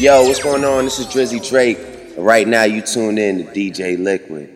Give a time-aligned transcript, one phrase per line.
[0.00, 0.84] Yo, what's going on?
[0.84, 1.78] This is Drizzy Drake.
[2.16, 4.48] Right now, you tune in to DJ Liquid.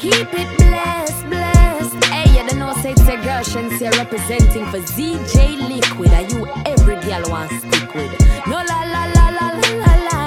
[0.00, 2.04] Keep it blessed, blessed.
[2.04, 6.10] Hey, you don't know, say it's a girl, Shensia representing for ZJ Liquid.
[6.12, 8.18] Are you every girl want stick with?
[8.46, 10.18] No, la, la, la, la, la, la, la.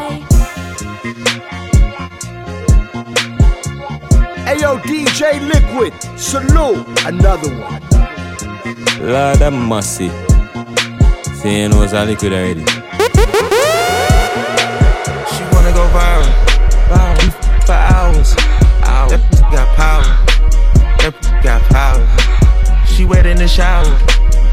[4.46, 7.91] Hey yo, DJ Liquid, salute another one.
[9.02, 10.10] Lord have mercy.
[11.43, 12.61] Know it's all liquid already.
[12.61, 12.65] She
[15.51, 16.29] wanna go viral,
[16.87, 17.32] viral
[17.65, 18.36] for hours.
[18.83, 19.11] hours.
[19.11, 20.04] That got power,
[21.00, 22.06] that got power.
[22.86, 23.86] She wet in the shower,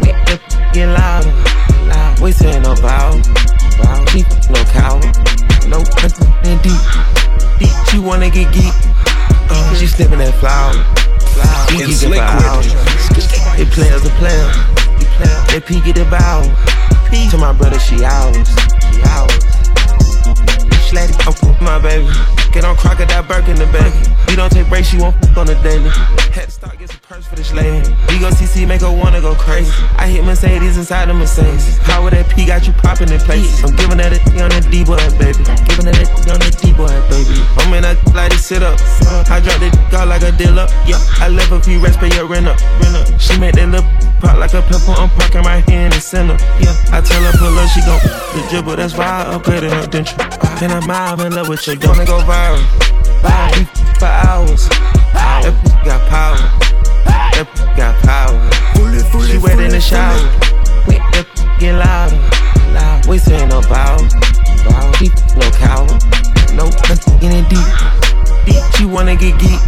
[0.00, 0.40] that
[0.72, 1.32] get louder,
[1.86, 2.18] loud.
[2.20, 3.20] We saying no vow.
[4.10, 5.04] She no coward,
[5.68, 5.84] no
[6.62, 6.80] deep,
[7.58, 7.74] deep.
[7.90, 8.72] She wanna get geek,
[9.50, 10.72] uh, she sniffing that flower,
[11.38, 11.66] flower.
[11.70, 12.42] We It's geeking for liquid.
[12.50, 12.66] hours.
[13.58, 14.48] They players a player,
[15.50, 16.42] they peek the bow.
[17.30, 18.48] To my brother, she ours,
[18.92, 19.32] she ours.
[20.88, 22.08] Slatty, I'm f- my baby.
[22.52, 23.92] Get on crocodile Burke in the baby.
[24.28, 25.90] We don't take breaks, she won't f- on the daily.
[27.08, 27.88] Purse for this lady.
[28.12, 29.72] We go CC, make her wanna go crazy.
[29.96, 31.78] I hit Mercedes inside the Mercedes.
[31.88, 33.64] How would that P got you popping in places?
[33.64, 35.40] I'm giving that a D on that D boy, baby.
[35.72, 37.40] Giving that a D on that D boy, baby.
[37.64, 38.76] I'm in that like to sit up.
[39.32, 40.68] I drop that out like a dealer.
[40.84, 42.60] Yeah, I left a few rest, pay your rent up.
[43.16, 43.88] She make that little
[44.20, 44.92] pop like a pepper.
[44.92, 46.36] I'm parking right here in the center.
[46.60, 48.04] Yeah, I tell her pull up, she gon'
[48.36, 48.76] the dribble.
[48.76, 50.20] That's why I upgraded her denture.
[50.60, 51.80] Can I mob in love with you?
[51.88, 52.60] Wanna go viral?
[53.24, 53.64] Viral
[53.96, 54.68] for hours.
[55.16, 55.56] That
[55.88, 56.67] got power.
[57.38, 58.34] That p- got power.
[59.30, 60.18] She wet in the shower.
[60.90, 62.18] That p- get louder.
[62.74, 63.06] Loud.
[63.06, 63.94] We saying no bow.
[64.66, 64.90] Bow.
[64.98, 65.06] She
[65.38, 66.02] no coward.
[66.58, 66.66] No
[67.22, 67.62] in it deep.
[68.42, 68.58] Deep.
[68.74, 69.62] She wanna get geek.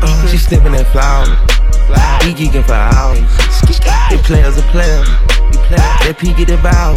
[0.00, 1.28] Uh, she sniffing that flower.
[2.24, 3.20] We geeking for hours.
[4.08, 5.04] They players a player.
[6.08, 6.96] They peek at the bow.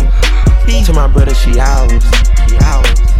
[0.85, 2.07] To my brother, she ours.
[2.47, 3.16] She ours.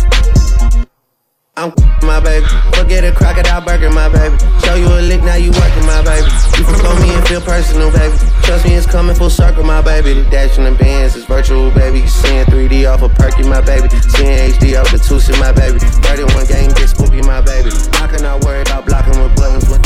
[1.58, 1.74] I'm
[2.06, 2.46] my baby.
[2.78, 4.38] Forget a crocodile burger, my baby.
[4.62, 6.30] Show you a lick, now you working, my baby.
[6.54, 8.14] You can call me and feel personal, baby.
[8.46, 10.14] Trust me, it's coming full circle, my baby.
[10.14, 12.06] The dash in the bands is virtual, baby.
[12.06, 13.90] You seeing 3D off of Perky, my baby.
[14.14, 15.80] Seeing HD off the Tucson, my baby.
[16.06, 17.74] 31 game, get spooky, my baby.
[17.98, 19.82] How can I worry about blocking with buttons when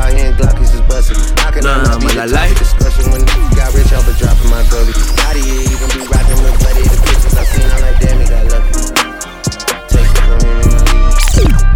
[0.00, 1.20] out here and Glockies is busting?
[1.36, 4.48] How can I not be the topic discussion when you got rich off of dropping
[4.48, 4.96] my gully?
[5.20, 7.68] How do you even be rocking with bloody the pictures I seen?
[7.68, 8.79] I'm like, damn it, I love you.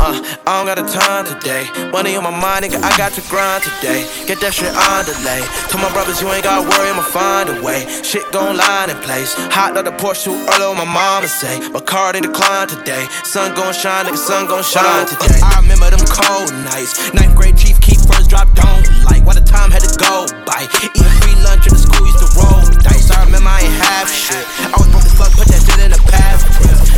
[0.01, 1.69] Uh, I don't got a time today.
[1.91, 4.05] Money on my mind, nigga, I got to grind today.
[4.27, 5.41] Get that shit on delay.
[5.71, 7.87] Tell my brothers you ain't got to worry, I'ma find a way.
[8.03, 9.35] Shit gon' line in place.
[9.55, 11.61] Hot out the Porsche too early, what my mama say.
[11.71, 13.07] My car they decline today.
[13.25, 15.41] Sun gon' shine, nigga, sun gon' shine today.
[15.41, 17.13] I remember them cold nights.
[17.15, 19.25] Ninth grade chief keep first drop don't like.
[19.25, 20.69] Why the time had to go by.
[20.85, 23.04] Eating free lunch in the school used to roll the dice.
[23.15, 24.45] I remember I ain't have shit.
[24.67, 26.45] I was broke as fuck, put that shit in the past.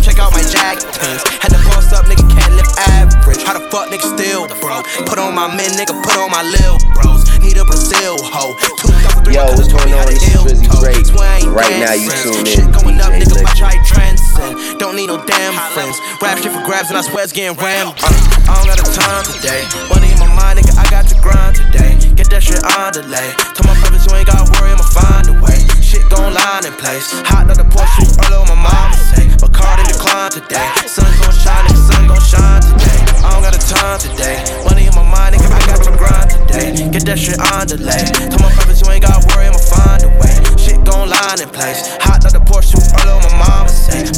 [0.03, 1.23] Check out my jack pins.
[1.43, 3.43] Had to boss up, nigga can't live average.
[3.45, 4.87] How the fuck nigga still broke?
[5.07, 7.27] Put on my men, nigga, put on my lil bros.
[7.43, 8.57] Need a Brazil hoe.
[8.81, 10.07] 2003, Yo, what's going on?
[10.09, 10.67] This is ill Drizzy.
[10.81, 11.07] Drake.
[11.07, 14.79] Swear I Right now, you tune in going up, nigga, watch how transcend.
[14.79, 15.99] Don't need no damn friends.
[16.23, 17.97] Rap shit for grabs and I swear it's getting rammed.
[18.03, 18.13] Uh,
[18.49, 19.65] I don't got the time today.
[19.89, 21.99] Money in my mind, nigga, I got to grind today.
[22.15, 23.33] Get that shit on delay.
[23.57, 25.76] Tell my brothers you ain't gotta worry, I'ma find a way.
[25.97, 27.09] Shit gon' line in place.
[27.25, 29.33] Hot out the Porsche, early what my mama say.
[29.41, 30.69] But car in decline today.
[30.85, 33.01] Sun gon' shine, nigga, sun gon' shine today.
[33.25, 34.45] I don't got the time today.
[34.69, 36.77] Money in my mind, nigga, I got to grind today.
[36.93, 38.05] Get that shit on delay.
[38.13, 40.37] Tell my brothers you ain't gotta worry, I'ma find a way.
[40.61, 41.81] Shit gon' line in place.
[42.05, 44.05] Hot out the Porsche, early what my mama say.
[44.05, 44.13] In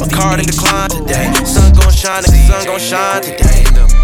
[0.51, 1.31] decline today.
[1.47, 3.98] Sun gon' shine, nigga, sun gon' shine today.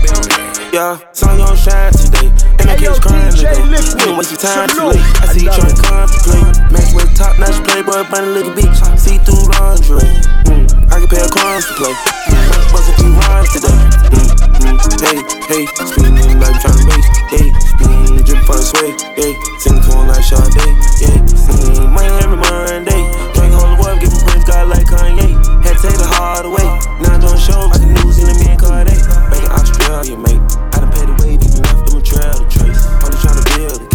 [0.75, 2.27] Yeah, sun gon' shine today.
[2.59, 3.63] And the kids crying today.
[3.95, 4.99] Don't waste your time too late.
[5.23, 6.51] I see you Another to contemplate.
[6.67, 8.75] Max with top notch playboy, bunny look at beach.
[8.99, 10.03] See through lingerie.
[10.51, 11.95] Mm, I can pay a crimes to play.
[11.95, 13.79] Mm, bust a few rhymes today.
[14.19, 17.07] Mm, mm, hey, hey, spinning like tryna race.
[17.31, 18.91] Hey, spin, drip for the sway.
[19.15, 19.31] Hey,
[19.63, 20.59] sing to him like Sade.
[20.99, 21.23] Yeah,
[21.55, 22.99] mm, money every Monday.
[23.31, 25.39] Drink on the web, give Prince God like Kanye.
[25.63, 26.67] Had to take the hard away.
[26.99, 28.91] Now I'm doing shows like the news in the man card.
[28.91, 30.64] Back in Australia, mate.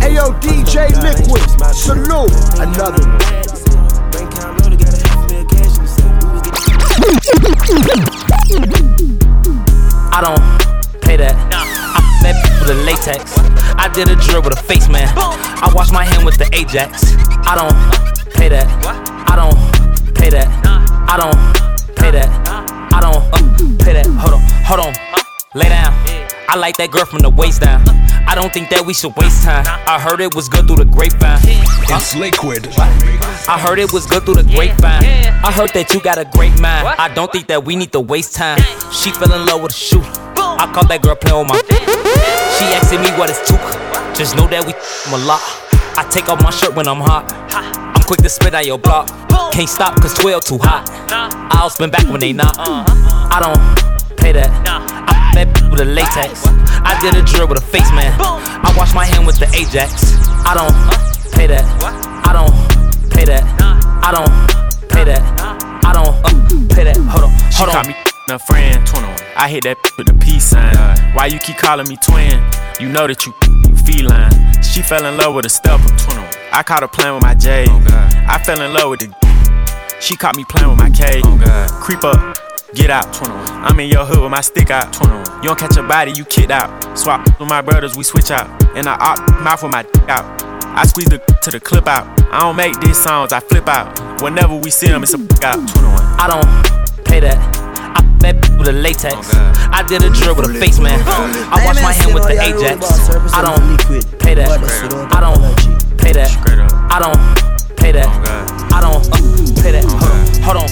[0.01, 1.43] Build a Hey yo, DJ Liquid,
[1.75, 3.19] salute another one.
[4.11, 6.15] Bank account loaded, got a half a million cash in the safe.
[6.21, 7.61] We was getting
[10.13, 10.43] I don't
[11.03, 11.37] pay that.
[11.53, 13.39] I met people the latex.
[13.77, 15.09] I did a drill with a face man.
[15.17, 17.15] I wash my hand with the Ajax.
[17.47, 17.75] I don't
[18.35, 18.67] pay that.
[19.31, 19.57] I don't
[20.15, 20.49] pay that.
[21.09, 21.37] I don't
[21.97, 22.31] pay that.
[22.93, 23.39] I don't uh,
[23.85, 24.07] pay that.
[24.07, 24.95] Hold on, hold on.
[25.55, 25.93] Lay down.
[26.49, 28.00] I like that girl from the waist down.
[28.27, 29.65] I don't think that we should waste time.
[29.67, 31.41] I heard it was good through the grapevine.
[31.43, 32.69] It's liquid.
[33.49, 35.05] I heard it was good through the grapevine.
[35.43, 36.87] I heard that you got a great mind.
[36.87, 38.59] I don't think that we need to waste time.
[38.93, 40.07] She fell in love with a shooter.
[40.37, 41.57] I caught that girl playing with my.
[42.59, 43.57] She asking me what it's to.
[44.15, 45.41] Just know that we a lot.
[45.97, 47.27] I take off my shirt when I'm hot.
[47.53, 49.09] I'm quick to spit on your block.
[49.53, 50.87] Can't stop cause 12 too hot.
[51.51, 52.55] I'll spin back when they not.
[52.59, 54.51] I don't pay that.
[54.67, 56.45] I that with a latex.
[56.85, 58.13] I did a drill with a face man.
[58.21, 60.17] I wash my hand with the Ajax.
[60.47, 60.75] I don't
[61.33, 61.65] pay that.
[62.27, 62.53] I don't
[63.11, 63.45] pay that.
[64.03, 64.31] I don't
[64.89, 65.23] pay that.
[65.85, 66.97] I don't uh, pay that.
[66.97, 67.87] Hold on, She hold call on.
[67.89, 67.95] me
[68.31, 68.87] a friend.
[68.87, 69.17] 21.
[69.37, 70.75] I hit that with the peace sign.
[71.15, 72.39] Why you keep calling me twin?
[72.79, 73.33] You know that you
[73.69, 74.31] you feline.
[74.63, 75.83] She fell in love with a stepper.
[76.53, 77.67] I caught her playing with my J.
[77.69, 79.11] I fell in love with the.
[80.01, 81.21] She caught me playing with my K.
[81.83, 82.37] Creep up,
[82.75, 83.07] get out.
[83.23, 84.95] I'm in your hood with my stick out.
[85.43, 86.99] You don't catch a body, you kicked out.
[86.99, 88.49] Swap with my brothers, we switch out.
[88.77, 90.43] And I op mouth with my dick out.
[90.65, 92.07] I squeeze the to the clip out.
[92.33, 94.23] I don't make these songs, I flip out.
[94.23, 95.59] Whenever we see them, it's a out.
[96.21, 97.39] I don't pay that.
[97.97, 99.31] I that with a latex.
[99.35, 101.01] Oh, I did a drill with a face man.
[101.07, 103.09] I wash my hand with the Ajax.
[103.35, 104.49] I don't pay that.
[105.11, 106.31] I don't pay that.
[106.93, 108.09] I don't pay that.
[108.73, 109.03] I don't
[109.63, 109.85] pay that.
[110.45, 110.69] Hold on,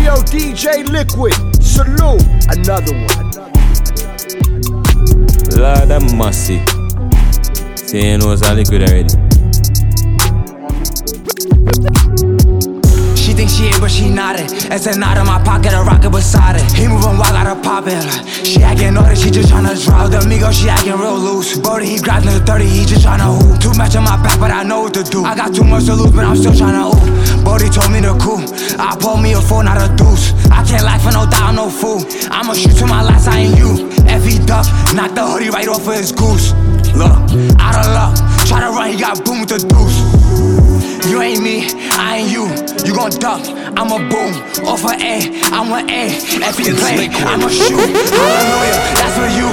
[0.00, 1.34] Ayo, DJ Liquid.
[1.62, 2.24] Salute.
[2.48, 3.30] Another one.
[5.60, 6.56] Lord have mercy.
[7.92, 9.14] Know it's all liquid already.
[13.50, 14.70] She it, but she it.
[14.70, 16.70] It's a knot in my pocket, a rocket beside it.
[16.72, 17.98] He moving wild, gotta pop it.
[18.46, 20.06] She acting naughty, she just tryna draw.
[20.06, 21.58] The amigo, she acting real loose.
[21.58, 23.60] Brody, he grabbed the 30, he just tryna hoop.
[23.60, 25.24] Too much on my back, but I know what to do.
[25.24, 27.44] I got too much to lose, but I'm still tryna hoop.
[27.44, 28.40] Brody told me to cool.
[28.78, 30.32] I pulled me a four, not a deuce.
[30.50, 32.06] I can't lie for no doubt, no fool.
[32.30, 33.90] I'ma shoot to my last, I ain't you.
[34.06, 36.54] Effie duck, knock the hoodie right off of his goose.
[36.94, 37.16] Look,
[37.58, 38.14] out of luck.
[38.46, 39.98] Try to run, he got boom with the deuce.
[41.08, 41.66] You ain't me,
[41.98, 42.46] I ain't you.
[42.86, 43.42] You gon' duck,
[43.76, 44.34] I'm a boom.
[44.66, 46.06] Off a A, I'm a A.
[46.10, 47.78] If you play, I'ma shoot.
[47.78, 49.48] Hallelujah, that's for you.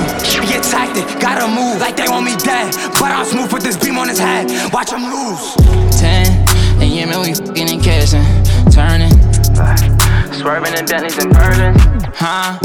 [0.47, 2.73] Get tactic, gotta move like they want me dead.
[2.99, 4.49] But I'm smooth with this beam on his head.
[4.73, 5.55] Watch him lose.
[5.99, 6.27] Ten,
[6.81, 8.25] and yeah, man, we fing and cashing,
[8.71, 9.11] turning.
[10.33, 11.77] Swerving in Bentleys and burners.
[12.13, 12.59] Huh?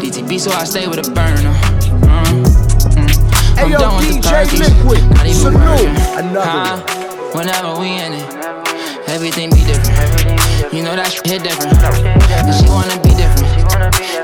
[0.00, 1.54] DTB, so I stay with a burner.
[3.58, 5.02] I'm Ayo, done with the DJ Perkies, Liquid.
[5.10, 5.90] not even Salute.
[6.14, 6.78] Another Huh?
[7.34, 8.26] Whenever we in it,
[9.10, 9.98] everything be different.
[10.72, 11.74] You know that shit hit different.
[11.74, 13.50] And she wanna be different.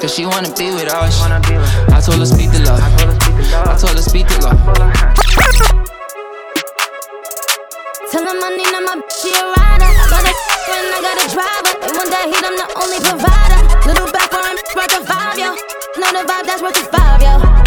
[0.00, 1.18] Cause she wanna be with us.
[1.20, 2.78] I told her speak the love.
[3.66, 4.58] I told her speak the love.
[8.14, 9.90] Tell him I need my bitch, she a rider.
[9.90, 10.32] I got a
[10.70, 11.72] friend, I got a driver.
[11.82, 13.60] And one day he I'm the only provider.
[13.82, 15.50] Little back for him, worth a five, yo.
[15.98, 17.63] Know the vibe, that's worth a five, yo.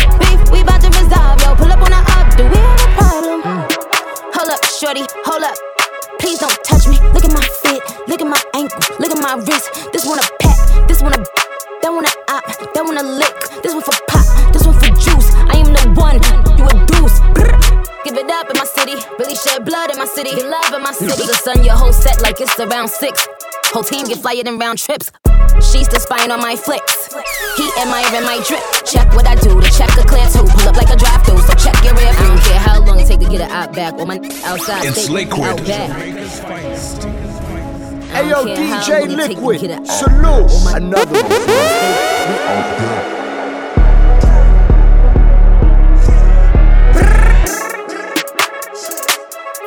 [2.37, 3.41] Up the up, do we have a problem?
[3.41, 4.33] Mm.
[4.33, 5.57] Hold up, shorty, hold up.
[6.19, 6.97] Please don't touch me.
[7.13, 9.91] Look at my feet, look at my ankle, look at my wrist.
[9.93, 11.25] This one a pack, this one a
[11.81, 12.43] that one a op,
[12.73, 13.37] that one a lick.
[13.61, 15.33] This one for pop, this one for juice.
[15.49, 16.17] I am the one,
[16.57, 17.19] you a deuce.
[17.33, 17.53] Brr.
[18.03, 20.31] Give it up in my city, really shed blood in my city.
[20.31, 21.11] Get love in my city.
[21.11, 23.27] The sun, your whole set like it's around six.
[23.73, 25.11] Whole team get flyer than round trips.
[25.59, 27.06] She's still spying on my flicks.
[27.57, 28.61] He admiring my drip.
[28.85, 30.45] Check what I do to check a clear too.
[30.45, 32.25] Pull up like a drive through, so check your rear view.
[32.25, 33.93] I don't care how long it take to get it out back.
[33.95, 34.85] Or my outside.
[34.85, 35.41] It's stay liquid.
[35.43, 35.89] Out back.
[38.09, 39.61] I Ayo, don't care how DJ long it take to Liquid.
[39.61, 39.87] get it out.
[39.87, 40.51] Salute.
[40.75, 42.37] Another one.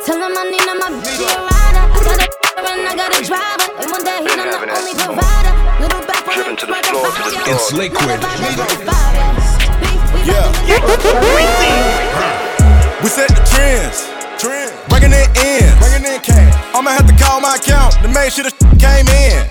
[0.05, 1.85] Tell him I need my bitch, she a rider.
[1.85, 3.81] I got a and I got a driver.
[3.81, 5.30] And one day he I'm the only provider.
[6.41, 7.53] Little back for him, like a five, yo.
[7.53, 8.19] It's liquid.
[10.25, 10.49] Yeah.
[13.01, 14.09] We set the trends.
[14.41, 14.71] Trend.
[14.89, 15.77] Bringing it in.
[15.77, 16.75] Bringing in cash.
[16.75, 19.45] I'ma have to call my account to make sure the came in.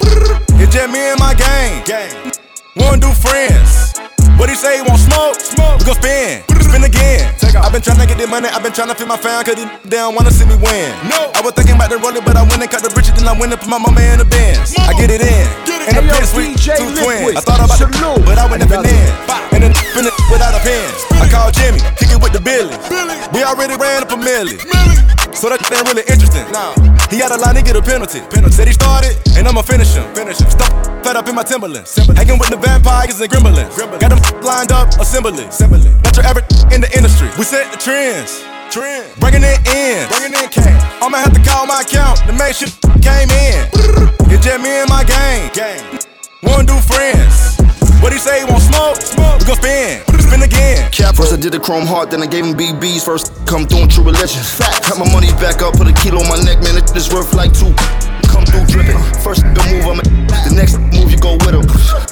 [0.60, 1.84] It's just me and my gang.
[1.84, 2.32] gang.
[2.76, 4.09] Wanna do friends.
[4.40, 5.36] What he say he want smoke?
[5.36, 5.76] Smoke.
[5.78, 6.40] We gon' spin.
[6.64, 7.28] Spin again.
[7.60, 8.48] I've been tryna get the money.
[8.48, 10.88] I've been tryna feed my fam cause they don't wanna see me win.
[11.12, 11.28] No.
[11.36, 13.12] I was thinking about the rolling, but I went and cut the bridges.
[13.12, 14.72] Then I went and put my mama in the Benz.
[14.80, 15.44] I get it in.
[15.92, 17.36] And the Ayo, pin sweet DJ two twins.
[17.36, 17.92] I thought about it,
[18.24, 19.12] but I went never Another in.
[19.52, 20.88] And then finish without a pen.
[21.20, 22.72] I called Jimmy, kick it with the Billy.
[23.36, 24.56] We already ran up a milli.
[25.36, 26.48] So that ain't really interesting.
[27.10, 28.20] He had a line he get a penalty.
[28.30, 28.54] penalty.
[28.54, 30.06] Said he started, and I'ma finish him.
[30.14, 30.48] Finish him.
[30.50, 30.70] Stop
[31.04, 31.96] fed up in my Timberlands.
[32.14, 33.76] Hanging with the vampires and gremlins.
[34.00, 35.44] Got them lined up, assembly.
[35.44, 35.90] assembly.
[36.02, 37.28] Got your average in the industry.
[37.36, 38.42] We set the trends.
[38.70, 39.10] Trend.
[39.18, 40.06] Bringing it in.
[40.08, 41.02] Bringing it in cash.
[41.02, 42.68] I'ma have to call my account to make sure
[43.02, 43.66] came in.
[44.30, 45.50] It's just me and my gang.
[45.52, 45.82] gang.
[46.42, 47.58] One do friends.
[48.00, 48.96] What he say, he won't smoke?
[48.96, 49.40] smoke.
[49.40, 50.90] We gon' spin, spin again.
[50.90, 53.04] Cap first, I did the chrome heart, then I gave him BBs.
[53.04, 54.42] First, come through true religion.
[54.42, 54.84] Fact.
[54.84, 56.76] Cut my money back up, put a kilo on my neck, man.
[56.76, 57.74] It is worth like two.
[58.30, 58.98] Come through dripping.
[59.20, 60.00] First, move, I'm
[60.46, 61.66] The next move, you go with him.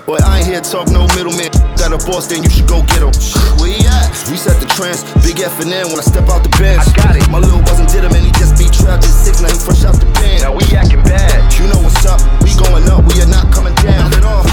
[0.05, 1.49] Boy, I ain't here to talk no middleman.
[1.81, 3.15] Got a boss, then you should go get him.
[3.57, 4.11] Where he at?
[4.29, 5.01] Reset the trance.
[5.25, 6.83] Big F and N when I step out the bench.
[6.83, 7.25] I got it.
[7.33, 9.07] My little wasn't did him, and he just be trapped.
[9.07, 10.45] Just six, now he fresh out the pen.
[10.45, 11.41] Now we acting bad.
[11.57, 12.21] You know what's up.
[12.45, 14.45] We going up, we are not coming down at all.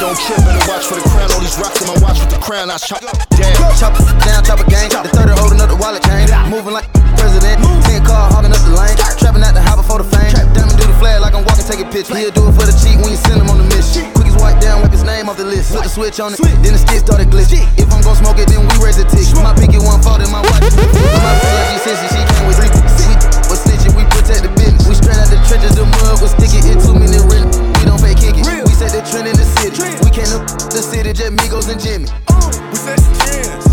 [0.00, 1.30] Don't trip, better watch for the crown.
[1.30, 2.72] All these rocks in my watch with the crown.
[2.72, 3.54] I chop down.
[3.78, 3.94] Chop
[4.26, 4.90] down, chop a gang.
[4.90, 6.26] The 30 holding up the wallet chain.
[6.50, 6.88] Moving like
[7.20, 7.62] president.
[7.86, 8.96] Ten car hogging up the lane.
[9.20, 10.32] Trapping out the high before the fame.
[10.32, 10.69] Trap diamond do the
[11.00, 12.14] flag like I'm walking, take a picture.
[12.14, 14.04] He'll do it for the cheat when you send him on the mission.
[14.12, 15.72] Quick as white down, wipe his name off the list.
[15.72, 17.56] Put the switch on it, then the skid started glitch.
[17.80, 19.24] If I'm gon' smoke it, then we raise the tick.
[19.40, 20.60] My pinky one fault in my watch.
[20.60, 22.68] My friend like G she came with three.
[22.68, 24.84] We was snitching, we protect the business.
[24.86, 26.60] We straight out the trenches, the mud was sticky.
[26.68, 27.48] It two minute rent.
[27.80, 28.44] We don't pay kick it.
[28.46, 29.96] We set the trend in the city.
[30.04, 32.06] We can't up the city, just Migos and Jimmy.
[32.28, 33.69] Uh, we set the trends.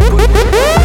[0.00, 0.83] Pulling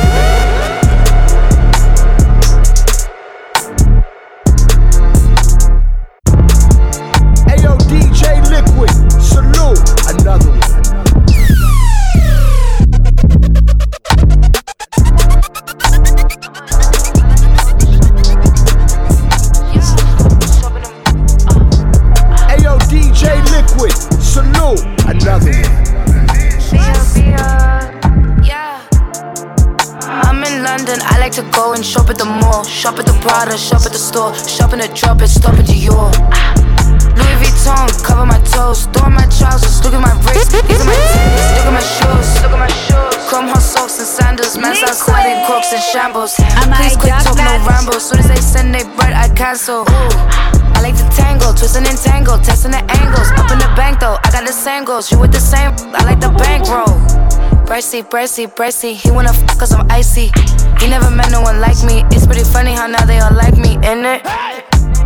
[58.03, 58.94] Bracy, bracy.
[58.94, 60.32] He wanna fuck cause I'm icy.
[60.79, 62.03] He never met no one like me.
[62.12, 64.24] It's pretty funny how now they all like me, in it?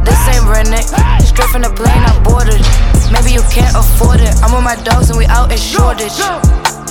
[0.05, 0.85] This ain't rented.
[1.25, 2.61] Straight from the plane, I boarded.
[3.11, 4.35] Maybe you can't afford it.
[4.43, 6.13] I'm with my dogs and we out in shortage.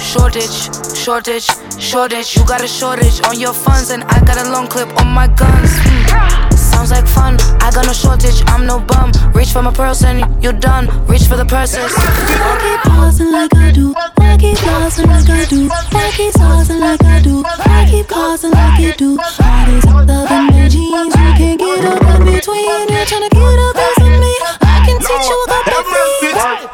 [0.00, 1.46] Shortage, shortage,
[1.80, 2.36] shortage.
[2.36, 5.28] You got a shortage on your funds and I got a long clip on my
[5.28, 5.70] guns.
[5.82, 6.51] Hmm.
[6.72, 7.36] Sounds like fun.
[7.60, 8.42] I got no shortage.
[8.46, 9.12] I'm no bum.
[9.34, 10.88] Reach for my person, you're done.
[11.06, 11.92] Reach for the purses.
[11.96, 13.94] I keep pausing like I do.
[13.96, 15.68] I keep pausing like I do.
[15.70, 17.44] I keep pausing like I do.
[17.46, 19.18] I keep causing like you do.
[19.20, 22.88] All these up in my jeans, you can't get up in between.
[22.88, 24.34] You're trying to get up in me.
[24.62, 26.71] I can teach you a couple things.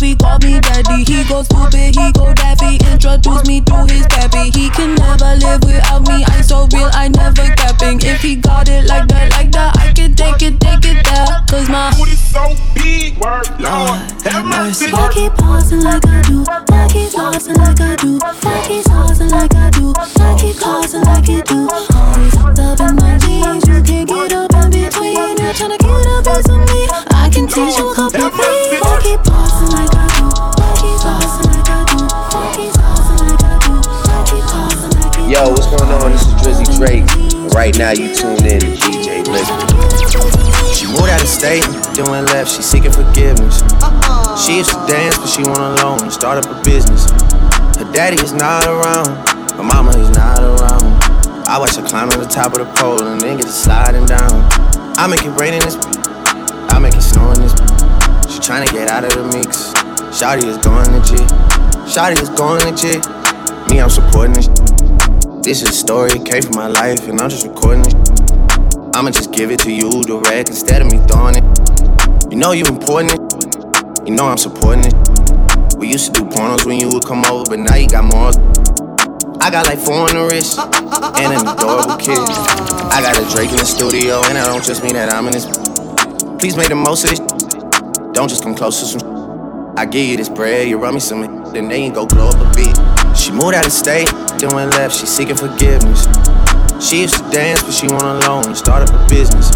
[0.00, 1.04] He call me daddy.
[1.04, 2.76] He go stupid, he go daffy.
[2.92, 4.50] Introduce me to his pappy.
[4.50, 6.24] He can never live without me.
[6.24, 8.00] I'm so real, I never capping.
[8.02, 11.42] If he got it like that, like that, I can take it, take it there.
[11.48, 14.92] Cause my booty so big, word, Lord, have mercy.
[14.92, 16.44] I keep pausing like I do.
[16.48, 18.18] I keep pausing like I do.
[18.22, 19.92] I keep pausing like I do.
[19.96, 21.68] I keep causing like you do.
[21.94, 23.66] Always up in my jeans.
[23.66, 25.36] You can't get up in between.
[25.40, 26.88] You're trying to get up into me.
[27.16, 28.65] I can teach you a couple things.
[35.36, 36.12] Yo, what's going on?
[36.12, 37.04] This is Drizzy Drake.
[37.52, 39.44] Right now, you tuned in to DJ Liquid.
[40.72, 41.60] She moved out of state,
[42.08, 43.60] went left, she seeking forgiveness.
[43.84, 44.32] Uh-uh.
[44.40, 47.04] She used to dance, but she went alone and start up a business.
[47.76, 49.12] Her daddy is not around,
[49.52, 50.88] her mama is not around.
[51.44, 54.06] I watch her climb to the top of the pole and then get to sliding
[54.06, 54.40] down.
[54.96, 55.76] I make it rain in this,
[56.72, 57.52] I make it snow in this.
[58.32, 59.76] She trying to get out of the mix.
[60.16, 61.28] Shawty is going legit.
[61.84, 63.04] Shawty is going legit.
[63.68, 64.48] Me, I'm supporting this.
[65.46, 67.94] This is a story, came from my life, and I'm just recording it.
[68.96, 71.44] I'ma just give it to you direct instead of me throwing it.
[72.32, 74.08] You know you important it.
[74.08, 74.94] You know I'm supporting it.
[75.78, 78.32] We used to do pornos when you would come over, but now you got more.
[79.40, 82.18] I got like four on the wrist and an adorable kid.
[82.90, 85.32] I got a Drake in the studio, and I don't just mean that I'm in
[85.32, 85.46] this.
[86.40, 87.20] Please make the most of this.
[88.10, 89.74] Don't just come close to some.
[89.78, 92.34] I give you this bread, you run me some, then they ain't go glow up
[92.34, 92.95] a bit.
[93.16, 96.04] She moved out of state, then went left, she seeking forgiveness.
[96.78, 99.50] She used to dance, but she went alone start up a business.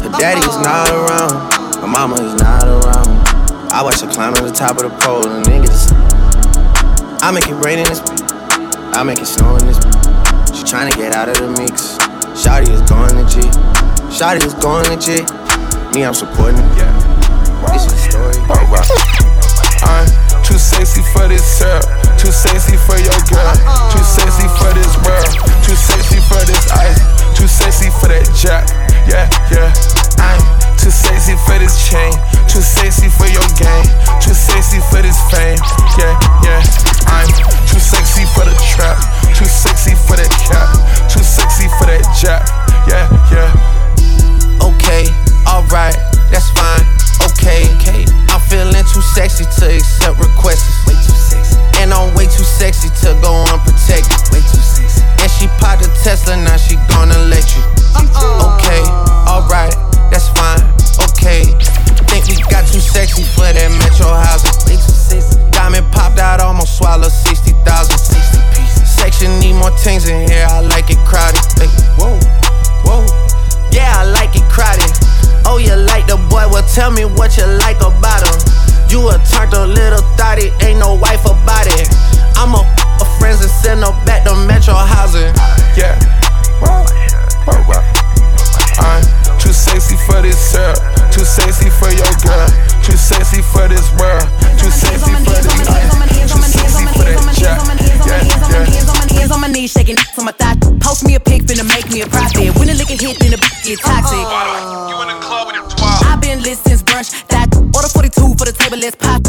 [0.00, 3.12] Her daddy is not around, her mama is not around.
[3.70, 5.92] I watch her climb to the top of the pole and niggas.
[7.22, 8.00] I make it rain in this,
[8.96, 9.76] I make it snow in this.
[10.56, 11.98] She trying to get out of the mix.
[12.32, 13.52] Shotty is going legit.
[14.08, 15.28] Shotty is going legit.
[15.94, 16.56] Me, I'm supporting.
[16.76, 16.92] Yeah.
[17.72, 18.36] This is story.
[19.84, 20.06] I'm
[20.42, 22.05] too sexy for this syrup.
[22.18, 23.54] Too sexy for your girl.
[23.92, 25.32] Too sexy for this world.
[25.62, 26.98] Too sexy for this ice.
[27.36, 28.66] Too sexy for that jack.
[29.06, 29.70] Yeah, yeah.
[30.18, 30.40] I'm
[30.80, 32.12] too sexy for this chain.
[32.48, 33.86] Too sexy for your game.
[34.18, 35.60] Too sexy for this fame.
[36.00, 36.62] Yeah, yeah.
[37.06, 37.28] I'm
[37.68, 38.98] too sexy for the trap.
[39.36, 40.72] Too sexy for that cap.
[41.12, 42.42] Too sexy for that jack.
[42.88, 43.52] Yeah, yeah.
[44.64, 45.06] Okay,
[45.46, 45.94] alright,
[46.32, 46.86] that's fine.
[47.30, 47.68] Okay,
[48.48, 50.66] feeling too sexy to accept requests.
[50.86, 51.58] Way too sexy.
[51.82, 54.16] And I'm way too sexy to go unprotected.
[54.32, 55.02] Way too sexy.
[55.22, 57.62] And she popped a Tesla, now she gonna let you.
[57.96, 58.82] Okay,
[59.28, 59.74] alright,
[60.10, 60.62] that's fine.
[61.12, 61.52] Okay.
[62.08, 64.54] Think we got too sexy for that metro housing.
[64.64, 65.36] Way too sexy.
[65.50, 67.52] Diamond popped out, almost swallowed 60,000.
[67.98, 68.88] 60 pieces.
[68.88, 71.42] Section need more things in here, I like it crowded.
[71.60, 71.68] Hey,
[72.00, 72.16] whoa,
[72.86, 73.04] whoa.
[73.70, 74.95] Yeah, I like it crowded.
[75.46, 76.42] Oh, you like the boy?
[76.50, 78.34] Well, tell me what you like about him.
[78.90, 81.86] You a a little thotty, ain't no wife about it.
[82.34, 82.66] I'm a
[82.98, 85.30] f- friends and send her back to Metro housing.
[85.78, 85.94] Yeah.
[88.82, 89.02] I'm
[89.38, 90.76] too sexy for this syrup.
[91.14, 92.48] Too sexy for your girl.
[92.82, 94.26] Too sexy for this world.
[94.58, 95.94] Too sexy for this ice.
[96.26, 97.95] Too sexy for that jack.
[98.06, 98.64] Yeah, yeah.
[98.64, 100.54] Hands on my hands on my knees, shaking on my thigh.
[100.80, 102.54] Post me a pic, finna make me a profit.
[102.56, 104.18] When the liquor hit, then the get toxic.
[104.18, 105.66] You in the club with your
[106.06, 107.10] I've been lit since brunch.
[107.28, 109.22] That order 42 for the table, let's pop.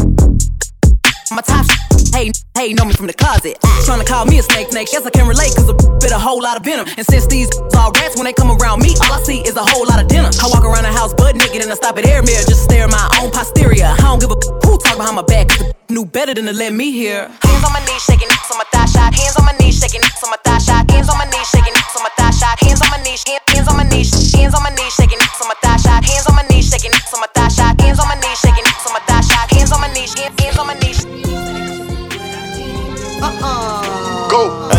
[1.30, 3.60] My top sh- hey, hey, know me from the closet.
[3.84, 4.88] Tryna call me a snake, snake.
[4.90, 6.88] Guess I can relate, cause a bit a whole lot of venom.
[6.96, 9.64] And since these all rats, when they come around me, all I see is a
[9.64, 10.30] whole lot of dinner.
[10.40, 12.72] I walk around the house butt naked and I stop at air mirror just to
[12.72, 13.92] stare at my own posterior.
[13.92, 16.72] I don't give a who talk behind my back, cause knew better than to let
[16.72, 17.28] me hear.
[17.28, 19.12] Hands on my knees, shaking on my thigh shot.
[19.12, 20.88] Hands on my knees, shaking on my thigh shot.
[20.88, 22.56] Hands on my knees, shaking on my thigh shot.
[22.56, 23.20] Hands on my knees,
[23.52, 24.87] hands on my knees, hands on my knees,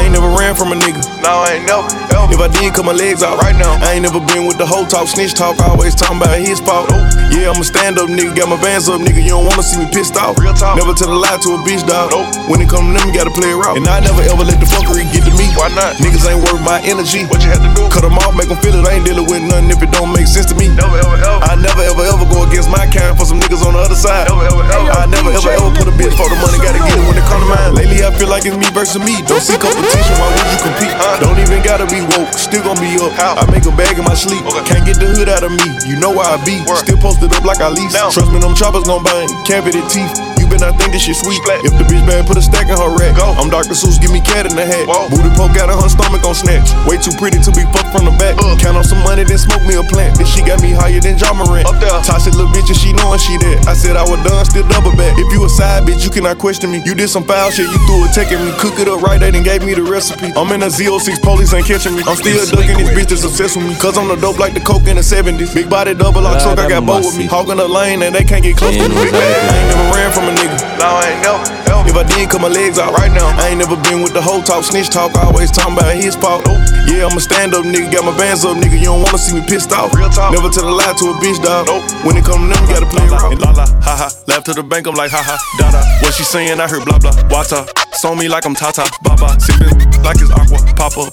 [0.10, 1.06] ain't never ran from a nigga.
[1.22, 1.86] No, I ain't never.
[2.34, 3.78] If I did, cut my legs out right now.
[3.86, 6.90] I ain't never been with the whole talk, snitch talk, always talking about his fault.
[7.34, 9.22] Yeah, I'm a stand up nigga, got my bands up, nigga.
[9.22, 10.38] You don't wanna see me pissed off.
[10.38, 10.78] Real talk.
[10.78, 12.10] Never tell a lie to a bitch, dog.
[12.14, 12.50] Nope.
[12.50, 13.78] When it come to them, you gotta play it out.
[13.78, 15.19] And I never ever let the fuckery get.
[15.60, 16.00] Why not?
[16.00, 17.28] Niggas ain't worth my energy.
[17.28, 17.84] What you had to do?
[17.92, 18.88] Cut them off, make them feel it.
[18.88, 20.72] I ain't dealing with nothing if it don't make sense to me.
[20.72, 21.44] Never ever ever.
[21.44, 24.32] I never ever ever go against my kind for some niggas on the other side.
[24.32, 24.88] Never ever ever.
[24.96, 27.28] I never ever ever put a bitch for the money, gotta get it when it
[27.28, 27.76] come to mine.
[27.76, 29.20] Lately, I feel like it's me versus me.
[29.28, 30.96] Don't see competition, why would you compete?
[31.20, 33.12] Don't even gotta be woke, still gonna be up.
[33.20, 34.48] I make a bag in my sleep.
[34.64, 36.64] Can't get the hood out of me, you know where I be.
[36.80, 37.92] Still posted up like I lease.
[37.92, 39.28] Trust me, them choppers gon' bang.
[39.44, 40.16] Cavity teeth.
[40.50, 41.40] Better not think this shit sweet.
[41.62, 43.16] If the bitch bad, put a stack in her rack.
[43.38, 43.78] I'm Dr.
[43.78, 44.90] Seuss, give me cat in the hat.
[45.14, 46.74] Booty poke out of her stomach on snatch.
[46.90, 48.36] Way too pretty to be fucked from the back.
[48.60, 50.18] Count on some money, then smoke me a plant.
[50.18, 51.70] Then she got me higher than Ja Morant.
[51.70, 51.94] Up there.
[52.04, 53.70] Toxic little bitch and she knowin' she that.
[53.70, 55.14] I said I was done, still double back.
[55.16, 56.82] If you a side bitch, you cannot question me.
[56.84, 58.52] You did some foul shit, you threw a tech at me.
[58.58, 60.34] Cook it up right, they done gave me the recipe.
[60.34, 62.02] I'm in a Z06, police ain't catching me.
[62.10, 63.76] I'm still ducking these bitches obsessed with me.
[63.78, 65.54] Cause I'm the dope like the coke in the 70s.
[65.54, 67.26] Big body double lock truck, I got both with me.
[67.28, 68.96] Hawking the lane and they can't get close to me.
[68.96, 69.14] big.
[69.14, 70.58] I ain't never ran from a nigga.
[70.80, 71.60] No, I ain't never.
[71.90, 73.28] If I did, cut my legs out right now.
[73.40, 76.46] I ain't never been with the whole talk, snitch talk, always talking about his fault.
[76.86, 78.78] Yeah, I'm a stand up nigga, got my bands up, nigga.
[78.78, 79.94] You don't wanna see me pissed off.
[79.94, 80.32] Real talk.
[80.32, 81.68] Never tell a lie to a bitch, dog.
[81.68, 81.84] Nope.
[82.06, 83.42] When it come to them, you gotta play around.
[83.42, 84.08] La la, ha ha.
[84.28, 85.82] Left to the bank, I'm like, ha ha, da da.
[86.06, 87.16] What she saying, I heard blah blah.
[87.30, 87.66] Water.
[87.94, 89.40] Saw me like I'm Tata, Baba.
[89.40, 91.12] Sipping like it's aqua, papa.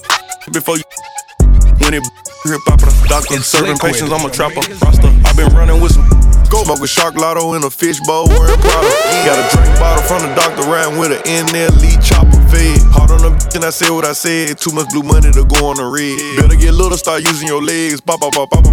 [0.53, 0.85] Before you.
[1.87, 2.03] When it
[2.43, 3.39] hip opera, doctor.
[3.39, 4.59] Serving patients, I'm a trapper.
[4.83, 5.07] Rasta.
[5.07, 6.03] i been running with some.
[6.51, 8.91] Go smoke a shark lotto in a fishbowl wearing Prada.
[9.23, 12.83] Got a drink bottle from the doctor riding with an NLE chopper fed.
[12.91, 14.59] Hard on the bitch and I said what I said.
[14.59, 16.19] Too much blue money to go on the red.
[16.35, 18.01] Better get little, start using your legs.
[18.01, 18.67] Pop, pop, pop, pop.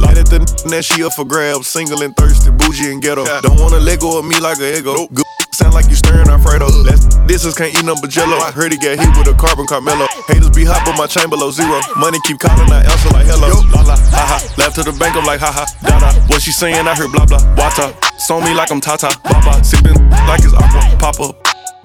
[0.00, 1.66] Light at the n- that she up for grabs.
[1.66, 3.24] Single and thirsty, bougie and ghetto.
[3.42, 5.06] Don't wanna let go of me like a ego.
[5.08, 6.70] Good sound like you stirring Alfredo.
[6.84, 8.38] That's this is can't eat nothing but jello.
[8.52, 10.06] Heard he got hit with a carbon Carmelo.
[10.28, 11.80] Haters be hot, but my chain below zero.
[11.96, 13.50] Money keep calling, I answer like hello.
[13.74, 14.38] La la, ha ha.
[14.56, 15.66] Left to the bank, I'm like ha ha.
[15.82, 16.12] Da da.
[16.28, 17.42] What she saying, I heard blah blah.
[17.56, 17.94] Water.
[18.18, 19.10] Saw me like I'm Tata.
[19.24, 19.62] Baba.
[19.64, 19.98] Sipping
[20.30, 20.82] like it's aqua.
[20.98, 21.36] Pop up.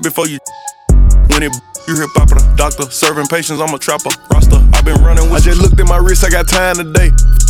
[0.01, 0.39] Before you.
[1.29, 1.53] When it
[1.87, 4.55] You hear Papa, doctor, serving patients, I'm a trapper, roster.
[4.73, 7.11] i been running with I just looked at my wrist, I got time today.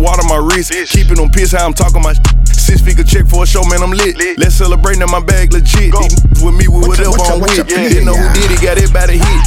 [0.00, 0.72] water my wrist.
[0.90, 2.14] Keeping them pissed how I'm talking my
[2.60, 4.14] Six figure check for a show, man, I'm lit.
[4.38, 5.90] Let's celebrate now, my bag legit.
[5.90, 7.66] These niggas with me with whatever I'm with.
[7.66, 9.42] Didn't know who did it, got it by the hit.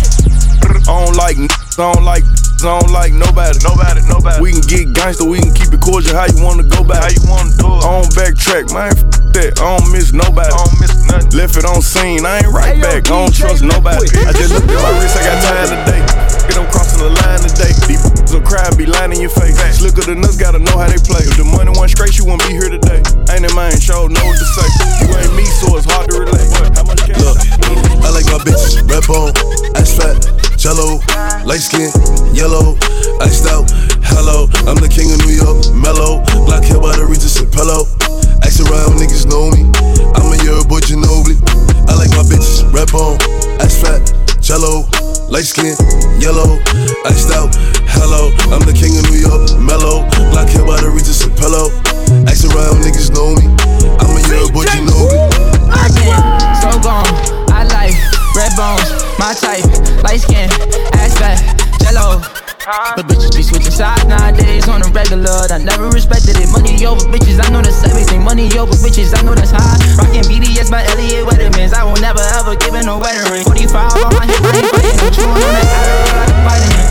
[0.83, 1.47] I don't like n-
[1.79, 2.23] I don't like
[2.63, 3.59] I don't like nobody.
[3.63, 4.39] Nobody, nobody.
[4.41, 6.15] We can get gangster, we can keep it cordial.
[6.15, 7.03] How you wanna go back?
[7.03, 7.83] How you wanna do it?
[7.83, 8.91] I don't backtrack, man.
[8.91, 8.99] F
[9.35, 9.59] that.
[9.59, 10.51] I don't miss nobody.
[10.51, 11.31] I don't miss nothing.
[11.37, 13.07] Left it on scene, I ain't right back.
[13.07, 14.07] I don't trust nobody.
[14.25, 16.01] I just looked at my wrist, I got time today.
[16.49, 18.22] Get them crossing the line today.
[18.33, 19.53] These will cry and be lying in your face.
[19.77, 21.21] Slicker than us, gotta know how they play.
[21.21, 22.97] If the money went straight, you wouldn't be here today.
[23.29, 24.67] Ain't it man, show know what to say.
[25.05, 26.49] You ain't me, so it's hard to relate.
[26.73, 27.21] How much cash?
[27.21, 27.37] Look,
[28.01, 29.37] I like my bitches, red bone,
[29.77, 30.17] ass fat,
[30.57, 30.97] jello,
[31.45, 31.93] light skin,
[32.33, 32.73] yellow,
[33.21, 33.69] iced out,
[34.01, 34.49] hello.
[34.65, 37.85] I'm the king of New York, mellow, black hair by the Regis and pillow.
[38.41, 39.69] Ask around, niggas know me.
[40.17, 41.37] I'm a year boy Ginobili.
[41.85, 43.21] I like my bitches, red bone,
[43.61, 44.01] ass fat,
[44.43, 44.83] jello,
[45.29, 45.73] light skin,
[46.19, 46.59] yellow,
[47.07, 47.55] iced out,
[47.95, 48.27] hello.
[48.51, 50.03] I'm the king of New York, mellow,
[50.35, 51.71] black hair by the Regis and pillow.
[52.27, 53.47] Ask around, niggas know me.
[54.03, 55.15] I'm a year boy Ginobili.
[55.71, 56.19] I been
[56.59, 57.07] so gone.
[57.55, 57.95] I like
[58.35, 59.63] red bones, my type,
[60.03, 60.51] light skin,
[60.91, 61.39] ass fat,
[61.79, 62.42] jello.
[62.63, 65.51] But bitches be switching sides nowadays on a regular.
[65.51, 66.47] I never respected it.
[66.47, 68.23] Money over bitches, I know that's everything.
[68.23, 69.75] Money over bitches, I know that's high.
[69.99, 71.75] Rockin' BDS by Elliot Weathermans.
[71.75, 73.43] I will never ever give in no wedding ring.
[73.43, 73.67] 45
[73.99, 74.95] on my hip, I ain't fighting.
[74.95, 76.83] I'm on that Adderall like a.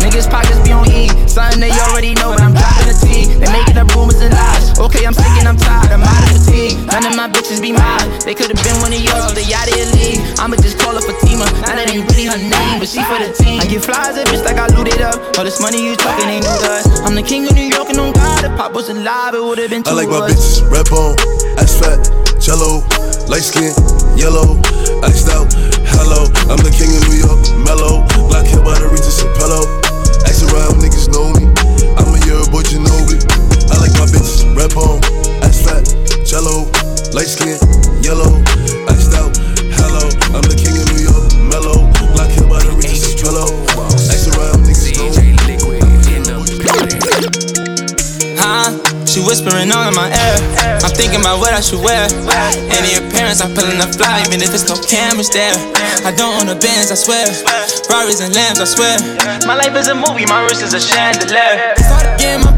[0.00, 1.12] Niggas pockets be on E.
[1.28, 3.28] Something they already know, but I'm dropping the T.
[3.36, 4.57] They making up rumors and lies.
[4.78, 5.90] Okay, I'm sick and I'm tired.
[5.90, 6.78] I'm out of fatigue.
[6.86, 8.06] None of my bitches be mine.
[8.22, 10.22] They could've been one of yours, they out of your league.
[10.38, 11.50] I'ma just call her Fatima.
[11.66, 13.58] Now that ain't really her name, but she for the team.
[13.58, 15.18] I get flies at bitch like I looted up.
[15.34, 17.02] All this money you talking ain't no dust.
[17.02, 18.46] I'm the king of New York and on God.
[18.46, 20.06] If Pop was alive, it would've been too much.
[20.06, 21.18] I like my bitches, red bone,
[21.58, 21.98] ass fat,
[22.38, 22.86] jello,
[23.26, 23.74] light skin,
[24.14, 24.62] yellow,
[25.02, 25.50] iced out,
[25.98, 26.30] hello.
[26.46, 29.66] I'm the king of New York, mellow, black hair by the Regis and pillow.
[30.22, 31.50] Ask around, niggas know me.
[31.98, 33.57] I'm a year boy Ginobili.
[33.70, 35.00] I like my bitches, red bone,
[35.44, 35.84] ass fat,
[36.24, 36.68] jello,
[37.12, 37.58] light skin,
[38.02, 38.40] yellow,
[38.88, 39.36] iced out,
[39.76, 40.08] hello.
[40.32, 43.48] I'm the king of New York, mellow, black hair by the Regis and pillow.
[44.08, 45.28] Ask around, niggas know me.
[48.38, 48.72] Huh?
[49.04, 50.36] She whispering all in my ear.
[50.84, 52.08] I'm thinking about what I should wear.
[52.72, 55.56] Any appearance, I'm pulling a fly, even if it's no cameras there.
[56.04, 57.26] I don't own a Benz, I swear.
[57.88, 58.96] Ferraris and lambs, I swear.
[59.46, 61.74] My life is a movie, my wrist is a chandelier.
[61.76, 62.57] Started getting my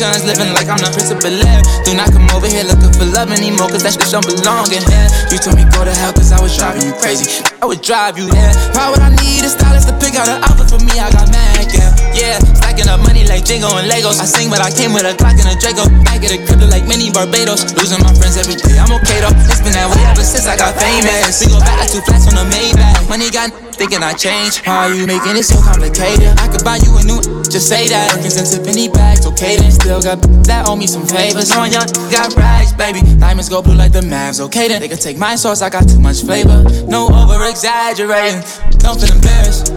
[0.00, 1.62] mansions, living like I'm the Prince of Bel Air.
[1.84, 4.82] Do not come over here looking for love anymore, cause that shit don't belong in
[4.86, 5.08] here.
[5.30, 7.26] You told me go to hell, cause I was driving you crazy.
[7.62, 8.54] I would drive you there.
[8.74, 10.94] Why would I need a stylist to pick out an outfit for me?
[10.98, 11.97] I got mad, yeah.
[12.18, 14.18] Yeah, stacking up money like Jingo and Legos.
[14.18, 15.86] I sing, but I came with a Glock and a Draco.
[16.10, 17.62] I get a crypto like mini Barbados.
[17.78, 19.30] Losing my friends every day, I'm okay though.
[19.46, 21.38] It's been that way ever since I got famous.
[21.38, 23.06] We go back like two flats on the Maybach.
[23.06, 24.66] Money got thinking I changed.
[24.66, 26.34] Are you making it so complicated?
[26.42, 28.18] I could buy you a new, just say that.
[28.18, 29.70] Working since Tiffany bags, okay then.
[29.70, 30.18] Still got
[30.50, 31.54] that owe me some favors.
[31.54, 33.06] Knowing young got rags, baby.
[33.22, 34.82] Diamonds go blue like the Mavs, okay then.
[34.82, 36.66] They can take my sauce, I got too much flavor.
[36.90, 38.42] No over exaggerating.
[38.82, 39.70] Don't feel embarrassed.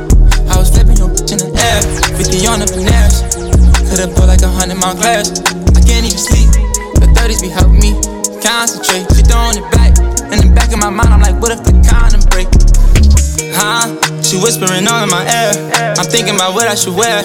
[1.32, 1.80] In the air.
[2.20, 3.24] 50 on the Panerais.
[3.88, 5.32] Could've put like a hundred Monclers.
[5.72, 6.52] I can't even sleep.
[7.00, 7.96] The 30s be helping me
[8.44, 9.08] concentrate.
[9.15, 9.96] She throwing it back.
[10.28, 12.52] In the back of my mind, I'm like, what if the condom break?
[13.56, 13.96] Huh?
[14.20, 15.56] She whispering all in my ear.
[15.96, 17.24] I'm thinking about what I should wear.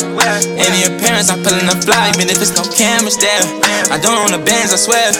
[0.54, 3.42] Any appearance, I'm pulling a fly, even if it's no cameras there.
[3.90, 5.10] I don't own the bands, I swear.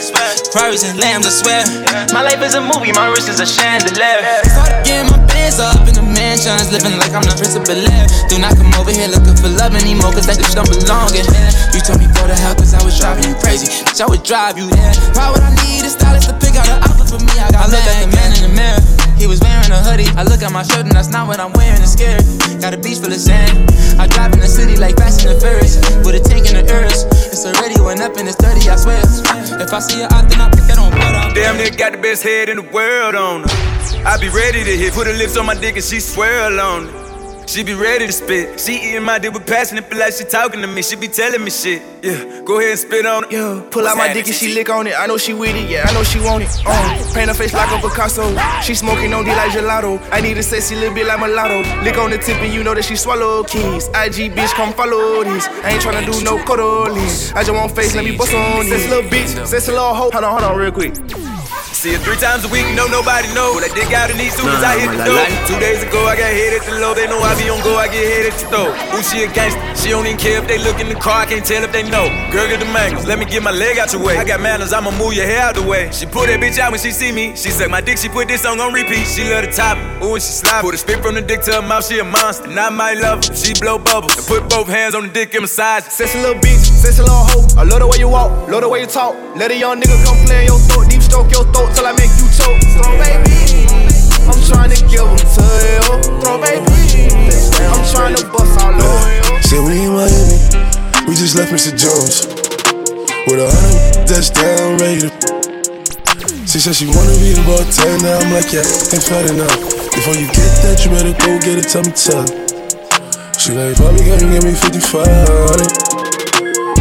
[0.55, 1.63] Ferraris and lambs, I swear.
[2.15, 4.23] My life is a movie, my wrist is a chandelier.
[4.47, 7.31] Started getting my up in the mansions, living like I'm the
[7.87, 8.03] Air.
[8.27, 11.23] Do not come over here looking for love anymore, cause that shit don't belong in
[11.23, 11.51] here.
[11.87, 13.71] You told me go to hell, cause I was driving you crazy.
[13.87, 14.91] Bitch, I would drive you there.
[15.15, 17.31] Why would I need a stylist to pick out an outfit for me?
[17.39, 18.83] I got I look at the man in the mirror.
[19.15, 20.11] He was wearing a hoodie.
[20.19, 21.79] I look at my shirt and that's not what I'm wearing.
[21.79, 22.19] It's scary.
[22.59, 23.71] Got a beach full of sand.
[23.95, 26.67] I drive in the city like Fast and the Furious with a tank in the
[26.67, 27.07] earth.
[27.31, 28.99] It's already went up and it's 30, I swear.
[29.55, 31.31] If I see her out, then I pick that on butt on.
[31.39, 33.55] Damn nigga got the best head in the world on her.
[34.03, 34.91] I be ready to hit.
[34.91, 37.06] Put her lips on my dick and she swirl on it.
[37.47, 38.59] She be ready to spit.
[38.59, 40.83] She eating my dick with passion, it feel like she talking to me.
[40.83, 41.81] She be telling me shit.
[42.03, 43.31] Yeah, go ahead and spit on it.
[43.31, 44.93] Yeah, pull out my dick and she lick on it.
[44.99, 46.49] I know she with it, yeah, I know she want it.
[46.65, 48.35] Uh, paint her face like a Picasso.
[48.61, 49.97] She smoking on D like gelato.
[50.11, 51.63] I need a sexy little bit like mulatto.
[51.83, 53.87] Lick on the tip and you know that she swallow keys.
[53.87, 55.47] IG bitch, come follow this.
[55.47, 57.01] I ain't tryna do no cuddling.
[57.33, 58.89] I just want face, let me bust on this.
[58.89, 60.11] little bitch, sexy little hoe.
[60.11, 60.93] Hold on, hold on, real quick.
[61.77, 63.59] See it three times a week, no nobody know.
[63.61, 65.21] That dig out in these soon as I hit the door.
[65.45, 66.93] Two days ago, I got hit at the low.
[66.97, 68.71] They know I be on go, I get hit at the store.
[68.91, 69.61] Who she a gangster?
[69.77, 71.83] She don't even care if they look in the car, I can't tell if they
[71.83, 72.09] know.
[72.33, 74.17] Girl, get the mangoes, let me get my leg out your way.
[74.17, 75.91] I got manners, I'ma move your hair out the way.
[75.91, 77.35] She pull that bitch out when she see me.
[77.35, 79.05] She suck my dick, she put this song on repeat.
[79.05, 80.61] She love the top, ooh, and she slide.
[80.61, 82.49] Put a spit from the dick to her mouth, she a monster.
[82.49, 84.17] And I might love her, she blow bubbles.
[84.17, 85.83] And put both hands on the dick and massage.
[85.83, 87.45] Sexy little bitch, sexy little hoe.
[87.55, 89.13] I love the way you walk, love the way you talk.
[89.37, 91.93] Let a young nigga come play in your throat, deep stroke your throat till I
[91.93, 92.57] make you choke.
[92.73, 93.67] Throw baby,
[94.25, 95.97] I'm trying to give them to you.
[96.21, 97.09] Throw baby,
[97.67, 99.41] I'm trying to bust all over you.
[99.43, 100.37] Say we in Miami,
[101.05, 101.73] we just left Mr.
[101.75, 102.25] Jones
[103.27, 105.37] with a hundred that's down, ready to.
[106.47, 108.17] She said she wanna be about 10 now.
[108.17, 109.51] I'm like, yeah, ain't fat enough.
[109.93, 112.23] Before you get that, you better go get it, tell me tell.
[113.37, 115.05] She like, probably gonna give me 55.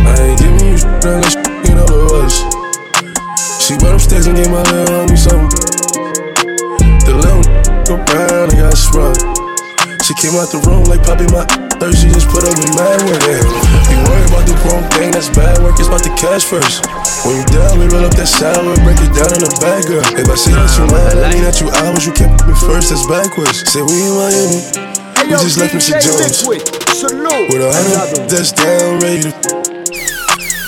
[0.07, 2.56] I ain't giving you shit unless you know the us.
[3.66, 5.50] She went upstairs and gave my little homie something.
[7.02, 7.42] The little
[7.83, 9.18] go round, I got sprung.
[10.07, 11.42] She came out the room like popping my
[11.83, 11.98] third.
[11.98, 13.26] She just put up with mad work.
[13.90, 15.83] You worry about the wrong thing, that's bad work.
[15.83, 16.87] It's about the cash first.
[17.26, 20.07] When you down, we roll up that sour, break it down in the bag, girl.
[20.14, 22.94] If I see that you mad, I mean that you hours, you can't me first.
[22.94, 23.66] That's backwards.
[23.66, 24.62] Say we in Miami,
[25.26, 25.98] we just left Mr.
[25.98, 29.56] Jones with a hundred that's down, ready to.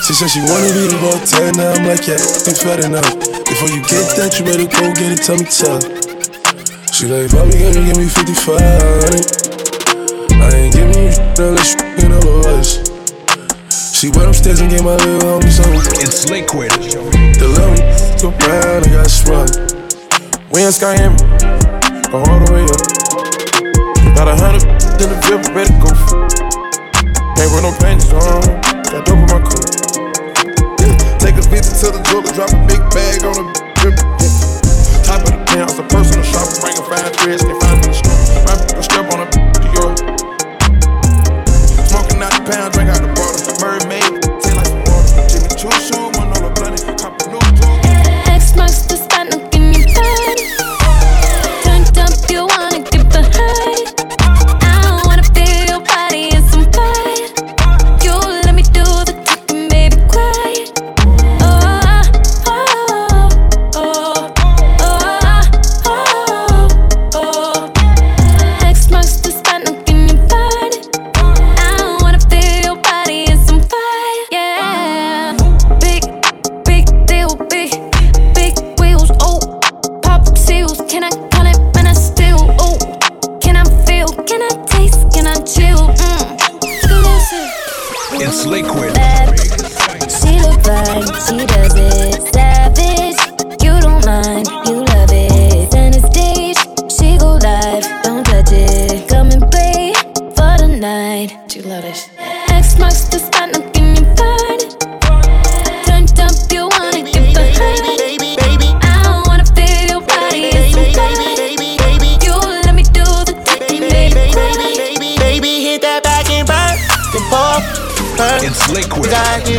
[0.09, 3.05] She said she wanna be about 10, now I'm like, yeah, ain't fat enough.
[3.45, 5.77] Before you get that, you better go get it, tell me tell.
[6.89, 8.57] She like, probably gonna give me 55.
[8.57, 12.81] I ain't giving you shit unless you know the us.
[13.69, 15.77] She went upstairs and gave my little homie something.
[16.01, 16.73] It's liquid.
[17.37, 17.77] The little
[18.17, 19.45] go round, I got sprung.
[20.49, 21.21] We in Skyhaven,
[22.09, 22.81] go all the way up.
[24.17, 24.65] Got a hundred
[24.97, 25.21] in the
[25.53, 25.93] ready to go.
[27.37, 28.41] Ain't with no panties on,
[28.89, 29.98] got dope in my coat.
[31.19, 33.95] Take a visit to the jeweler, drop a big bag on a drip.
[35.03, 37.43] Top of the penthouse, a personal shopper, bring a fine threads,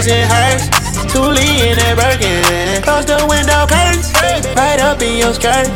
[0.00, 0.64] We got his and hers.
[1.12, 2.40] Toolie in that Birkin.
[2.80, 4.08] Close the window curtains.
[4.56, 5.68] Right up in your skirt.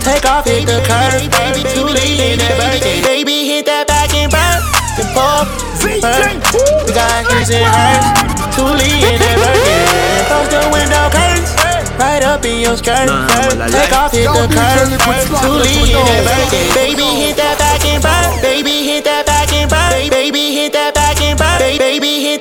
[0.00, 1.28] Take off, hit the curve.
[1.76, 3.04] Toolie in that Birkin.
[3.04, 4.64] Baby, hit that back and burn.
[4.96, 5.44] Then pop,
[6.00, 6.40] burn.
[6.88, 8.04] We got his and hers.
[8.56, 9.84] Toolie in that Birkin.
[10.24, 11.52] Close the window curtains.
[12.00, 13.12] Right up in your skirt.
[13.12, 14.88] Take off, hit the curve.
[15.44, 16.64] Toolie in that Birkin.
[16.72, 18.40] Baby, hit that back and burn.
[18.40, 20.08] Baby, hit that back and burn.
[20.08, 21.60] Baby, hit that back and burn.
[21.76, 22.35] Baby, hit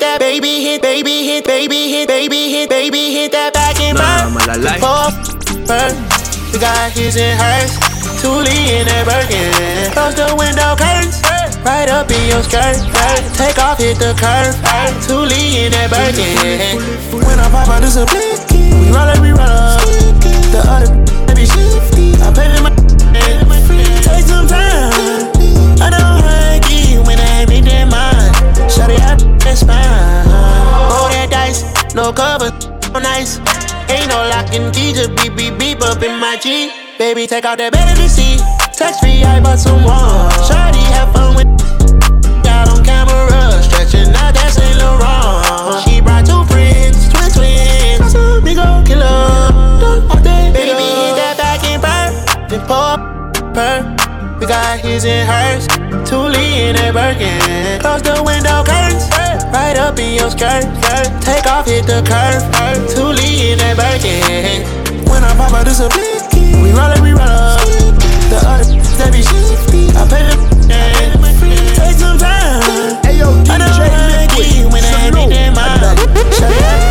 [6.55, 7.75] We got his and hers.
[8.23, 9.91] Toolie in that Birkin.
[9.91, 11.19] Close the window curtains.
[11.67, 12.79] Right up in your skirt.
[13.35, 14.55] Take off, hit the curve.
[15.03, 16.79] Toolie in that Birkin.
[17.11, 18.71] When I pop out, this a blicky.
[18.71, 19.83] We roll it, we roll up.
[20.55, 20.95] The other
[21.27, 21.43] baby
[22.23, 23.59] I pay them my
[24.07, 24.95] Take some time.
[25.83, 26.23] I don't
[27.03, 28.31] when I that mind.
[28.71, 30.23] Shut it up, that's fine.
[30.87, 32.47] Roll that dice, no cover,
[32.95, 33.43] no nice.
[33.89, 36.71] Ain't no locking key, just beep, beep, beep up in my G.
[36.97, 38.41] Baby, take out that baby seat.
[38.73, 40.29] Text-free, I bought some more.
[40.47, 41.47] Shawty, have fun with.
[42.43, 45.83] Got on camera, stretching out that Saint Laurent.
[45.85, 48.15] She brought two friends, twin twins.
[48.15, 49.53] Amigo killer.
[50.51, 52.11] Baby, hit that back and burn.
[52.49, 52.97] Then pour
[53.53, 53.95] per.
[54.39, 55.67] We got his and hers.
[56.09, 57.79] Toolie in a Birkin.
[57.81, 59.14] Close the window curtains.
[59.53, 60.63] Right up in your skirt.
[61.21, 62.43] Take off, hit the curve.
[62.93, 64.63] Toolie in that Birkin.
[65.09, 66.21] When I pop out, this a big
[66.61, 67.59] We rollin', we roll up.
[68.29, 68.65] The other
[68.99, 69.89] that be shifty.
[69.95, 70.35] I pay the
[71.75, 73.01] Take some time.
[73.03, 75.55] Hey yo, I know DJ I Liquid, when I ain't in.
[76.33, 76.85] Shut up.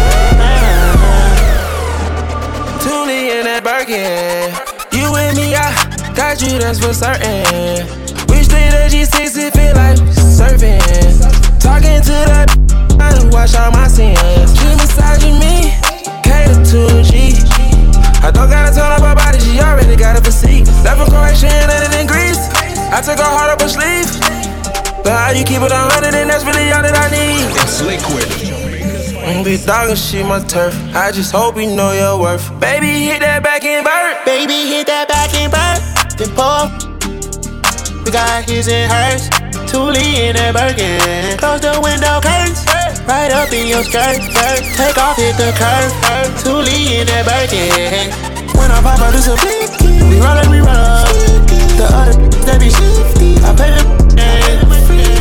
[2.82, 4.52] Tune in that Birkin.
[4.92, 5.74] You and me, I
[6.14, 7.86] got you, that's for certain.
[8.28, 11.43] We straight at G6, it feel like surfing.
[11.64, 12.52] Talking to that,
[13.00, 14.20] I done wash all my sins.
[14.52, 15.72] She massaging me,
[16.20, 17.32] cater to a G.
[18.20, 20.68] I don't gotta tell her about body, she already got a physique.
[20.84, 22.52] Left from Croatia and landed in Greece.
[22.92, 24.12] I took her heart up her sleeve.
[25.00, 27.48] But how you keep it a hundred, and that's really all that I need.
[27.56, 28.28] It's liquid.
[29.44, 30.74] Big dog and shit my turf.
[30.94, 32.48] I just hope you know your worth.
[32.60, 34.16] Baby, hit that back and burn.
[34.24, 35.80] Baby, hit that back and burn.
[36.16, 36.68] Then pour.
[38.04, 39.43] We got his and hers.
[39.74, 41.34] Toolie in that Birkin.
[41.34, 42.62] Close the window curtains.
[43.10, 44.22] Right up in your skirt.
[44.78, 45.90] Take off, hit the curve.
[46.46, 48.14] Toolie in that Birkin.
[48.54, 51.10] When I pop out, it's a big We roll it, we roll up.
[51.74, 52.14] The other
[52.46, 53.34] that be shifty.
[53.42, 53.82] I pay the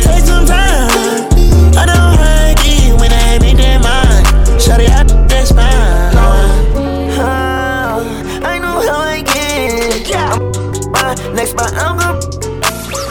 [0.06, 0.86] Take some time.
[1.74, 3.58] I don't hurt you when I ain't.
[4.62, 6.14] Shut it up, that's fine.
[8.38, 10.14] I know how I get.
[10.14, 12.22] I'm next, but I'm gonna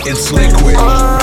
[0.08, 0.80] It's liquid.
[0.80, 1.23] you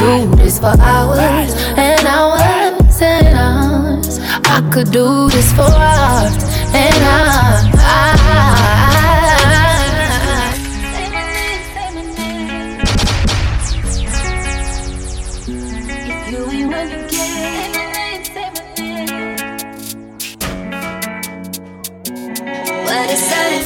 [0.00, 4.18] do this for hours and hours and hours.
[4.44, 6.34] I could do this for hours
[6.74, 7.70] and hours.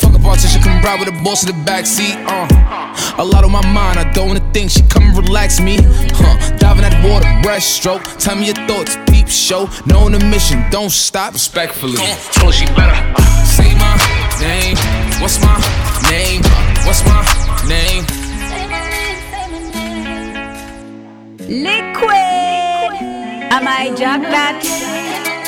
[0.00, 2.16] Fuck a politician, come ride with the boss in the backseat.
[2.26, 2.63] Uh.
[3.16, 4.70] A lot on my mind, I don't wanna think.
[4.70, 5.78] She come and relax me.
[5.80, 6.56] Huh.
[6.58, 8.02] Diving that water, breaststroke.
[8.18, 9.68] Tell me your thoughts, peep show.
[9.86, 11.32] Knowing the mission, don't stop.
[11.32, 11.96] Respectfully.
[12.32, 12.98] So she better.
[13.46, 13.94] Say my
[14.40, 14.76] name.
[15.22, 15.58] What's my
[16.10, 16.42] name?
[16.86, 17.22] What's my
[17.68, 18.04] name?
[21.38, 22.94] Liquid.
[23.54, 24.58] Am I jack that?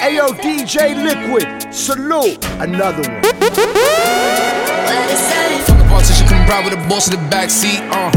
[0.02, 4.35] Ayo, DJ Liquid, salute another one.
[6.48, 7.80] Ride with the boss in the backseat.
[7.90, 8.10] Uh.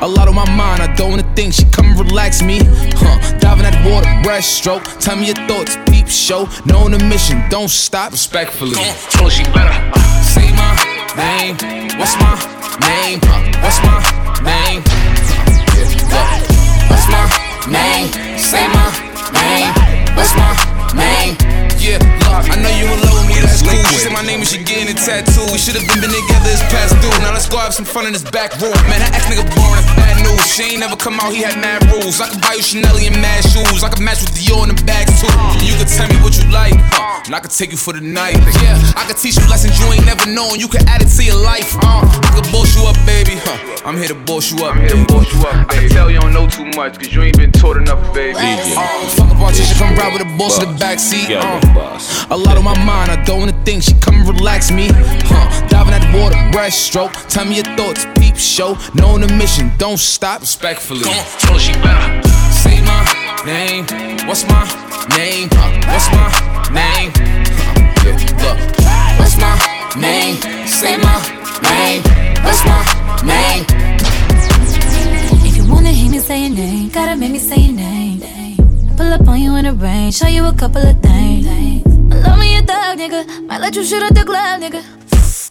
[0.00, 1.54] A lot on my mind, I don't wanna think.
[1.54, 2.60] She come and relax me.
[2.96, 3.38] Huh.
[3.38, 4.84] Diving that water, breaststroke.
[5.00, 6.48] Tell me your thoughts, peep show.
[6.64, 8.12] Knowing the mission, don't stop.
[8.12, 8.74] Respectfully.
[9.10, 9.74] So she better.
[10.22, 10.72] Say my
[11.16, 11.56] name.
[11.98, 12.34] What's my
[12.84, 13.20] name?
[13.62, 13.98] What's my
[14.44, 14.82] name?
[16.12, 16.40] Yeah.
[16.90, 17.24] What's my
[17.68, 18.08] name?
[18.38, 18.88] Say my
[19.32, 19.72] name.
[20.16, 20.52] What's my
[20.94, 21.36] name?
[21.78, 21.98] Yeah,
[22.32, 23.78] look, I know you in love with me, that's cool.
[23.90, 25.46] She said my name and she getting a tattoo.
[25.52, 27.12] We should've been, been together, it's past due.
[27.22, 28.74] Now let's go have some fun in this back room.
[28.90, 30.42] Man, that ex nigga boring, that's bad news.
[30.46, 32.20] She ain't never come out, he had mad rules.
[32.20, 33.82] I could buy you Chanel and mad shoes.
[33.82, 35.30] I could match with Dior in the bags too.
[35.62, 38.02] You could tell me what you like, uh, and I could take you for the
[38.02, 38.38] night.
[38.62, 40.58] Yeah, I could teach you lessons you ain't never known.
[40.58, 42.02] You could add it to your life, uh.
[42.02, 43.38] I could boss you up, baby.
[43.40, 43.58] Huh.
[43.86, 44.74] I'm here to boss you up.
[44.74, 45.86] I'm here to boss you up, baby.
[45.86, 48.38] I can tell you don't know too much, cause you ain't been taught enough, baby.
[48.38, 51.30] Uh, fuck a politician, come ride with the boss in the backseat.
[51.30, 52.15] Uh.
[52.30, 53.82] A lot on my mind, I don't wanna think.
[53.82, 54.88] She come and relax me.
[54.92, 55.68] Huh.
[55.68, 57.12] Diving that water, breaststroke.
[57.28, 58.76] Tell me your thoughts, peep show.
[58.94, 60.40] Knowing the mission, don't stop.
[60.40, 61.04] Respectfully.
[61.38, 62.28] So she better.
[62.50, 63.02] Say my
[63.44, 63.86] name.
[64.26, 64.64] What's my
[65.16, 65.48] name?
[65.86, 66.26] What's my
[66.74, 67.12] name?
[68.02, 68.58] Yeah, look.
[69.18, 69.54] What's my
[70.00, 70.36] name?
[70.66, 71.16] Say my
[71.62, 72.02] name.
[72.44, 72.82] What's my
[73.24, 73.64] name?
[75.46, 78.20] If you wanna hear me say your name, gotta make me say your name.
[78.96, 81.95] Pull up on you in the rain, show you a couple of things.
[82.24, 83.46] Love me a thug, nigga.
[83.46, 84.82] Might let you shoot at the club, nigga.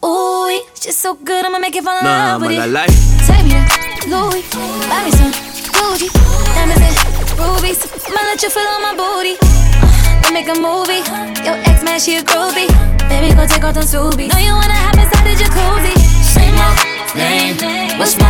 [0.05, 0.49] Ooh,
[0.79, 2.73] she's so good, I'ma make you fall in Nah, love with man, it.
[2.73, 2.91] like
[3.25, 4.43] Take me to Louis,
[4.89, 5.31] buy me some
[5.75, 6.07] Gucci,
[6.53, 7.79] diamonds and rubies.
[8.13, 9.35] Might let you feel on my booty.
[9.41, 11.01] Uh, then make a movie.
[11.45, 12.67] Your ex man, she a groovy.
[13.09, 14.29] Baby, go take off them Subies.
[14.29, 15.93] Know you wanna hop inside the jacuzzi.
[16.21, 16.69] Say my
[17.17, 17.55] name.
[17.97, 18.29] What's my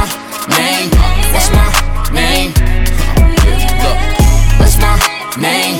[0.55, 0.89] name?
[1.33, 1.67] What's my
[2.15, 2.51] name?
[3.43, 4.59] Yeah, look.
[4.59, 4.95] What's my
[5.41, 5.74] name?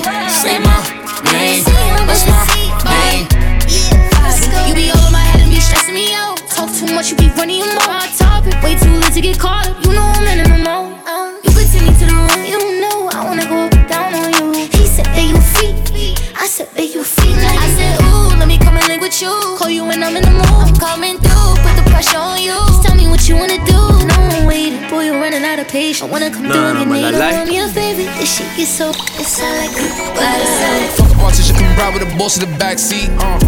[22.06, 22.52] Put the pressure on you.
[22.68, 24.06] Just tell me what you wanna do.
[24.06, 26.02] No one waiting, boy, you're running out of patience.
[26.02, 27.20] I wanna come Nah, through and man, get I nailed.
[27.20, 28.10] like- I'm your favorite.
[28.18, 29.88] This shit gets so, it's all like you.
[30.14, 30.90] What is it?
[30.96, 33.10] Fuck a politician, come ride with the boss in the backseat.
[33.20, 33.38] Uh.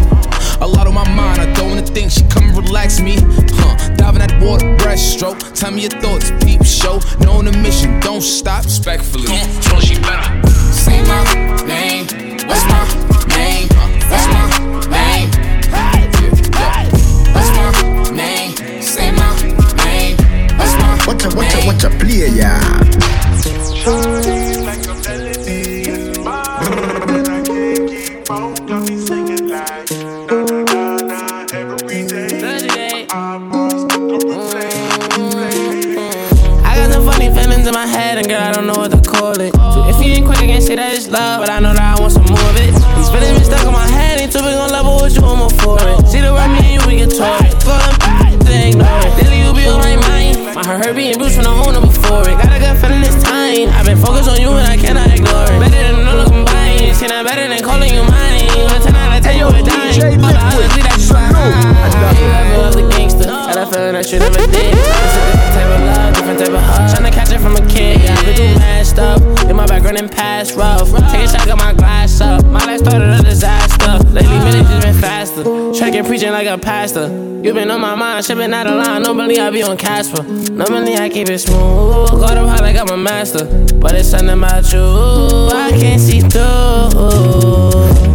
[0.61, 2.11] A lot on my mind, I don't wanna think.
[2.11, 3.16] She come relax me.
[3.61, 3.76] Huh.
[3.96, 5.38] Diving that water, breaststroke.
[5.54, 7.00] Tell me your thoughts, peep show.
[7.20, 8.64] Knowing the mission, don't stop.
[8.64, 9.26] Respectfully.
[9.61, 10.48] So she better.
[10.72, 11.22] Say my
[11.64, 12.06] name.
[12.48, 12.82] What's my
[13.36, 13.68] name?
[13.68, 13.97] What's
[21.35, 21.85] my Watch a, watch
[50.59, 52.34] My heart hurt being bruised from the owner before it.
[52.34, 53.70] Got a good feeling this time.
[53.78, 55.61] I've been focused on you, and I cannot ignore it.
[55.62, 56.96] Better than all of combined.
[56.96, 58.50] See, that better than calling you mine.
[58.66, 60.18] But tonight, I tell you a dime.
[60.18, 62.59] All the others, leave that you behind.
[62.59, 63.18] Love the gangster?
[63.59, 66.94] A feeling that you a different type of love, different type of hug.
[66.94, 69.20] Tryna catch it from a kid, yeah, been through mad stuff.
[69.50, 70.88] In my background and past rough.
[71.11, 72.44] Take a shot, got my glass up.
[72.44, 73.98] My life started a disaster.
[74.14, 75.42] Lately, minutes just been faster.
[75.74, 77.09] Tracking, preaching like a pastor.
[77.42, 79.02] You been on my mind, shipping out of line.
[79.02, 80.22] Normally, I be on Casper.
[80.22, 82.11] Normally, I keep it smooth.
[82.11, 83.44] Got up high like I'm a master.
[83.74, 84.86] But it's something about you,
[85.50, 86.42] I can't see through.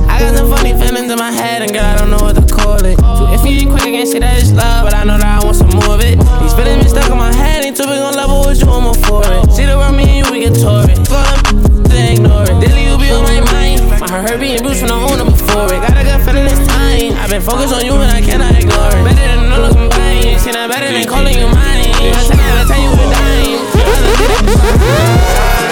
[0.08, 2.54] I got some funny feelings in my head, and girl, I don't know what to
[2.54, 2.98] call it.
[3.34, 5.44] If you ain't quick, I can't say that it's love, but I know that I
[5.44, 6.22] want some more of it.
[6.40, 8.86] These feelings been stuck in my head, ain't too big on level with you, I'm
[8.86, 9.52] all for it.
[9.52, 11.02] See the world, me and you, we get tore it.
[11.10, 11.42] Fuck
[11.90, 12.58] they ignore it.
[12.62, 13.82] Daily, you be on my mind.
[14.02, 15.82] My heart being bruised from the owner before it.
[15.82, 17.18] Got a good feeling this time.
[17.22, 19.04] I've been focused on you, and I cannot ignore it.
[19.06, 20.42] Better than all of combined.
[20.42, 21.90] See that better than calling you mine.
[21.90, 23.66] I said I tell you a dime.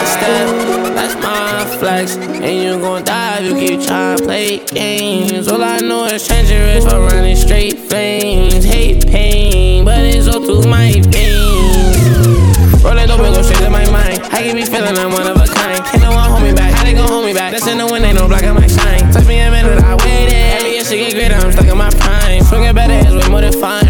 [0.09, 0.81] Step,
[1.82, 2.16] flex.
[2.16, 5.48] And you gon' die if you keep trying to play games.
[5.48, 8.64] All I know is changing risk for running straight flames.
[8.64, 9.84] Hate pain.
[10.62, 12.84] to my veins.
[12.84, 14.22] Rolling dope and go straight to my mind.
[14.30, 15.84] I can be feeling I'm one of a kind.
[15.86, 16.72] Can't no one hold me back.
[16.74, 17.52] How they gon' hold me back?
[17.52, 19.12] That's in the wind, ain't no blocking my shine.
[19.12, 20.34] Touch me a minute, I waited.
[20.34, 22.44] Every year she get greater, I'm stuck in my prime.
[22.44, 23.81] Swinging better heads way more than fine.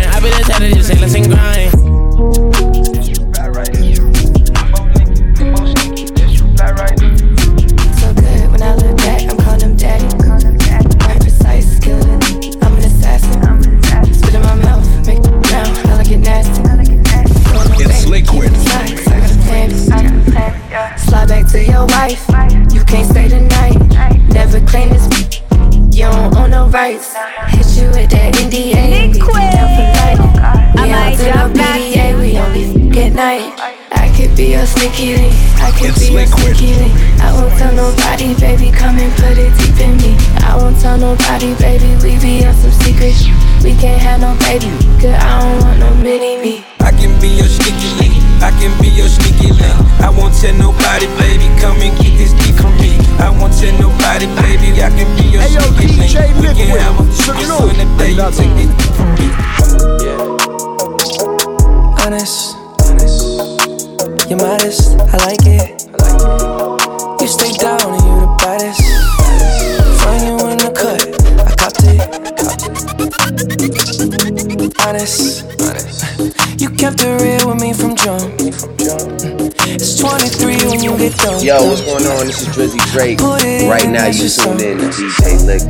[82.92, 83.22] Drake.
[83.22, 85.64] Right now, you tuned in to DJ Lick.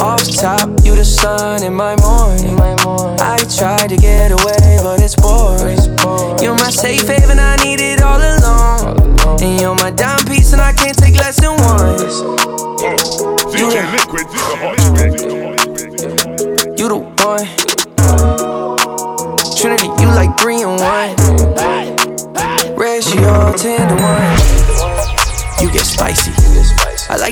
[0.00, 2.58] Off top, you the sun in my morning.
[3.20, 5.78] I tried to get away, but it's boring.
[6.42, 7.29] You're my safe haven,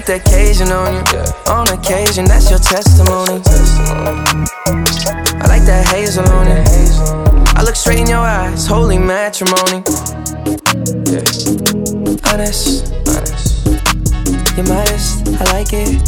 [0.09, 1.02] the occasion on you.
[1.52, 3.42] On occasion, that's your testimony.
[5.36, 6.66] I like that hazel on it.
[7.54, 9.84] I look straight in your eyes, holy matrimony.
[12.24, 13.66] Honest, honest.
[14.56, 16.00] you're modest, I like it.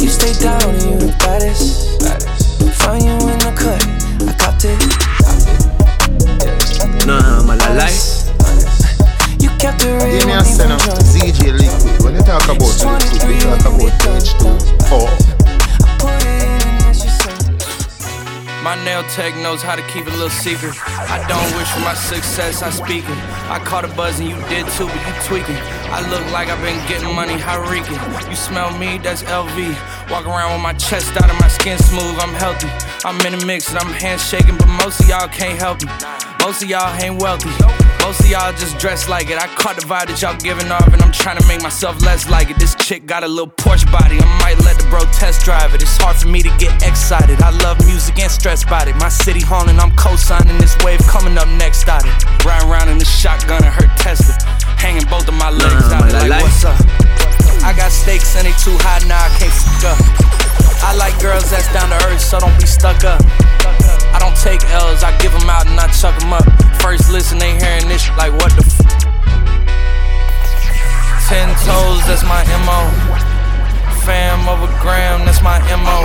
[0.00, 1.98] You stay down and you the baddest.
[2.78, 3.82] Find you in the cut,
[4.22, 4.78] I copped it.
[7.06, 7.90] Nah, malalai.
[7.90, 8.11] You
[18.92, 20.74] nail tech knows how to keep a little secret.
[20.86, 23.18] I don't wish for my success, I speak it.
[23.48, 25.56] I caught a buzz and you did too, but you tweaking.
[25.96, 27.96] I look like I've been getting money, how reeking.
[28.28, 29.56] You smell me, that's LV.
[30.10, 32.68] Walk around with my chest out and my skin smooth, I'm healthy.
[33.08, 35.88] I'm in a mix and I'm handshaking, but most of y'all can't help me.
[36.44, 37.71] Most of y'all ain't wealthy.
[38.02, 39.38] Most of y'all just dress like it.
[39.38, 42.28] I caught the vibe that y'all giving off, and I'm trying to make myself less
[42.28, 42.58] like it.
[42.58, 44.18] This chick got a little Porsche body.
[44.18, 45.82] I might let the bro test drive it.
[45.82, 47.40] It's hard for me to get excited.
[47.40, 48.96] I love music and stress about it.
[48.96, 52.12] My city haunting, I'm co-signing this wave coming up next out it.
[52.44, 54.34] Riding around in the shotgun and hurt Tesla.
[54.76, 57.21] Hanging both of my legs out it like what's up?
[57.62, 60.00] I got stakes and they too high now, I can't fuck up.
[60.82, 63.22] I like girls that's down to earth, so don't be stuck up.
[64.12, 66.44] I don't take L's, I give them out and I chuck them up.
[66.82, 68.76] First listen, they hearing this shit like what the f?
[71.30, 72.80] Ten toes, that's my MO.
[74.04, 76.04] Fam over gram, that's my MO.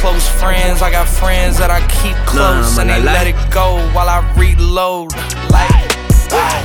[0.00, 4.08] Close friends, I got friends that I keep close and they let it go while
[4.08, 5.12] I reload.
[5.52, 6.61] Like.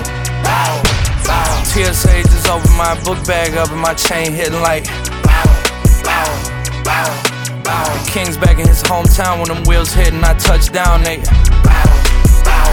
[1.67, 4.85] TSA just opened my book bag up and my chain hitting like,
[5.23, 5.43] bow,
[6.03, 7.05] bow,
[7.63, 7.83] bow.
[7.93, 11.17] The King's back in his hometown when them wheels hit and I touch down, they
[11.17, 11.85] bow,
[12.47, 12.71] bow,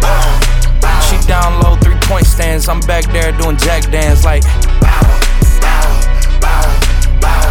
[0.00, 1.00] bow, bow.
[1.08, 2.68] She down low, three point stands.
[2.68, 4.42] I'm back there doing jack dance like
[4.78, 5.02] bow,
[5.64, 6.64] bow, bow,
[7.20, 7.48] bow.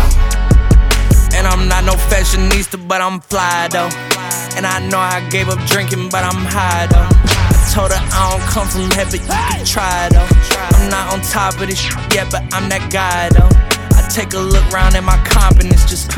[1.34, 4.13] And I'm not no fashionista, but I'm fly though.
[4.56, 7.10] And I know I gave up drinking, but I'm high though.
[7.10, 10.30] I told her I don't come from heaven, you can try though.
[10.78, 13.50] I'm not on top of this shit yet, but I'm that guy though.
[13.98, 16.14] I take a look round at my confidence, just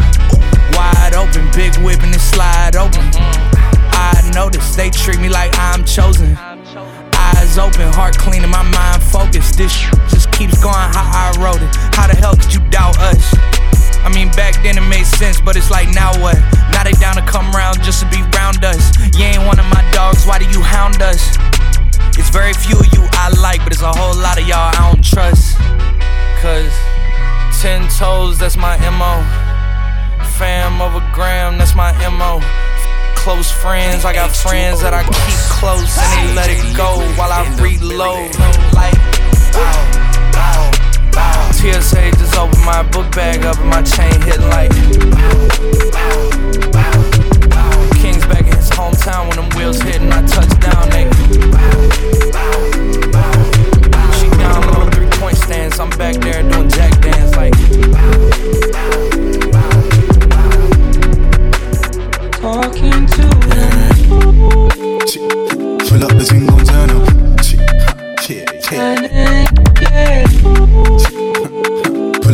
[0.75, 3.07] wide open, big whip and it slide open.
[3.95, 6.35] I notice they treat me like I'm chosen.
[7.15, 9.57] Eyes open, heart clean, and my mind focused.
[9.57, 9.71] This
[10.11, 11.71] just keeps going how I wrote it.
[11.95, 13.23] How the hell could you doubt us?
[14.05, 16.37] I mean, back then it made sense, but it's like now what?
[16.71, 18.93] Now they down to come round just to be round us.
[19.17, 21.35] You ain't one of my dogs, why do you hound us?
[22.17, 24.93] It's very few of you I like, but it's a whole lot of y'all I
[24.93, 25.57] don't trust.
[26.39, 26.71] Cause
[27.61, 29.25] ten toes, that's my MO.
[30.37, 32.39] Fam over gram, that's my MO.
[33.15, 34.05] close friends.
[34.05, 38.29] I got friends that I keep close and they let it go while I reload.
[38.73, 39.94] Like,
[41.65, 44.69] TSA just opened my book bag up and my chain hitting like.
[47.97, 51.15] King's back in his hometown when them wheels hit and I touch down, nigga.
[54.13, 55.79] She down low, three point stance.
[55.79, 57.55] I'm back there doing jack dance like.
[62.41, 63.25] Talking to
[65.89, 67.09] Pull up the thing, gon' turn up.
[68.29, 69.01] Yeah,
[69.91, 70.94] yeah.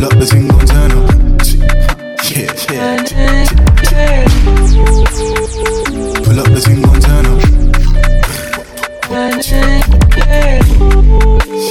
[0.02, 1.06] Pull up the thing, gon' turn up.
[2.26, 2.96] Yeah, yeah.
[6.24, 7.40] Pull up the thing, gon' turn up.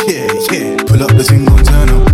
[0.07, 0.77] Yeah, yeah.
[0.85, 2.07] Pull up the thing, gon' turn up.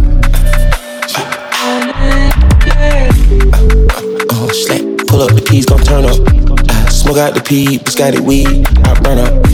[4.32, 4.82] Oh, slap.
[5.08, 6.18] Pull up, the keys gon' turn up.
[6.68, 8.66] I smoke out the pee, biscotti weed.
[8.88, 9.46] I burn up.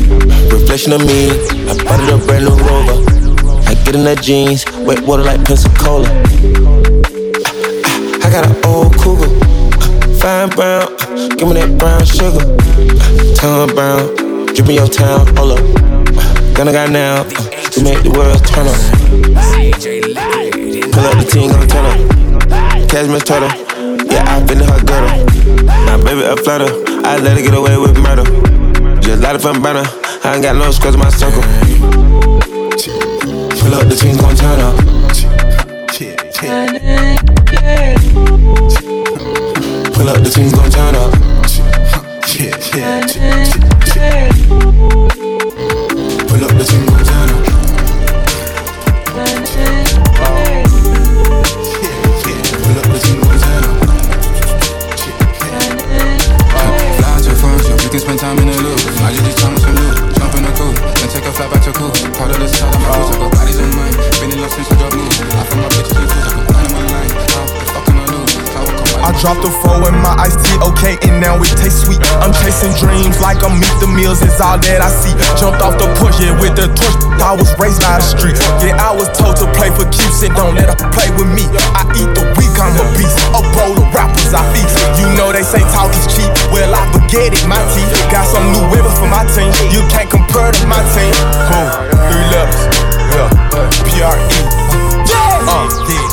[0.50, 1.30] Reflection of me.
[1.68, 3.04] I bought it a brand new rover.
[3.68, 6.08] I get in the jeans, wet water like Pensacola.
[8.24, 9.30] I, got an old cougar,
[10.20, 10.88] fine brown.
[11.38, 12.44] Give me that brown sugar.
[13.36, 14.16] Tongue brown,
[14.54, 15.64] drippin' your town, hold up.
[16.56, 18.80] Gonna got now, to make the world turn up.
[20.92, 22.90] Pull up the team, gon' turn up.
[22.90, 23.50] Cashmere turtle,
[24.12, 25.10] yeah, I been in her girdle.
[25.86, 26.72] My baby a flutter,
[27.06, 28.24] I let her get away with murder.
[29.02, 29.84] Just light it from burner,
[30.24, 31.93] I ain't got no scrubs in my circle.
[33.64, 34.76] Pull up the team, gon' turn up.
[39.94, 41.14] Pull up the team, gon' turn up.
[42.36, 43.33] Yeah, yeah.
[69.24, 72.04] Dropped a four in my iced tea, okay, and now it tastes sweet.
[72.20, 75.16] I'm chasing dreams like I'm meet the meals is all that I see.
[75.40, 77.00] Jumped off the porch, yeah, with the torch.
[77.24, 78.36] I was raised by the street.
[78.60, 81.48] Yeah, I was told to play for keeps and don't let her play with me.
[81.72, 83.16] I eat the weak, I'm a beast.
[83.32, 84.76] A bowl of rappers I feast.
[85.00, 86.28] You know they say talk is cheap.
[86.52, 87.96] Well, I forget it, my teeth.
[88.12, 89.56] Got some new women for my team.
[89.72, 91.16] You can't compare to my team.
[91.48, 91.72] Boom,
[92.12, 92.60] three letters.
[93.08, 93.32] Yeah,
[93.88, 94.20] P-R-E.
[95.08, 95.48] Yeah.
[95.48, 96.12] Uh, yeah.
[96.12, 96.13] Yeah,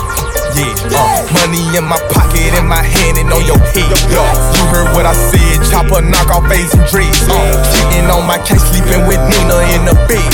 [0.88, 3.92] uh, money in my pocket, in my hand, and on your head.
[4.08, 4.22] Yo,
[4.56, 5.60] you heard what I said.
[5.68, 7.26] Chopper knock off face and dreads.
[7.28, 7.36] Uh,
[7.74, 10.32] cheating on my case, sleeping with Nina in the bed.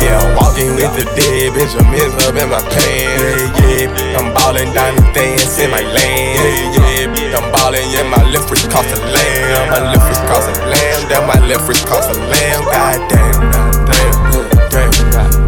[0.00, 3.20] Yeah, walking with the dead, Benjamin's up in my pants.
[3.60, 6.40] Yeah, yeah, I'm ballin' down the dance in my lane.
[6.40, 9.68] Yeah, yeah, I'm ballin', yeah, my left wrist cost a lamb.
[9.68, 11.00] My left wrist cost a lamb.
[11.12, 12.64] That my left wrist cost a lamb.
[12.64, 13.72] God damn, damn,
[14.72, 15.46] damn, damn,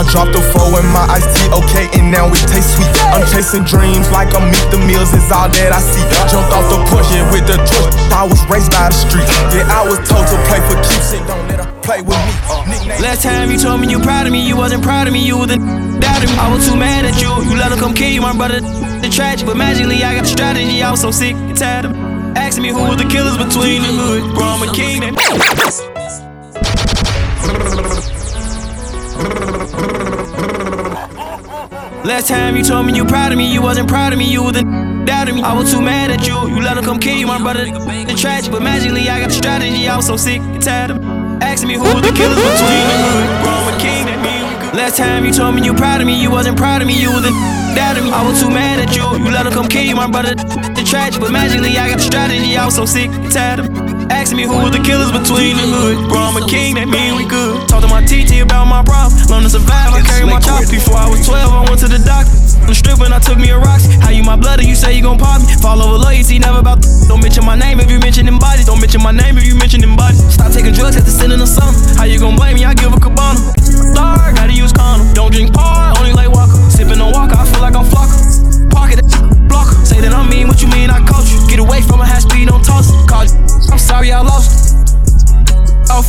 [0.00, 2.90] I dropped a four in my iced tea, okay, and now it tastes sweet.
[3.14, 6.02] I'm chasing dreams like I'm meet the meals is all that I see.
[6.26, 7.94] Jumped off the porch, yeah, with the torch.
[8.10, 9.28] I was raised by the street.
[9.54, 12.32] Yeah, I was told to play for keeps don't let her play with me.
[12.66, 12.98] Nickname.
[12.98, 15.38] Last time you told me you proud of me, you wasn't proud of me, you
[15.38, 15.58] was a
[16.02, 16.36] doubted me.
[16.40, 18.58] I was too mad at you, you let her come kill you, my brother.
[18.58, 20.82] The tragic, but magically I got the strategy.
[20.82, 22.09] I was so sick and tired of
[22.50, 24.34] asking me who was the killers between the hood.
[24.34, 25.00] Bro, I'm a king.
[32.02, 34.42] Last time you told me you proud of me, you wasn't proud of me, you
[34.42, 34.64] was a
[35.06, 35.42] doubted me.
[35.42, 37.66] I was too mad at you, you let her come kill you, my brother.
[37.66, 39.86] The tragic, but magically I got the strategy.
[39.86, 40.98] I was so sick and tired of
[41.40, 43.26] asking me who was the killers between the hood.
[43.44, 44.00] Bro, I'm a king.
[44.74, 47.12] Last time you told me you proud of me, you wasn't proud of me, you
[47.12, 47.30] was a
[47.76, 48.10] doubted me.
[48.10, 50.34] I was too mad at you, you let her come kill you, my brother.
[50.90, 52.58] Tragic, but magically I got the strategy.
[52.58, 53.70] I was so sick and tired of
[54.10, 56.10] asking me who was the killers between the hood.
[56.10, 57.62] Bro, I'm a king, that mean we good.
[57.70, 59.94] Talk to my TT about my problem, learn to survive.
[59.94, 60.66] I carry my chop.
[60.66, 62.34] Before I was 12, I went to the doctor.
[62.66, 63.86] I'm stripping, I took me a rocks.
[64.02, 65.46] How you my blood, you say you gon' pop me?
[65.62, 66.82] Fall over loyalty, never about.
[66.82, 68.66] The Don't mention my name if you mention them bodies.
[68.66, 70.26] Don't mention my name if you mention them bodies.
[70.26, 71.70] Stop taking drugs at the sin of summer.
[71.94, 72.66] How you gon' blame me?
[72.66, 73.38] I give a cabana.
[73.94, 75.06] Dark, gotta use condom.
[75.14, 76.58] Don't drink par, only like walker.
[76.66, 78.18] Sipping on walker, I feel like I'm flocker.
[78.74, 78.90] Park
[79.50, 79.84] block her.
[79.84, 81.42] Say that I'm mean, what you mean I coach you?
[81.50, 82.94] Get away from a high speed, don't toss.
[83.10, 83.34] Call you.
[83.74, 85.90] I'm sorry I lost it.
[85.90, 86.06] Off.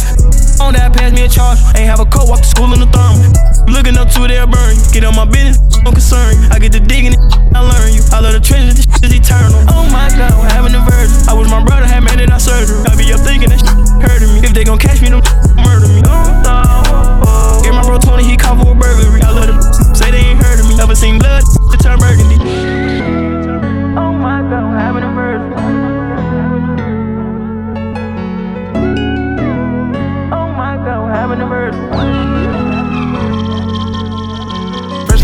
[0.61, 1.57] On that, pass me a charge.
[1.73, 3.17] Ain't have a coat, walk to school in the thermal.
[3.65, 4.77] Looking up to their burn.
[4.93, 6.37] Get on my business, no concern.
[6.53, 7.21] I get to digging it,
[7.57, 8.05] I learn you.
[8.13, 9.57] I love the treasure, this is eternal.
[9.73, 11.17] Oh my god, we're having a virgin.
[11.25, 12.77] I wish my brother had made it out surgery.
[12.85, 13.61] I be up thinking that
[14.05, 14.45] hurting me.
[14.45, 15.25] If they gon' catch me, them
[15.57, 16.05] murder me.
[16.05, 17.61] Oh, oh, oh.
[17.65, 19.25] Get my bro 20, he caught for a burglary.
[19.25, 19.57] I love the
[19.97, 20.77] say they ain't heard of me.
[20.77, 21.41] Never seen blood,
[21.73, 23.30] it turn burgundy.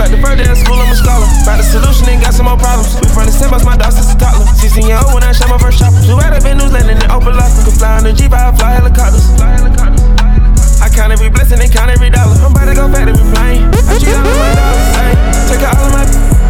[0.08, 1.28] Back to birthday at school, I'm a scholar.
[1.44, 2.96] Found the solution and got some more problems.
[2.96, 4.48] We from the same my dog since a toddler.
[4.56, 6.00] 16 year old when I shot my first chopper.
[6.00, 7.68] Two out of news landing in open locker.
[7.68, 9.28] Could fly on the Jeep, I fly helicopters.
[9.36, 10.00] Fly helicopters.
[10.80, 12.40] I count every blessing and count every dollar.
[12.40, 13.68] I'm about to go back to replaying.
[13.68, 15.18] I treat all of my dollars the same.
[15.52, 16.06] Take out all of my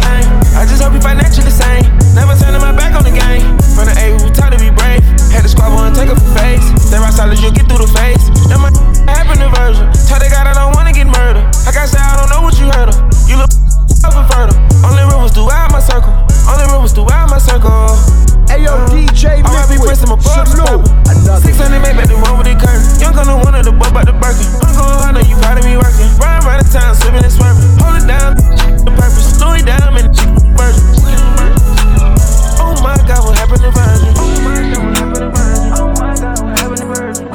[0.06, 0.26] pain.
[0.54, 1.90] I just hope you financially sane.
[2.14, 3.42] Never turning my back on the game.
[3.74, 5.02] From the A, we taught to be brave.
[5.34, 6.62] Had to squabble and take a face.
[6.94, 8.22] That rock solid, you'll get through the face.
[8.54, 8.70] That my
[9.10, 9.90] happen version.
[10.06, 11.50] Tell the God I don't wanna get murdered.
[11.66, 13.07] Like I said, I don't know what you heard of.
[13.28, 13.52] You look
[14.08, 14.56] over fertile.
[14.88, 16.16] Only rumors throughout my circle.
[16.48, 17.92] Only rumors throughout my circle.
[18.48, 19.52] Ayo, uh, DJ Liquid.
[19.52, 20.88] I pressing my bucks Salute.
[21.44, 22.80] 600 make back the one with the curtain.
[23.04, 24.48] Young gonna one of the butt about the Birkin.
[24.64, 26.08] I'm going hard, know you proud of me working.
[26.16, 27.68] Ride around the town, slipping and swerving.
[27.84, 28.40] Hold it down,
[28.88, 29.36] the purpose.
[29.44, 30.08] Louis down, and
[30.56, 30.88] virgin.
[32.64, 34.16] Oh my God, what happened to Virgin?
[34.16, 35.72] Oh my God, what happened to Virgin?
[35.76, 37.28] Oh my God, what happened to Virgin?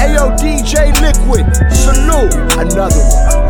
[0.00, 1.44] Ayo, DJ Liquid.
[1.68, 2.32] Salute.
[2.56, 3.47] Another one.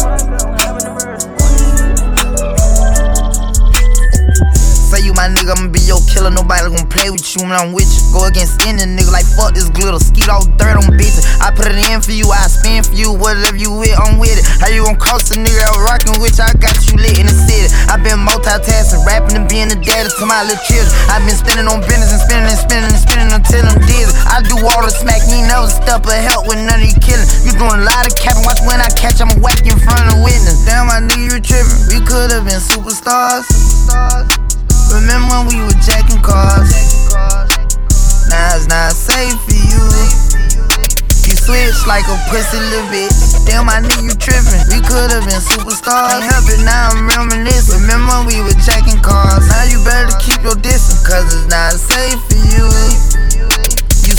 [5.18, 6.30] My nigga, I'ma be your killer.
[6.30, 8.02] Nobody gon' play with you when I'm with you.
[8.14, 9.98] Go against any nigga like fuck this glitter.
[9.98, 11.26] Skeet all dirt on bitches.
[11.42, 13.10] I put it in for you, I spin for you.
[13.10, 14.46] Whatever you with, I'm with it.
[14.62, 16.46] How you gon' cross a nigga out rockin' with you?
[16.46, 17.66] I got you lit in the city.
[17.90, 20.86] i been multitasking, rapping and being the daddy to my little children.
[21.10, 24.14] i been spinning on business and spinning and spinning and spinning until I'm dizzy.
[24.22, 26.94] I do all the smack, you ain't never step or help with none of you
[27.02, 27.26] killing.
[27.42, 30.22] You doing a lot of capping, watch when I catch, I'ma whack in front of
[30.22, 30.62] witness.
[30.62, 31.90] Damn, I knew you were tripping.
[31.90, 33.50] We could've been superstars.
[33.50, 34.47] superstars.
[34.92, 36.72] Remember when we were jacking cars?
[38.28, 39.82] Now it's not safe for you.
[41.28, 43.44] You switch like a pussy little bitch.
[43.44, 44.64] Damn, I knew you trippin'.
[44.72, 46.16] We could've been superstars.
[46.16, 47.80] Ain't helping now, I'm reminiscing.
[47.82, 49.44] Remember when we were jacking cars?
[49.48, 53.07] Now you better keep your distance, cause it's not safe for you.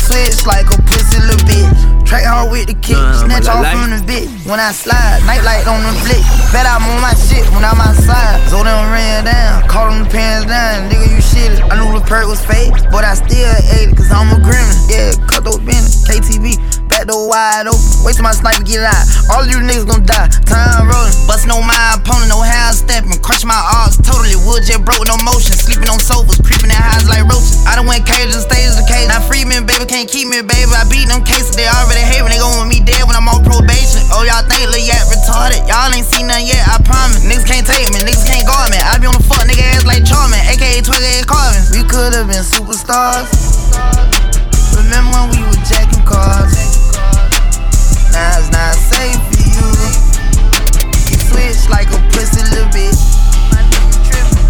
[0.10, 2.02] Switch like a pussy little bitch.
[2.02, 4.26] Track hard with the kick, snatch off from the bit.
[4.50, 6.26] When I slide, nightlight on the flick.
[6.50, 8.42] Bet I'm on my shit when I'm outside.
[8.50, 10.90] So them ran down, caught them the pants down.
[10.90, 14.10] Nigga, you shit I knew the perk was fake, but I still ate it, cause
[14.10, 14.74] I'm a grinner.
[14.90, 17.80] Yeah, cut those business, KTV back door wide open.
[18.04, 19.06] Wait till my sniper get out.
[19.32, 20.28] All you niggas gon' die.
[20.44, 21.16] Time rolling.
[21.24, 23.16] Bustin' on my opponent, no how stepping.
[23.24, 24.36] Crush my arms totally.
[24.44, 25.56] Wood jet broke, with no motion.
[25.56, 27.64] Sleeping on sofas, creeping in highs like roaches.
[27.64, 29.08] I done went cage and stages the cage.
[29.08, 30.72] Now free baby, can't keep me, baby.
[30.76, 32.36] I beat them cases, they already hate me.
[32.36, 34.04] They gon' want me dead when I'm on probation.
[34.12, 35.64] Oh, y'all think Lil Yak retarded?
[35.72, 37.24] Y'all ain't seen nothing yet, I promise.
[37.24, 38.80] Niggas can't take me, niggas can't guard me.
[38.82, 41.64] I be on the fuck nigga ass like Charmin, aka Twigger and Carvin.
[41.72, 44.19] We could've been superstars.
[44.80, 46.56] Remember when we were jacking cars?
[48.16, 49.68] Now it's not safe for you.
[51.12, 52.96] You switch like a pussy little bitch.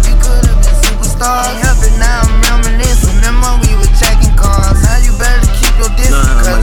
[0.06, 1.50] You could've been superstars.
[1.50, 3.16] Ain't helping now, I'm reminiscing.
[3.16, 4.78] Remember we were jacking cars?
[4.86, 6.62] Now you better keep your distance, cause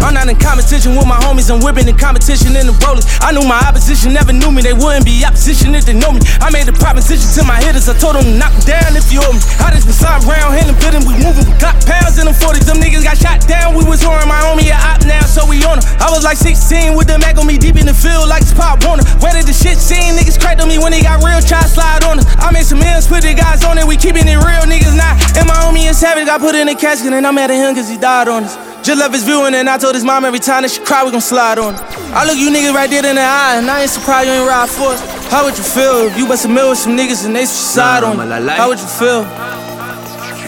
[0.00, 3.06] I'm not in competition with my homies, I'm whipping in competition in the rollers.
[3.20, 6.20] I knew my opposition never knew me, they wouldn't be opposition if they know me.
[6.40, 9.10] I made a proposition to my hitters, I told them to knock them down if
[9.10, 9.42] you owe me.
[9.58, 12.64] I just been side round, hitting, bidding, we moving, we got pounds in them 40s.
[12.68, 15.62] Them niggas got shot down, we was touring my homie a op now, so we
[15.66, 15.86] on her.
[15.98, 18.54] I was like 16 with the Mac on me deep in the field like it's
[18.54, 19.04] Pop Warner.
[19.18, 20.14] Where did the shit scene?
[20.14, 22.22] Niggas cracked on me when they got real, try slide on.
[22.38, 25.18] I made some ends, put the guys on it, we keeping it real, niggas not.
[25.34, 27.74] And my homie is savage, got put in a casket, and I'm mad at him
[27.74, 28.67] cause he died on us.
[28.82, 31.10] Just love his viewing, and I told his mom every time that she cry, we
[31.10, 31.74] gon' slide on.
[32.14, 34.48] I look you niggas right there in the eye, and I ain't surprised you ain't
[34.48, 35.00] ride for us.
[35.28, 38.00] How would you feel if you bust a mill with some niggas and they suicide
[38.00, 38.48] nah, on you?
[38.48, 39.24] How would you feel?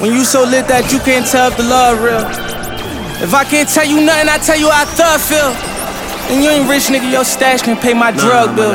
[0.00, 2.24] When you so lit that you can't tell if the love real.
[3.20, 5.52] If I can't tell you nothing, I tell you how I thug feel.
[6.32, 8.72] And you ain't rich, nigga, your stash can pay my nah, drug bill.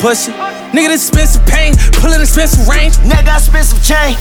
[0.00, 0.32] Pussy.
[0.72, 2.96] Nigga, this expensive pain, pullin' expensive range.
[3.04, 4.16] Nigga got expensive chain.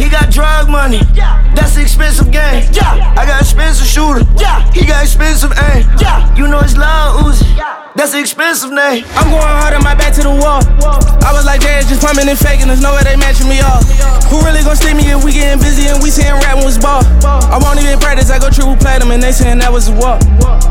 [0.00, 1.04] He got drug money.
[1.12, 1.44] Yeah.
[1.52, 2.64] That's the expensive game.
[2.72, 3.12] Yeah.
[3.12, 4.24] I got expensive shooter.
[4.40, 4.64] Yeah.
[4.72, 5.84] He got expensive aim.
[6.00, 6.24] Yeah.
[6.34, 7.44] You know it's loud Uzi.
[7.58, 7.92] Yeah.
[7.94, 9.04] That's the expensive name.
[9.20, 10.64] I'm going hard on my back to the wall.
[10.80, 10.96] Whoa.
[11.20, 12.68] I was like, Dad, just pumping and faking.
[12.68, 13.84] There's no way they matching me off.
[14.32, 17.04] Who really gon' see me if we getting busy and we saying rapping was ball?
[17.52, 18.30] I won't even practice.
[18.30, 20.24] I go triple platinum and they saying that was a walk.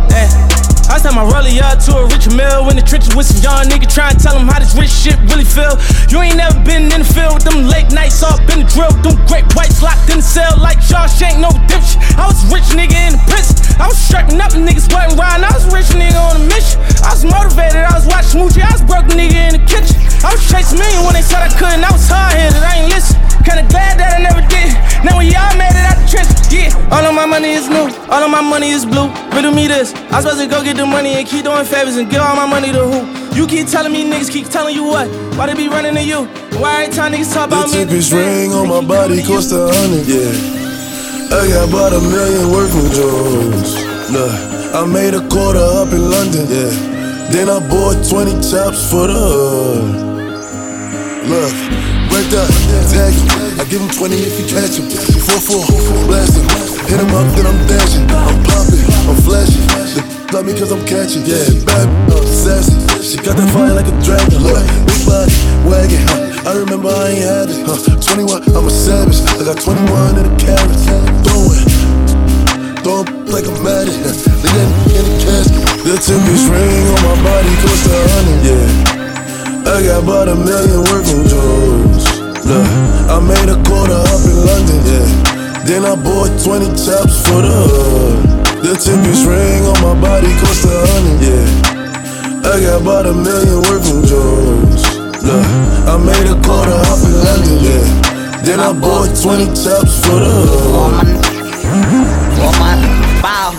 [0.10, 0.67] Yeah.
[0.88, 3.68] I sent my rollie up to a rich mill in the trenches with some young
[3.68, 5.76] nigga trying to tell him how this rich shit really feel.
[6.08, 8.96] You ain't never been in the field with them late nights off in the drill,
[9.04, 12.00] them great whites locked in the cell like Shawshank, no redemption.
[12.16, 13.60] I was rich nigga in the prison.
[13.84, 15.44] I was striking up and niggas wasn't riding.
[15.44, 16.80] I was rich nigga on a mission.
[17.04, 20.00] I was motivated, I was watching Smoochie, I was broke nigga in the kitchen.
[20.24, 21.84] I was chasing million when they said I couldn't.
[21.84, 23.27] I was hard headed, I ain't listen.
[23.48, 24.76] Kinda glad that I never did.
[25.08, 26.92] Now when y'all made it out the trenches, yeah.
[26.92, 29.08] All of my money is new, all of my money is blue.
[29.32, 29.96] Riddle me this.
[30.12, 32.46] I supposed to go get the money and keep doing favors and give all my
[32.46, 33.00] money to who?
[33.32, 35.08] You keep telling me niggas keep telling you what?
[35.40, 36.28] Why they be running to you?
[36.60, 38.02] Why every time niggas talk about the me?
[38.02, 41.38] The ring on my body cost a hundred, yeah.
[41.38, 43.80] I got about a million worth of Jones.
[44.12, 44.58] Look.
[44.74, 46.70] I made a quarter up in London, yeah.
[47.32, 50.18] Then I bought 20 chops for the hood.
[51.32, 51.54] Look,
[52.10, 52.50] break that,
[52.92, 53.28] tag him.
[53.60, 54.88] I give him 20 if he catch him.
[54.88, 56.46] 4-4, blast him.
[56.88, 58.06] Hit him up, then I'm dashing.
[58.12, 59.66] I'm popping, I'm flashing.
[59.68, 61.44] The love me cause I'm catching, yeah.
[61.66, 62.76] Bad, uh, sassy.
[63.04, 64.40] She got that fire like a dragon.
[64.44, 65.36] Look, big body,
[65.68, 66.04] wagon?
[66.48, 67.76] I remember I ain't had it, huh?
[67.76, 69.20] 21, I'm a savage.
[69.36, 70.88] I got 21 in the carrots.
[71.28, 71.66] Throwing,
[72.84, 75.68] throwing like I'm mad at Leave that in the casket.
[75.84, 78.98] The two-piece ring on my body cost a hundred, yeah.
[79.68, 81.77] I got about a million of jewels.
[82.46, 82.68] Look,
[83.10, 85.08] I made a quarter up in London, yeah.
[85.66, 88.64] Then I bought 20 chops for the hood.
[88.64, 92.50] The two-piece ring on my body cost a hundred, yeah.
[92.52, 94.84] I got about a million worth of jewels.
[95.24, 95.46] Look,
[95.88, 98.42] I made a quarter up in London, yeah.
[98.44, 101.28] Then I bought 20 chops for the hood.
[102.40, 102.76] On my
[103.22, 103.52] bow,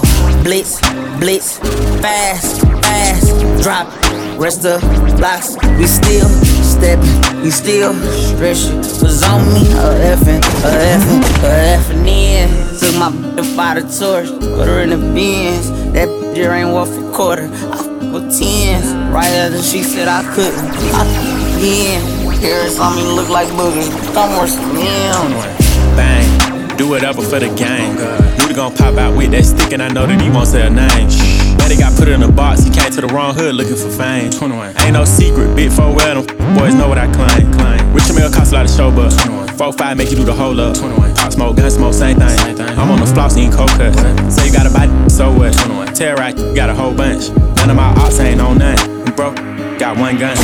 [0.42, 0.80] blitz,
[1.20, 1.58] blitz,
[2.00, 3.86] fast, fast, drop,
[4.38, 4.80] rest of
[5.16, 5.56] blocks.
[5.76, 6.28] We still
[6.62, 8.78] steppin', we still stretchin'.
[9.02, 12.48] Was on me, a effin', a effin', a effin' in.
[12.78, 15.70] Took my b- by the torch, put her in the bins.
[15.92, 17.50] That bitch ain't worth a quarter.
[17.72, 18.86] I f with tens.
[19.12, 22.02] Right after she said I couldn't, I f again.
[22.38, 23.90] Harris on me look like boogers.
[24.14, 25.34] Don't worse him.
[25.98, 26.37] Bang,
[26.78, 27.96] do it up for the gang.
[28.38, 30.70] Rudy gon' pop out with that stick, and I know that he won't say a
[30.70, 31.10] name.
[31.68, 34.30] He got put in a box, he came to the wrong hood looking for fame.
[34.30, 34.74] 21.
[34.80, 37.52] Ain't no secret, big four well, them boys know what I claim.
[37.52, 37.92] claim.
[37.92, 39.10] Rich meal cost a lot of show, but
[39.58, 40.78] 4 5 make you do the whole up.
[40.78, 41.07] 21.
[41.38, 42.58] Smoke, gun smoke, same thing.
[42.74, 43.94] I'm on the floss eating cold cut.
[44.26, 45.54] Say you gotta buy, so what?
[46.18, 47.30] Right, you got a whole bunch.
[47.62, 48.74] None of my ops ain't on none.
[49.14, 49.34] Bro,
[49.78, 50.34] got one gun.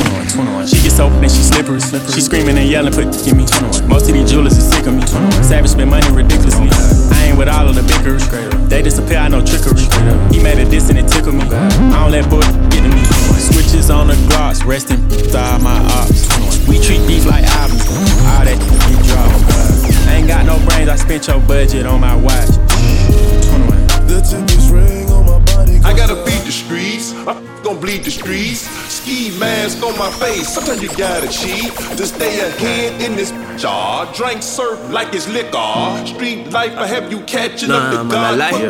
[0.71, 1.81] She gets open and she slippery.
[2.15, 3.43] She screaming and yelling, put in me.
[3.91, 5.03] Most of these jewelers is sick of me.
[5.43, 6.71] Savage spend money ridiculously.
[6.71, 8.23] I ain't with all of the bickery.
[8.69, 9.83] They disappear, I know trickery.
[10.31, 11.43] He made a diss and it tickled me.
[11.43, 12.39] I don't let bull
[12.71, 13.03] get to me.
[13.35, 15.03] Switches on the gloss, resting
[15.35, 16.31] all my ops.
[16.69, 17.74] We treat beef like albums.
[20.85, 22.49] Got no brains, I spent your budget on my watch.
[22.49, 24.07] 21.
[24.07, 25.79] The two-piece ring on my body.
[25.85, 27.13] I gotta beat the streets.
[27.15, 28.61] Uh, I'm gon' bleed the streets.
[28.93, 30.49] Ski mask on my face.
[30.49, 33.31] Sometimes you gotta cheat to stay ahead in this
[33.61, 34.07] jar.
[34.15, 36.07] Drink surf like it's liquor.
[36.07, 38.39] Street life, I have you catching Nah, up the man, I gun.
[38.39, 38.69] like Put it.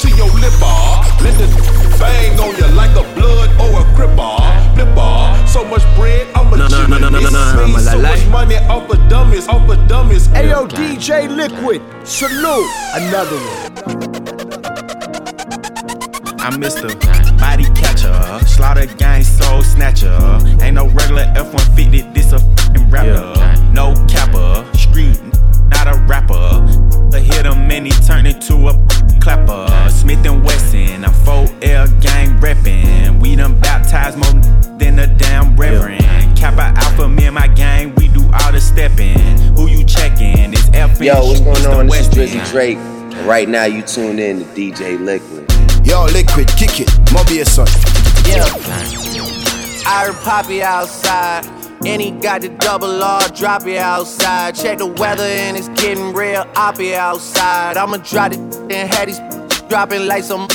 [0.00, 0.80] to your lipper.
[1.22, 4.74] Let the bang on you like a blood or a cripper.
[4.74, 5.17] Flipper.
[5.58, 7.90] So much bread, I'm a Nah, nah, nah, nah, nah, nah, nah, Made man, I
[7.90, 10.28] so much money off of dummies, off of dummies.
[10.28, 12.70] Ayo, DJ Liquid, salute.
[12.94, 13.58] Another one.
[16.38, 16.94] I'm Mr.
[17.40, 20.16] Body Catcher, Slaughter Gang Soul Snatcher.
[20.62, 23.34] Ain't no regular F-150, this a fing rapper.
[23.72, 25.20] No capper, street,
[25.70, 26.62] not a rapper.
[27.12, 28.74] I hit him and he turned into a
[29.18, 29.66] clapper.
[29.90, 33.20] Smith and Wesson, I'm 4L gang reppin'.
[33.20, 36.02] We done baptized more than a damn reverend.
[36.36, 39.38] Kappa Alpha, me and my gang, we do all the steppin'.
[39.56, 40.52] Who you checkin'?
[40.52, 41.86] It's F Yo, what's going on?
[41.86, 42.78] This is Drizzy Drake.
[43.26, 45.50] Right now, you tuned in to DJ Liquid.
[45.86, 47.66] Yo, liquid, kick it, Mobius son.
[48.26, 48.44] Yeah.
[49.86, 51.44] I heard Poppy outside.
[51.86, 54.56] And he got the double R, drop it outside.
[54.56, 57.76] Check the weather and it's getting real I'll be outside.
[57.76, 59.20] I'ma drop it and have these
[59.68, 60.48] dropping like some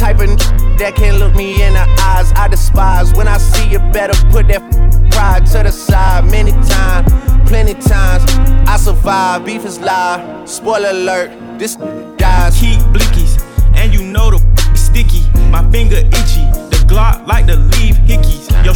[0.00, 0.49] type of
[0.80, 2.32] that can't look me in the eyes.
[2.32, 4.62] I despise when I see you better put that
[5.10, 6.24] pride to the side.
[6.24, 7.12] Many times,
[7.48, 8.24] plenty times,
[8.66, 9.44] I survive.
[9.44, 10.48] Beef is live.
[10.48, 11.76] Spoiler alert, this
[12.16, 12.58] dies.
[12.58, 13.42] Keep blickies,
[13.76, 14.40] and you know the
[14.74, 15.22] sticky.
[15.50, 16.44] My finger itchy,
[16.90, 18.50] Glock like to leave hickeys.
[18.64, 18.72] Yo,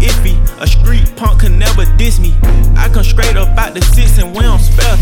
[0.00, 2.34] iffy, a street punk can never diss me.
[2.76, 4.96] I come straight up out the six and we don't spell.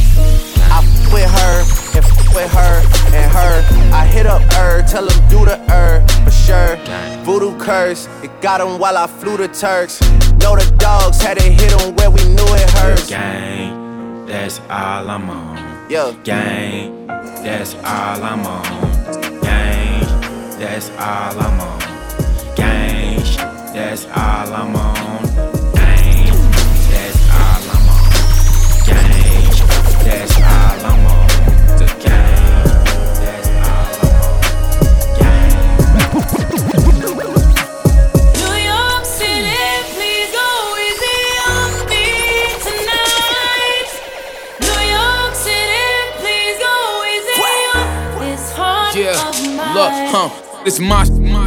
[0.74, 1.54] I f with her
[1.96, 2.74] and f with her
[3.14, 3.94] and her.
[3.94, 6.76] I hit up her, tell him do the her for sure.
[7.24, 10.00] Voodoo curse, it got him while I flew the Turks.
[10.42, 13.08] Know the dogs had to hit him where we knew it hurts.
[13.08, 15.88] Gang, that's all I'm on.
[15.88, 16.12] Yeah.
[16.24, 19.40] Gang, that's all I'm on.
[19.40, 20.00] Gang,
[20.58, 21.95] that's all I'm on.
[22.56, 23.20] Gang,
[23.74, 25.22] that's all I'm on.
[25.74, 26.32] Gang,
[26.90, 28.10] that's all I'm on.
[28.86, 29.50] Gang,
[30.04, 31.28] that's all I'm on.
[31.78, 32.84] The gang,
[33.20, 33.84] that's all
[38.40, 40.48] New York City, please go
[40.86, 41.20] easy
[41.52, 42.06] on me
[42.66, 43.90] tonight.
[44.60, 45.88] New York City,
[46.20, 46.74] please go
[47.14, 47.38] easy
[47.74, 47.86] on
[48.20, 49.74] this heart Yeah, of mine.
[49.74, 50.28] look, huh?
[50.64, 51.46] This my, my,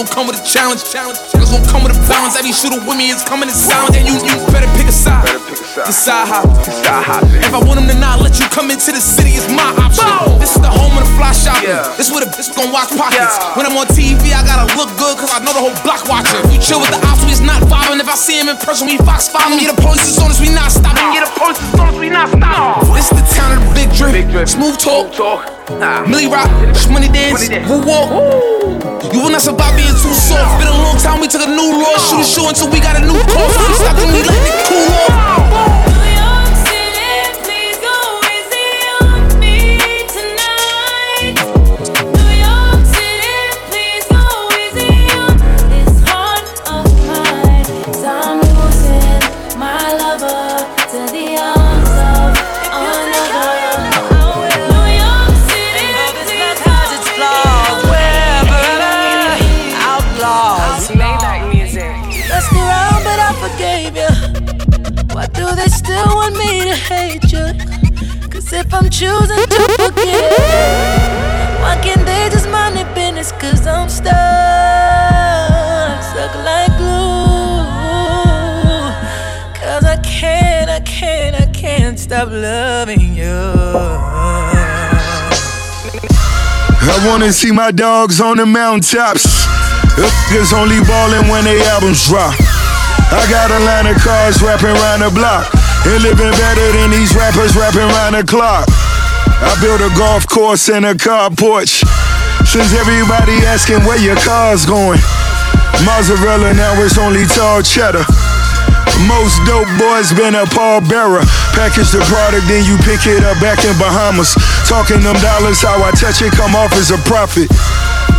[0.00, 0.80] Gon' come with a challenge.
[0.80, 2.32] Niggas gon' come with a balance.
[2.32, 3.92] Every shooter with me is coming in silence.
[3.92, 5.28] And you, you better pick a side.
[5.84, 6.48] Decide how.
[7.36, 10.08] If I want them to not let you come into the city, it's my option.
[10.40, 11.68] This is the home of the fly shopping.
[12.00, 13.36] This where the bitch gon' watch pockets.
[13.56, 16.40] When I'm on TV, I gotta look good, cause I know the whole block watching.
[16.48, 18.00] We chill with the ops, we is not vibing.
[18.00, 19.60] If I see him in person, we fox following.
[19.60, 21.12] Yeah, the police is on us, we not stopping.
[21.12, 22.88] Yeah, the police is on us, we not stopping.
[22.96, 24.48] This is the town of the big drip.
[24.48, 25.59] Smooth talk.
[25.78, 26.50] Millie rock,
[26.90, 28.10] money dance, woo walk.
[29.14, 30.58] You will not survive being too soft.
[30.58, 31.96] Been a long time, we took a new law.
[31.98, 33.56] Shoot a show until we got a new course.
[33.68, 35.39] We stop and we let it cool off.
[69.00, 70.28] Choosing to forget,
[71.64, 73.32] why can't they just mind their business?
[73.32, 74.12] Cause I'm stuck,
[76.04, 77.64] stuck like glue.
[79.56, 83.40] Cause I can't, I can't, I can't stop loving you.
[86.92, 89.24] I wanna see my dogs on the mountaintops.
[89.96, 92.34] Niggas only ballin' when they albums drop.
[93.16, 95.48] I got a line of cars rapping round the block.
[95.86, 98.68] And living better than these rappers rapping round the clock.
[99.40, 101.82] I built a golf course and a car porch.
[102.44, 105.00] Since everybody asking where your car's going.
[105.84, 108.04] Mozzarella now it's only tall cheddar.
[109.08, 111.24] Most dope boys been a pallbearer.
[111.56, 114.36] Package the product, then you pick it up back in Bahamas.
[114.68, 117.48] Talking them dollars, how I touch it, come off as a profit.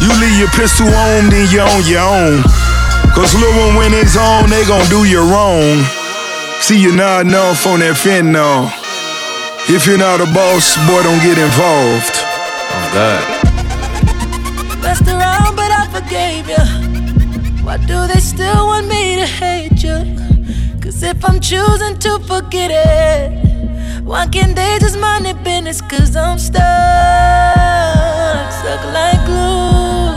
[0.02, 2.42] You leave your pistol on, then you on your own.
[3.14, 5.86] Cause Lil when it's on, they gon' do you wrong.
[6.62, 8.81] See you nodding off on that fentanyl.
[9.74, 12.12] If you're not a boss, boy, don't get involved.
[12.76, 13.24] Oh God.
[14.84, 16.66] Messed around, but I forgave you.
[17.64, 19.96] Why do they still want me to hate you?
[20.82, 25.80] Cause if I'm choosing to forget it, why can't they just mind their business?
[25.80, 26.62] Cause I'm stuck,
[28.52, 30.12] stuck like glue.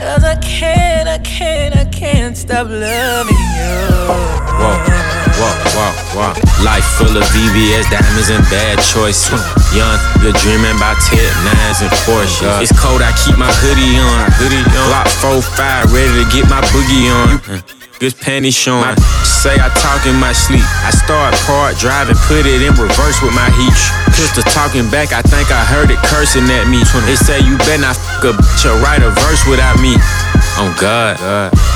[0.00, 3.78] Cause I can't, I can't, I can't stop loving you.
[4.10, 4.26] Whoa,
[4.58, 6.32] whoa, whoa, whoa.
[6.64, 9.32] Life full of VVS diamonds and bad choices.
[9.72, 12.46] Young, you're dreaming about tip nines and Porsche.
[12.62, 14.30] It's cold, I keep my hoodie on.
[14.38, 14.88] Hoodie on.
[14.92, 17.40] Glock 4-5, ready to get my boogie on.
[17.98, 18.82] Good panties showing.
[18.82, 20.66] My say I talk in my sleep.
[20.82, 23.78] I start part driving, put it in reverse with my heat.
[24.14, 26.82] Pistol talking back, I think I heard it cursing at me.
[27.06, 29.94] They say you better not fuck a bitch or write a verse without me.
[30.58, 31.16] Oh God,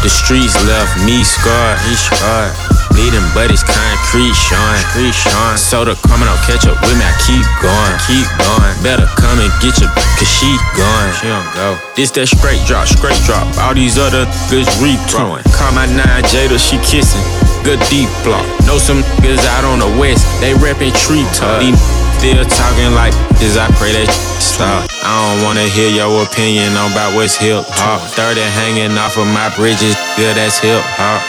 [0.03, 1.79] the streets left me scarred.
[1.87, 2.76] Me scarred.
[2.97, 4.81] Bleeding, but it's concrete, Sean.
[4.97, 5.61] Street Sean.
[5.61, 7.05] Soda coming, I'll catch up with me.
[7.05, 8.73] I keep going, keep going.
[8.81, 11.13] Better come and get your, cause she gone.
[11.21, 11.77] She don't go.
[11.93, 13.45] This that straight drop, straight drop.
[13.61, 15.45] All these other niggas rethrowing.
[15.53, 17.21] Call my nine Jada, she kissing.
[17.69, 18.49] Good deep block.
[18.65, 21.61] Know some niggas out on the west, they reppin' tree top.
[21.61, 21.77] These
[22.17, 24.09] Still talking like this, I pray that
[24.41, 24.89] stop.
[25.05, 28.01] I don't wanna hear your opinion on about what's hip hop.
[28.17, 31.21] 30 hanging off of my bridges, yeah, that's hip hop.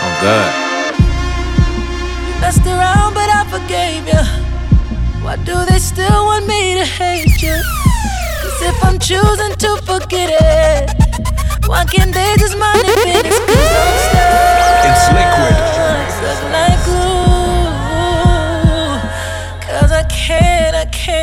[0.00, 0.71] Oh God.
[2.42, 4.24] Messed around, but I forgave you.
[5.22, 7.54] Why do they still want me to hate you?
[8.42, 10.90] Cause if I'm choosing to forget it,
[11.68, 13.38] why can't they just mind their business?
[13.46, 14.90] Cause I'm stuck.
[14.90, 15.54] It's liquid.
[16.18, 17.11] Stuck like glue.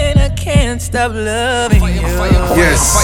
[0.10, 2.01] I can't, I can't stop loving you.
[2.57, 2.97] Yes.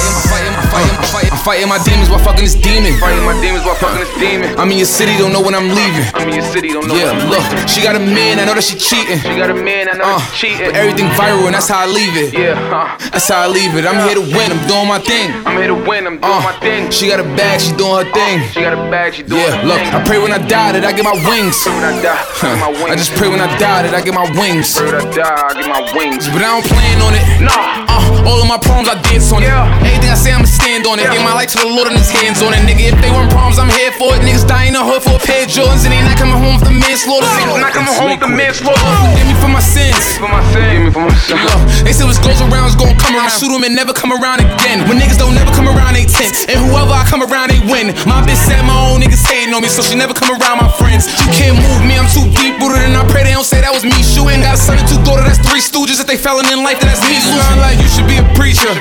[0.73, 2.97] Fighting, fighting, my demons while fucking this demon.
[2.97, 4.57] Fighting my demons while fucking this demon.
[4.57, 6.05] I'm in your city, don't know when I'm leaving.
[6.17, 6.95] I'm in your city, don't know.
[6.97, 9.21] Yeah, look, she got a man, I know that she cheating.
[9.21, 10.73] She got a man, I know that uh, she cheating.
[10.73, 12.33] Everything viral, and that's how I leave it.
[12.33, 13.85] Yeah, uh, that's how I leave it.
[13.85, 15.29] I'm here to win, I'm doing my thing.
[15.45, 16.89] I'm here to win, I'm doing uh, my thing.
[16.89, 18.41] She got a bag, she doing her uh, thing.
[18.49, 20.81] She got a bag, she doing yeah, her look, I pray when I die that
[20.81, 21.61] I get my wings.
[21.69, 22.89] When I die, I get my wings.
[22.89, 24.73] I just pray when I die that I get my wings.
[24.73, 26.25] Pray when I die, I get my wings.
[26.33, 27.23] But I don't plan on it.
[27.41, 27.85] Nah.
[27.89, 29.51] Uh, all of my problems, I dance on it.
[29.85, 31.07] Anything I say, I'ma stand on it.
[31.11, 32.61] Give my life to the Lord and his hands on it.
[32.63, 34.23] Nigga, if they want problems, I'm here for it.
[34.23, 36.57] Niggas dying in the hood for a pair of Jordans and they not coming home
[36.57, 37.27] with the manslaughter.
[37.27, 38.81] Niggas not coming home with the manslaughter.
[38.81, 40.17] Forgive me for my sins.
[40.17, 40.65] For my sins.
[40.65, 41.43] Forgive me for my sins.
[41.45, 43.29] Look, they say what goes around is gonna come around.
[43.35, 44.87] Shoot them and never come around again.
[44.87, 46.47] When niggas don't never come around, they tense.
[46.49, 47.93] And whoever I come around, they win.
[48.07, 50.71] My bitch said my own niggas hating on me, so she never come around my
[50.81, 51.05] friends.
[51.21, 53.71] You can't move me, I'm too deep rooted, and I pray they don't say that
[53.71, 54.41] was me shooting.
[54.41, 56.89] Got a son and two daughters, that's three stooges if they failing in life, then
[56.89, 57.21] that's me.
[57.21, 58.73] Sound like you should be a preacher.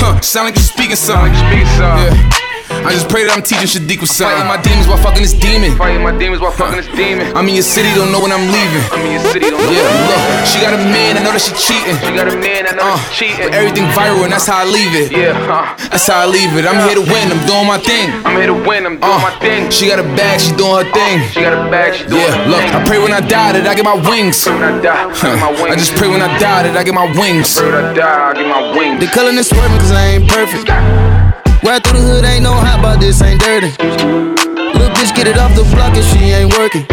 [0.00, 1.32] Huh, sound like you speaking something.
[1.36, 2.47] Yeah.
[2.68, 4.36] I just pray that I'm teaching Shadiq with something.
[4.36, 5.72] Fighting my demons while fucking this demon.
[5.80, 7.24] Fighting my demons while fucking this demon.
[7.32, 8.84] I'm in your city, don't know when I'm leaving.
[8.92, 9.72] I'm in your city, don't know.
[9.72, 11.96] Yeah, look, she got a man, I know that she cheating.
[12.04, 13.48] She got a man, I know uh, she cheating.
[13.48, 15.08] But everything viral, and that's how I leave it.
[15.08, 16.68] Yeah, uh, that's how I leave it.
[16.68, 18.12] I'm here to win, I'm doing my thing.
[18.28, 19.72] I'm here to win, I'm doing uh, my thing.
[19.72, 21.24] She got a bag, she doing her thing.
[21.32, 22.76] She got a bag, she doing yeah, her look, thing.
[22.76, 24.44] I pray when I die that I get my wings.
[24.44, 25.72] I, when I, die, I, get my wings.
[25.72, 27.56] I just pray when I die that I get my wings.
[27.56, 29.00] I pray when I die, I get my wings.
[29.00, 31.17] They calling it swerving cause I ain't perfect.
[31.64, 33.74] Right through the hood, ain't no hot, but this ain't dirty.
[33.78, 36.86] Little bitch, get it off the block if she ain't working.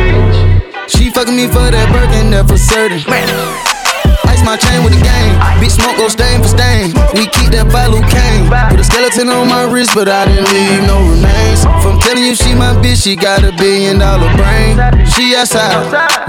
[0.89, 2.99] She fucking me for that Birkin, that for certain.
[4.25, 5.33] Ice my chain with the game.
[5.61, 6.97] Bitch, smoke go stain for stain.
[7.13, 8.49] We keep that Balu cane.
[8.73, 11.61] Put a skeleton on my wrist, but I didn't leave no remains.
[11.85, 14.81] From telling you she my bitch, she got a billion dollar brain.
[15.05, 15.77] She outside,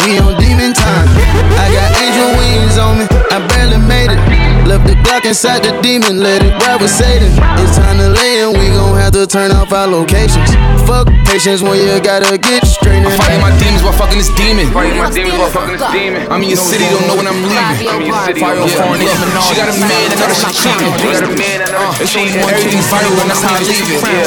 [0.05, 1.09] we on demon time.
[1.57, 4.56] I got angel wings on me, I barely made it.
[4.67, 7.31] Left the Glock inside the demon, let it ride with Satan.
[7.63, 10.51] It's time to lay and we gon' have to turn off our locations.
[10.91, 13.07] Fuck patience when you gotta get straight in.
[13.07, 14.67] I'm fighting my demons while fucking this demon.
[14.75, 16.27] Fighting my demons while fucking this demon.
[16.27, 17.87] I'm in your city, don't know when I'm leaving.
[17.87, 19.47] I'm in your city, don't know when I'm leaving.
[19.47, 20.91] She got a man, I know that she cheating.
[20.99, 22.43] She got a man, I know that she cheating.
[22.43, 24.03] Everything's viral and that's how I leave it.
[24.03, 24.27] Yeah,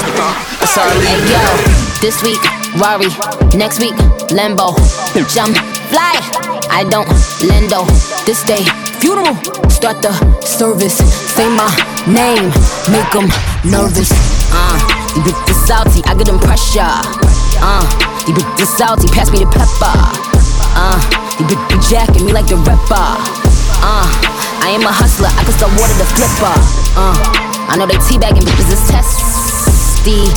[0.64, 1.36] that's how I leave it.
[1.36, 1.52] Yo,
[2.00, 2.40] this week,
[2.80, 3.12] Rari.
[3.60, 4.00] Next week,
[4.32, 4.72] Lambo.
[5.36, 5.60] Jump,
[5.92, 6.16] fly.
[6.72, 7.12] I don't
[7.44, 7.84] lendo.
[8.24, 8.64] This day,
[9.00, 9.36] funeral.
[9.72, 10.12] Start the
[10.44, 11.00] service.
[11.36, 11.68] Say my
[12.06, 12.52] name.
[12.92, 13.28] Make them
[13.64, 14.12] nervous.
[14.52, 14.78] Uh,
[15.16, 16.04] you bit the salty.
[16.06, 16.86] I get them pressure.
[17.64, 17.84] Uh,
[18.28, 19.08] you bit the salty.
[19.10, 19.96] Pass me the pepper.
[20.76, 21.00] Uh,
[21.40, 22.22] you bit the jacket.
[22.22, 23.08] Me like the rapper.
[23.82, 24.08] Uh,
[24.62, 25.32] I am a hustler.
[25.32, 26.56] I can start water the flipper.
[27.00, 27.16] Uh,
[27.72, 30.28] I know they teabagging bitches is testy.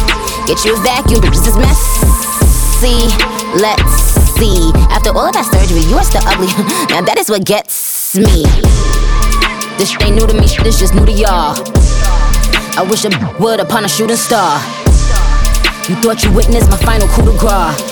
[0.46, 3.10] Get you a vacuum bitches is messy.
[3.58, 3.94] Let's
[4.38, 4.72] see.
[4.90, 6.46] After all of that surgery, you are still ugly.
[6.90, 8.42] now that is what gets me.
[9.78, 11.56] This ain't new to me, this just new to y'all.
[12.76, 14.58] I wish I would upon a shooting star.
[15.88, 17.91] You thought you witnessed my final coup de grace.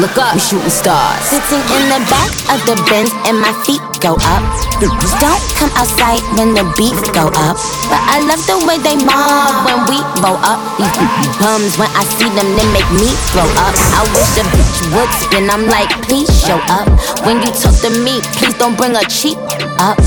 [0.00, 1.20] Look up, we shooting stars.
[1.28, 4.42] Sitting in the back of the Benz and my feet go up.
[4.80, 7.60] Don't come outside when the beats go up.
[7.86, 10.58] But I love the way they mob when we roll up.
[10.80, 13.76] These bums, when I see them, they make me throw up.
[13.94, 15.46] I wish the bitch would spin.
[15.52, 16.88] I'm like, please show up.
[17.28, 19.38] When you talk to me, please don't bring a cheap
[19.78, 20.00] up.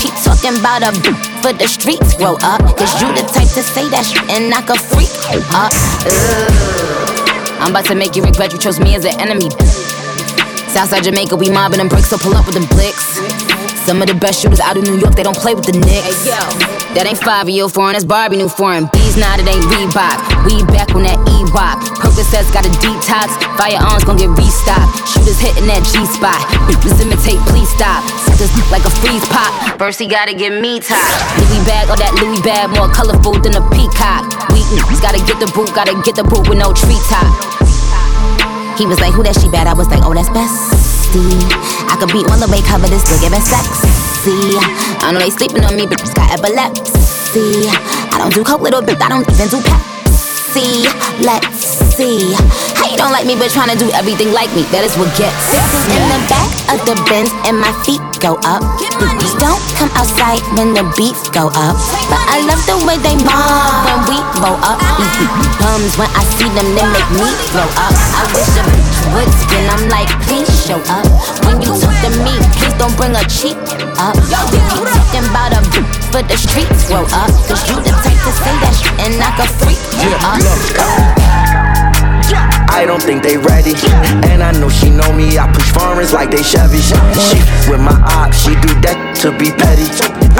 [0.00, 2.62] Keep talking about a bitch for the streets grow up.
[2.78, 5.12] Cause you the type to say that shit and knock a freak
[5.52, 5.74] up.
[6.08, 6.81] Ugh.
[7.62, 9.48] I'm about to make you regret you chose me as an enemy.
[10.74, 13.22] Southside Jamaica, we mobbing them bricks, so pull up with them blicks.
[13.86, 16.26] Some of the best shooters out of New York, they don't play with the Knicks.
[16.26, 16.42] Hey, yo.
[16.94, 18.90] That ain't 5 year foreign, that's Barbie new foreign.
[18.92, 20.18] Bees now, it ain't Reebok.
[20.42, 21.78] We back on that E-Rock.
[22.02, 23.30] Percocets got a detox.
[23.54, 25.11] Firearms gon' get restocked.
[25.62, 26.42] Hitting that G spot.
[26.66, 28.02] Bitches imitate, please stop.
[28.26, 29.54] Suckers like a freeze pop.
[29.78, 30.98] First he gotta get me top.
[31.38, 34.26] Louis bag, or that Louis bag, more colorful than a peacock.
[34.50, 37.30] We mm, gotta get the boot, gotta get the boot with no treetop.
[38.74, 39.70] He was like, who that she bad?
[39.70, 41.46] I was like, oh, that's bestie.
[41.86, 44.58] I could beat one the way cover this still giving sexy.
[44.98, 47.70] I know they sleeping on me, but just got epilepsy.
[48.10, 50.90] I don't do coke, little bit, I don't even do Pepsi.
[51.22, 52.34] Let's see.
[52.96, 54.62] Don't like me, but trying to do everything like me?
[54.70, 55.32] That is what gets.
[55.92, 58.62] In the back of the Benz and my feet go up.
[59.40, 61.76] Don't come outside when the beats go up.
[62.06, 64.78] But I love the way they mob when we roll up.
[65.18, 67.94] These bums, when I see them, they make me throw up.
[67.96, 69.64] I wish a bitch would spin.
[69.72, 71.08] I'm like, please show up.
[71.48, 73.58] When you talk to me, please don't bring a cheap
[73.98, 74.14] up.
[74.30, 77.30] You keep talking about a bitch for the streets grow up.
[77.48, 79.80] Cause you the type to say that shit and knock a freak
[80.22, 81.61] up.
[82.72, 83.76] I don't think they ready.
[84.32, 85.36] And I know she know me.
[85.38, 86.80] I push foreigns like they Chevy.
[86.80, 87.38] She
[87.68, 89.84] with my op, she do that to be petty.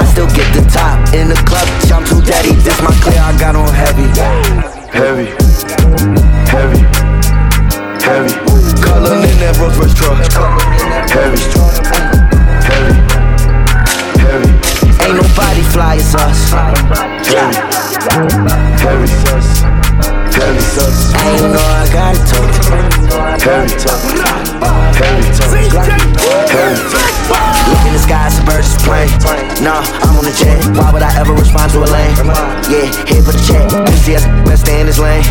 [0.00, 1.68] I still get the top in the club.
[1.92, 2.56] I'm too daddy.
[2.64, 3.20] This my clear.
[3.20, 4.08] I got on heavy,
[4.88, 5.28] heavy,
[6.48, 6.80] heavy,
[8.00, 8.32] heavy.
[8.80, 10.16] Color in that Rolls Royce truck.
[11.12, 11.36] Heavy,
[12.64, 12.96] heavy,
[14.24, 14.50] heavy.
[15.04, 16.48] Ain't nobody fly as us.
[18.80, 20.21] Heavy, heavy.
[20.34, 21.12] Heavy sus.
[21.14, 22.48] I ain't know I got it tough.
[23.42, 24.02] Heavy tough.
[24.96, 25.52] Heavy tough.
[26.50, 27.51] Heavy tough.
[27.68, 29.10] Look in the sky, a bird's plane.
[29.62, 30.58] Nah, I'm on the jet.
[30.74, 32.14] Why would I ever respond to a lane?
[32.66, 33.68] Yeah, here for the check.
[33.86, 34.02] Us
[34.46, 35.22] best stay in this lane.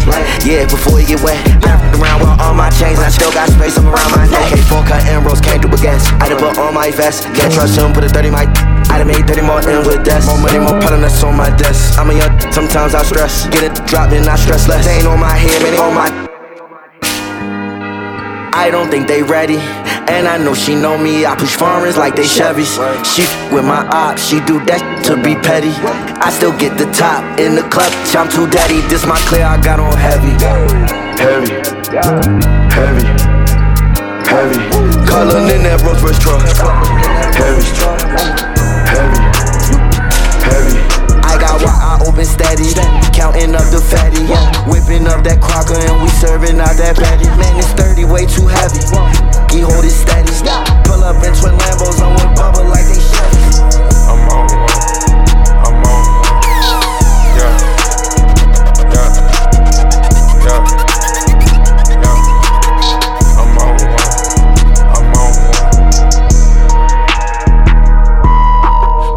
[0.45, 1.39] Yeah, before you get wet.
[1.65, 4.47] Wrapped around with all my chains, and I still got space up around my neck.
[4.51, 6.11] K4 cut emeralds, can't do against.
[6.23, 7.27] I done put on my vest.
[7.35, 8.47] Can't trust him, put a 30 my.
[8.89, 10.25] I done made 30 more in with death.
[10.25, 11.99] More money, more product that's on my desk.
[11.99, 13.47] I'm a young, sometimes I stress.
[13.47, 14.85] Get it dropped and I stress less.
[14.85, 16.30] They ain't on my head, man, on my.
[18.53, 19.57] I don't think they ready.
[20.11, 22.75] And I know she know me, I push foreigns like they Chevys.
[23.05, 23.23] She
[23.53, 25.71] with my ops, she do that to be petty.
[26.19, 28.81] I still get the top in the club, I'm too daddy.
[28.89, 30.35] This my clear, I got on heavy.
[31.15, 31.53] Heavy,
[32.75, 33.07] heavy,
[34.27, 34.59] heavy.
[35.07, 36.41] Callin' in that Rolls Royce truck.
[37.35, 38.50] Heavy, heavy,
[42.21, 42.73] open steady,
[43.13, 44.21] counting up the fatty,
[44.69, 47.25] whipping up that crocker and we serving out that patty.
[47.25, 48.81] Man, it's 30, way too heavy.
[49.53, 50.31] He hold it steady.
[50.85, 53.40] Pull up in twin Lambos on one bubble like they Chevys.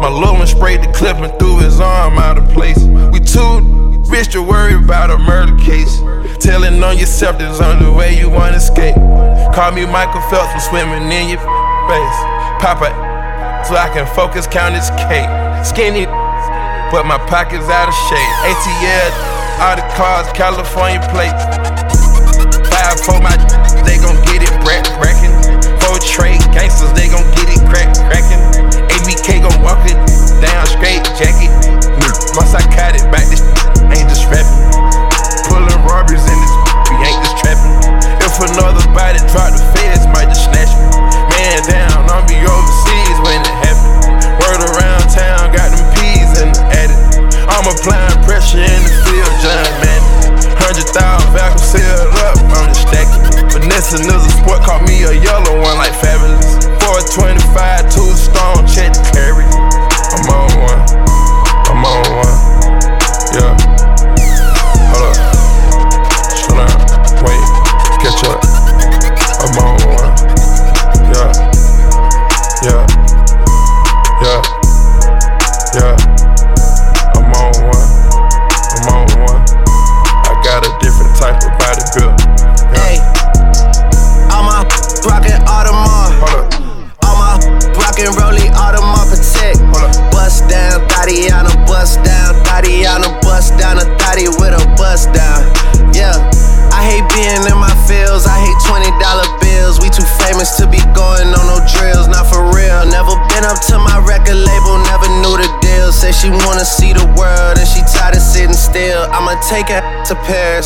[0.05, 2.77] My little one sprayed the clip and threw his arm out of place.
[3.09, 3.57] We too
[4.05, 5.97] rich to worry about a murder case.
[6.37, 8.93] Telling on yourself there's only way you wanna escape.
[9.57, 11.41] Call me Michael Phelps, I'm swimming in your
[11.89, 12.17] face.
[12.61, 12.93] Papa,
[13.65, 15.25] so I can focus, count this cake.
[15.65, 16.05] Skinny,
[16.93, 18.33] but my pockets out of shape.
[18.45, 19.09] ATL,
[19.57, 21.41] all the cars, California plates.
[22.69, 23.33] Five for my,
[23.81, 25.33] they gon' get it brack brackin'.
[25.81, 28.44] Four trade gangsters, they gon' get it crack crackin'.
[29.25, 29.97] ABK gon' walk it
[30.37, 31.49] down straight jacket.
[32.37, 33.41] My psychotic back this
[33.89, 34.53] ain't just rapping.
[35.49, 36.53] Pulling robberies in this,
[36.93, 37.73] we ain't just trapping.
[38.21, 40.85] If another body drop the feds, might just snatch me.
[41.33, 44.13] Man down, I'll be overseas when it happen.
[44.45, 47.01] Word around town, got them peas in the attic.
[47.49, 50.01] I'm applying pressure in the field, John man.
[50.61, 53.44] Hundred thousand vacuum sealed up, I'm just stacking.
[53.65, 56.69] Vanessa is a sport, caught me a yellow one like fabulous.
[56.85, 59.41] 425, two stone, check the carry.
[59.41, 60.81] I'm on one,
[61.73, 62.44] I'm on one,
[93.45, 95.45] bust down a thotty with a bust down.
[95.93, 96.17] Yeah,
[96.73, 98.25] I hate being in my fields.
[98.25, 99.77] I hate twenty dollar bills.
[99.77, 102.09] We too famous to be going on no drills.
[102.09, 102.89] Not for real.
[102.89, 104.81] Never been up to my record label.
[104.89, 105.93] Never knew the deal.
[105.93, 109.05] Say she wanna see the world and she tired of sitting still.
[109.13, 110.65] I'ma take her to Paris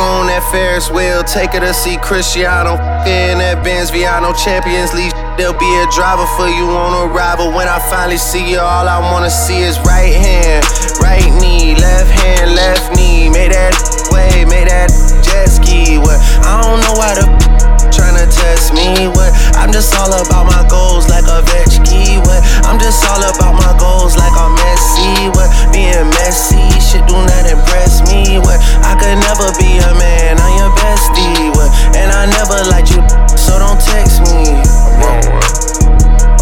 [0.00, 1.22] on that Ferris wheel.
[1.22, 2.74] Take her to see Cristiano.
[3.06, 5.12] In that Benz Viano Champions League.
[5.36, 7.52] There'll be a driver for you on arrival.
[7.52, 10.66] When I finally see you, all I wanna see is right hand,
[11.00, 13.30] right knee, left hand, left knee.
[13.30, 13.74] Make that
[14.10, 14.90] way, make that
[15.22, 15.98] jet ski.
[15.98, 16.18] What?
[16.42, 19.08] I don't know why the tryna test me.
[19.08, 19.32] What?
[19.56, 22.20] I'm just all about my goals like a Vetchki.
[22.24, 22.40] What?
[22.64, 25.32] I'm just all about my goals like I'm Messi.
[25.34, 25.48] What?
[25.72, 28.38] Being messy, shit do not impress me.
[28.38, 28.60] What?
[28.84, 31.50] I could never be a man, I'm your bestie.
[31.56, 31.70] What?
[31.96, 33.02] And I never liked you,
[33.36, 34.56] so don't text me.
[34.56, 35.48] I'm on one.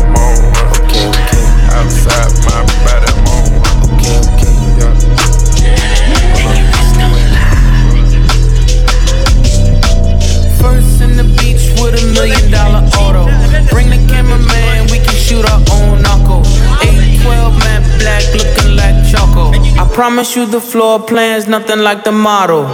[0.02, 0.68] I'm on one.
[0.84, 1.46] Okay, okay.
[1.74, 3.25] Outside my body,
[12.16, 13.24] million dollar auto.
[13.70, 16.42] Bring the cameraman, we can shoot our own knuckle.
[16.82, 19.52] 812 matte black, looking like choco.
[19.80, 22.64] I promise you the floor plan's nothing like the model.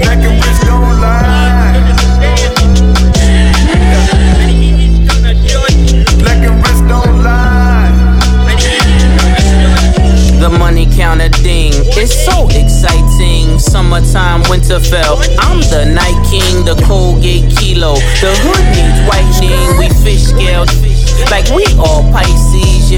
[0.00, 1.76] Black and rich don't lie.
[6.22, 7.92] Black and rich don't lie.
[10.40, 13.37] The money counter ding, it's so exciting.
[13.58, 15.18] Summertime, winter fell.
[15.38, 17.94] I'm the night king, the Colgate kilo.
[18.22, 20.70] The hood needs whitening, we fish scaled.
[21.30, 22.90] Like we all Pisces,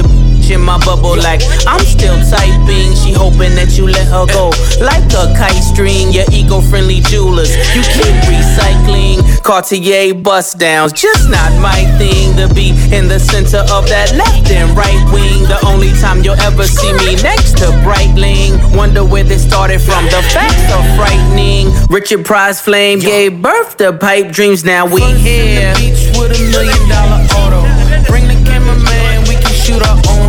[0.50, 2.94] in my bubble like I'm still typing.
[2.94, 4.50] She hoping that you let her go.
[4.82, 7.54] Like a kite string, your eco-friendly jewelers.
[7.74, 9.22] You keep recycling.
[9.42, 14.50] Cartier bust downs, just not my thing to be in the center of that left
[14.50, 15.46] and right wing.
[15.46, 18.58] The only time you'll ever see me next to Breitling.
[18.76, 20.04] Wonder where this started from.
[20.06, 21.70] The facts are frightening.
[21.88, 24.64] Richard Price Flame gave birth to pipe dreams.
[24.64, 25.74] Now we here.
[25.76, 27.62] beach with a million dollar auto.
[28.06, 30.19] Bring the cameraman, we can shoot our own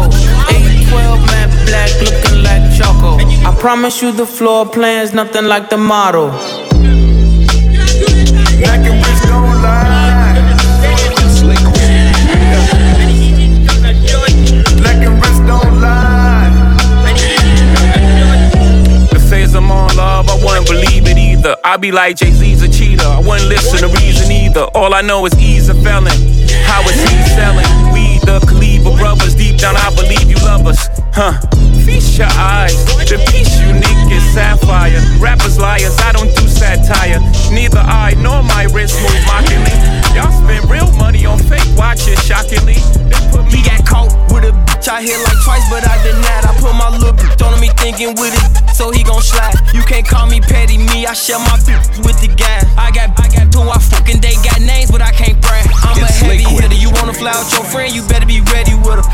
[0.00, 0.20] knuckle.
[0.48, 3.18] 812 matte black, looking like choco.
[3.46, 6.30] I promise you the floor plan's nothing like the model.
[8.60, 10.34] Black and don't lie.
[14.76, 16.76] Black and don't lie.
[19.12, 21.56] They say I'm on love, I wouldn't believe it either.
[21.64, 23.04] I be like Jay Z's a cheater.
[23.04, 24.64] I wouldn't listen to reason either.
[24.74, 26.12] All I know is he's a felon.
[26.64, 27.92] How is he selling?
[27.92, 28.40] We the
[29.68, 30.88] I believe you love us.
[31.12, 31.38] Huh?
[31.84, 32.84] Feast your eyes.
[33.04, 35.00] The piece unique is sapphire.
[35.20, 37.20] Rappers liars, I don't do satire.
[37.52, 39.76] Neither I nor my wrist move mockingly.
[40.16, 42.80] Y'all spend real money on fake watches, shockingly.
[43.10, 46.44] they put He got caught with a bitch I hit like twice, but I denied.
[46.48, 49.52] I put my little bitch on me thinking with it, so he gon' slide.
[49.74, 51.04] You can't call me petty, me.
[51.06, 52.64] I share my bitch with the guys.
[52.80, 55.68] I got, I got two, I fucking they got names, but I can't brag.
[55.84, 56.72] I'm a heavy hitter.
[56.74, 59.06] You wanna fly with your friend, you better be ready with her.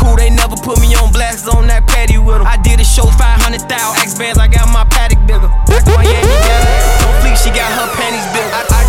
[0.00, 2.46] Cool, they never put me on blast on that patty with them.
[2.48, 3.68] I did a show 500,000
[4.00, 5.52] X bands, I got my paddock bigger.
[5.68, 6.00] Back my.
[6.00, 8.48] Don't fleek, she got her panties bigger.
[8.56, 8.79] I, I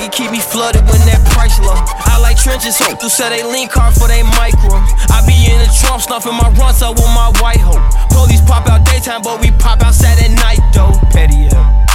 [0.00, 1.76] and keep me flooded when that price low.
[2.08, 4.80] I like trenches, hope to sell they lean car for they micro.
[5.12, 7.82] I be in the trunk, snuffing my runs up with my white hoe.
[8.10, 10.92] Police pop out daytime, but we pop outside at night though.
[11.10, 11.86] Petty, yeah.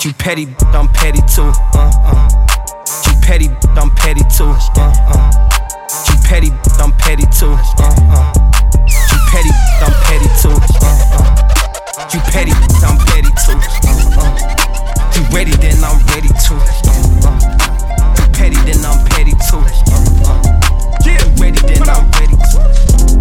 [0.00, 1.52] You petty, I'm petty too.
[1.74, 2.28] Uh, uh.
[3.06, 4.52] You petty, I'm petty too.
[4.78, 5.30] Uh, uh.
[6.08, 6.50] You petty,
[6.80, 7.52] I'm petty too.
[7.52, 8.32] Uh, uh.
[8.86, 9.52] You petty,
[9.82, 10.56] I'm petty too.
[10.80, 12.08] Uh, uh.
[12.12, 13.56] You petty, I'm petty too.
[13.56, 14.61] Uh, uh.
[15.22, 16.58] You ready, then I'm ready too.
[16.58, 17.38] Uh.
[18.18, 19.62] You petty, then I'm petty too.
[20.26, 20.34] Uh.
[21.06, 22.58] You ready, then I'm ready too.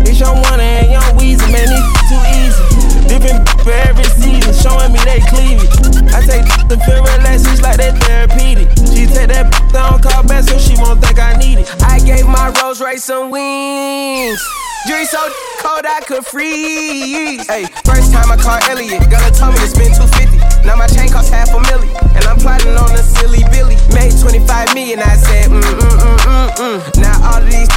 [0.09, 3.05] It's your one and young Weezy, man, it's too easy.
[3.05, 5.69] Different for every season, showing me they cleavage.
[6.09, 8.69] I take the pill relax, it's like that therapeutic.
[8.89, 11.69] She take that down, call back, so she won't think I need it.
[11.83, 14.41] I gave my Rolls Royce some wings.
[14.87, 15.21] Drink so
[15.59, 17.45] cold I could freeze.
[17.45, 20.40] Hey, first time I called Elliot, girl told me to spend 250.
[20.65, 23.75] Now my chain costs half a million, and I'm plotting on a silly Billy.
[23.93, 27.01] Made 25 million, I said, mm mm mm mm mm.
[27.01, 27.69] Now all of these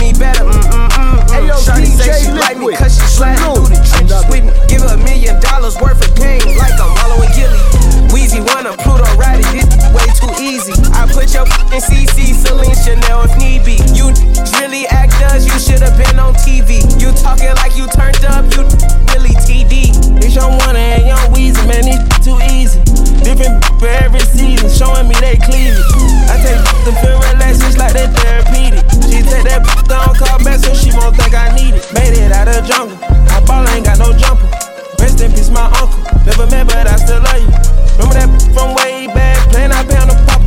[0.00, 1.30] me better, mm mm mm mm.
[1.30, 4.52] Hey, yo, Shawty say she like me cause she sliding through the trenches with me.
[4.68, 7.89] Give her a million dollars worth of game like I'm following Gilly.
[8.10, 10.74] Weezy wanna Pluto ride it, this way too easy.
[10.98, 13.78] I put your in CC, Celine Chanel if need be.
[13.94, 14.10] You
[14.58, 16.82] really actors, you should've been on TV.
[16.98, 18.66] You talking like you turned up, you
[19.14, 19.94] really TD.
[20.22, 22.82] It's your one and young Weezy, man, it's too easy.
[23.22, 25.78] Different for every season, showing me they cleavage.
[26.26, 28.82] I take the feel relax, it's like that therapeutic.
[29.06, 31.86] She take that down, call back, so she won't think I need it.
[31.94, 32.98] Made it out of jungle,
[33.30, 34.69] I ball ain't got no jumper.
[35.10, 35.98] Rest in peace, my uncle.
[36.22, 37.50] Never met, but I still love you.
[37.98, 40.46] Remember that from way back, playing I pound the popper.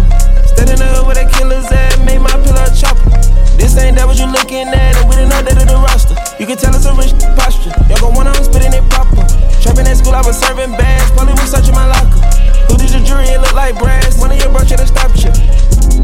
[0.55, 3.11] Standing in the hood with a killer's ass, made my pillow chopper.
[3.59, 6.15] This ain't that what you looking at, and we that of the roster.
[6.39, 7.75] You can tell it's a rich posture.
[7.91, 9.19] Y'all gon' wanna I'm spitting it proper.
[9.59, 11.11] Trapping at school, I was serving bags.
[11.11, 12.23] Probably was searching my locker.
[12.71, 13.35] Who did your jury?
[13.35, 14.15] It look like brass.
[14.15, 15.31] One of your bro should've stopped you.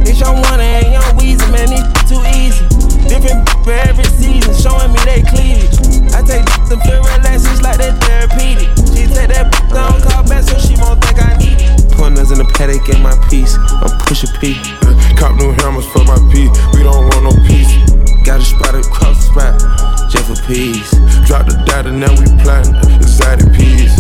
[0.03, 2.67] It's your one and young Weezy, man, it's too easy.
[3.07, 5.88] Different for every season, showing me they cleavage.
[6.15, 8.69] I take the feel relax, it's like that therapeutic.
[8.95, 11.91] She take that down, call back, so she won't think I need it.
[11.93, 13.55] Pointers in the paddock in my piece.
[13.55, 14.55] I'm pushing P.
[15.19, 16.47] Cop new hammers for my P.
[16.73, 17.71] We don't want no peace.
[18.23, 19.53] Got a spot across the spot,
[20.11, 20.91] just for peace.
[21.27, 23.93] Drop the data, now we plotting exotic peas.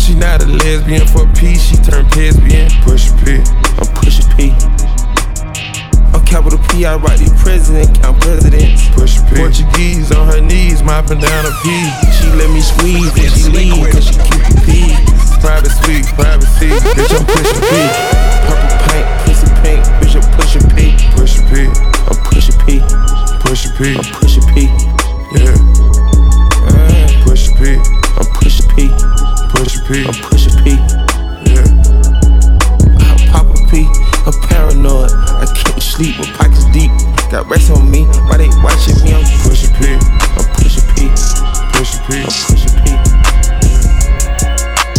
[0.00, 2.70] She not a lesbian for peace, she turned lesbian.
[2.82, 3.10] Push.
[3.80, 4.79] I'm pushing P.
[6.30, 8.86] Capital P, I write the president, count presidents.
[8.94, 9.34] Push P.
[9.34, 11.66] Portuguese on her knees, mopping down a P.
[12.14, 14.94] She let me squeeze and she leave, cause she keep the P.
[15.42, 17.82] Private suite, privacy, bitch, I'm pushing P.
[18.46, 20.94] Purple paint, pussy pink, bitch, I'm pushing P.
[21.18, 21.66] Pushing P.
[21.66, 22.78] I'm pushing P.
[23.42, 23.98] Pushing P.
[23.98, 24.70] I'm pushing P.
[25.34, 25.58] Yeah.
[26.62, 27.10] Uh.
[27.26, 27.74] Pushing P.
[27.74, 28.86] I'm pushing P.
[29.50, 30.06] Pushing P.
[30.06, 30.78] I'm pushing P.
[31.42, 31.66] Yeah.
[33.02, 33.90] I pop a P.
[34.30, 35.19] I'm paranoid.
[36.00, 36.16] Sleep.
[36.16, 36.90] My pockets deep.
[37.30, 38.04] Got rest on me.
[38.24, 39.12] Why they watching me?
[39.12, 39.92] I'm pushing P.
[39.92, 41.12] I'm pushing P.
[41.76, 42.24] Pushing P.
[42.24, 42.96] I'm pushing P.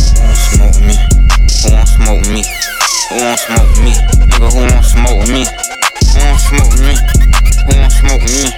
[0.05, 0.93] Who won't smoke with me?
[1.57, 2.45] Who won't smoke me?
[3.09, 3.97] Who won't smoke me?
[4.29, 5.41] Nigga, who won't smoke me?
[6.05, 6.93] Who won't smoke me?
[7.65, 8.53] Who won't smoke me?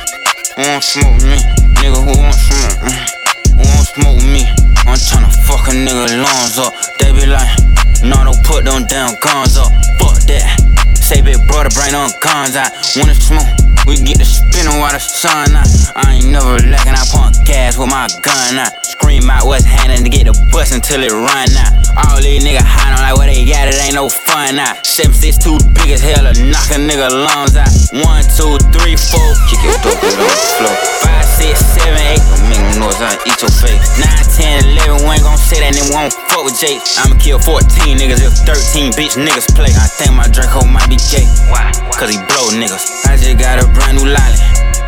[0.57, 1.39] Who won't smoke me?
[1.79, 2.83] Nigga, who won't smoke?
[2.83, 3.22] me?
[3.55, 4.49] Who won't smoke me?
[4.85, 6.73] I'm tryna fuck a nigga lungs up.
[6.99, 7.49] They be like,
[8.03, 9.71] no, don't put them damn guns up.
[9.99, 10.59] Fuck that.
[10.97, 12.71] Say big brother, bring them guns out.
[12.97, 13.47] Wanna smoke?
[13.85, 15.67] We get the spinning while the sun out.
[15.95, 18.71] I ain't never lacking, I pump gas with my gun out.
[19.03, 21.75] Scream out what's happening to get the bus until it run out.
[22.07, 24.79] All these niggas hiding like what they got, it ain't no fun out.
[24.87, 27.67] 762 big as hell to knock a nigga lungs out.
[27.99, 30.71] One, two, three, four, kick your dope on the floor.
[31.03, 33.83] Five, six, seven, eight, don't make no noise, I'll eat your face.
[33.99, 36.79] Nine, ten, eleven, we ain't gon' say that, then we won't fuck with Jake.
[37.03, 39.75] I'ma kill 14 niggas if 13 bitch niggas play.
[39.75, 41.27] I think my drink Draco might be gay.
[41.51, 41.75] Why?
[41.91, 43.03] Cause he blow niggas.
[43.03, 44.39] I just got a brand new lolly.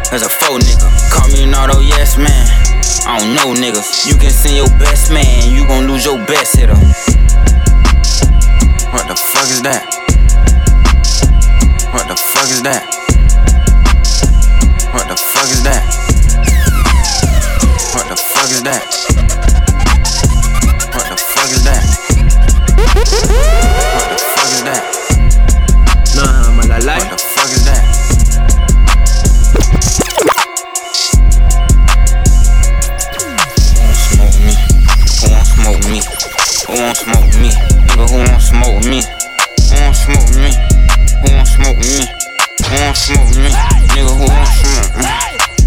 [0.08, 0.88] That's a faux nigga.
[1.12, 2.65] Call me an auto, yes man.
[3.08, 3.82] I don't know nigga.
[4.08, 6.76] You can send your best man, you gon' lose your best hitter.
[8.94, 9.84] What the fuck is that?
[11.94, 12.84] What the fuck is that?
[14.94, 15.84] What the fuck is that?
[17.94, 19.55] What the fuck is that?
[38.56, 39.04] Smoke me?
[39.68, 40.56] Who won't smoke me?
[41.20, 42.08] Who won't smoke me?
[42.64, 43.52] Who won't smoke me?
[43.92, 45.12] Nigga, who won't smoke me?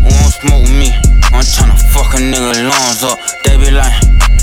[0.00, 0.88] Who won't smoke me?
[1.28, 3.20] I'm tryna fuck a nigga lungs up.
[3.44, 3.92] They be like,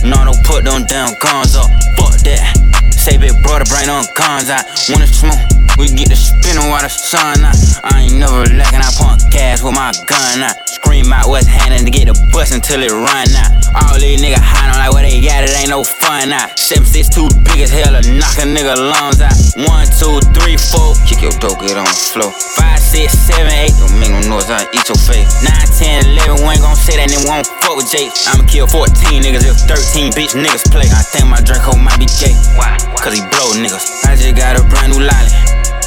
[0.06, 1.74] nah, don't put them damn guns up.
[1.98, 2.54] Fuck that.
[2.94, 4.70] Say big brother, bring them guns out.
[4.94, 5.42] Wanna smoke?
[5.82, 7.58] We get the spinning while the sun out.
[7.84, 10.56] I ain't never lacking, I pump gas with my gun out.
[10.86, 13.52] Scream out what's happening to get the bus until it run out.
[13.74, 16.54] All these niggas hiding like where they got it, ain't no fun out.
[16.62, 19.34] 762 big as hell to knock a nigga lungs out.
[19.66, 22.30] One, two, three, four, kick your dope, get on the floor.
[22.54, 25.26] Five, six, seven, eight, don't make no noise, I eat your face.
[25.42, 28.14] Nine, ten, eleven, we ain't gon' say that, we won't fuck with Jake.
[28.30, 30.86] I'ma kill 14 niggas if 13 bitch niggas play.
[30.94, 32.38] I think my Draco might be gay.
[32.62, 32.78] Why?
[33.02, 34.06] Cause he blow niggas.
[34.06, 35.34] I just got a brand new lolly.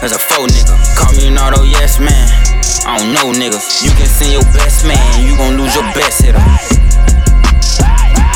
[0.03, 0.75] That's a faux nigga.
[0.99, 2.48] Call me an auto yes man.
[2.86, 3.57] I don't know nigga.
[3.82, 6.39] You can send your best man, you gon' lose your best hitter.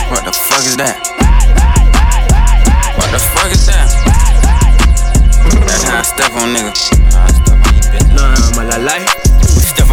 [0.08, 0.96] What the fuck is that?
[2.96, 3.88] What the fuck is that?
[5.66, 6.92] That's how I step on niggas.
[8.14, 9.11] Nah, man, I like.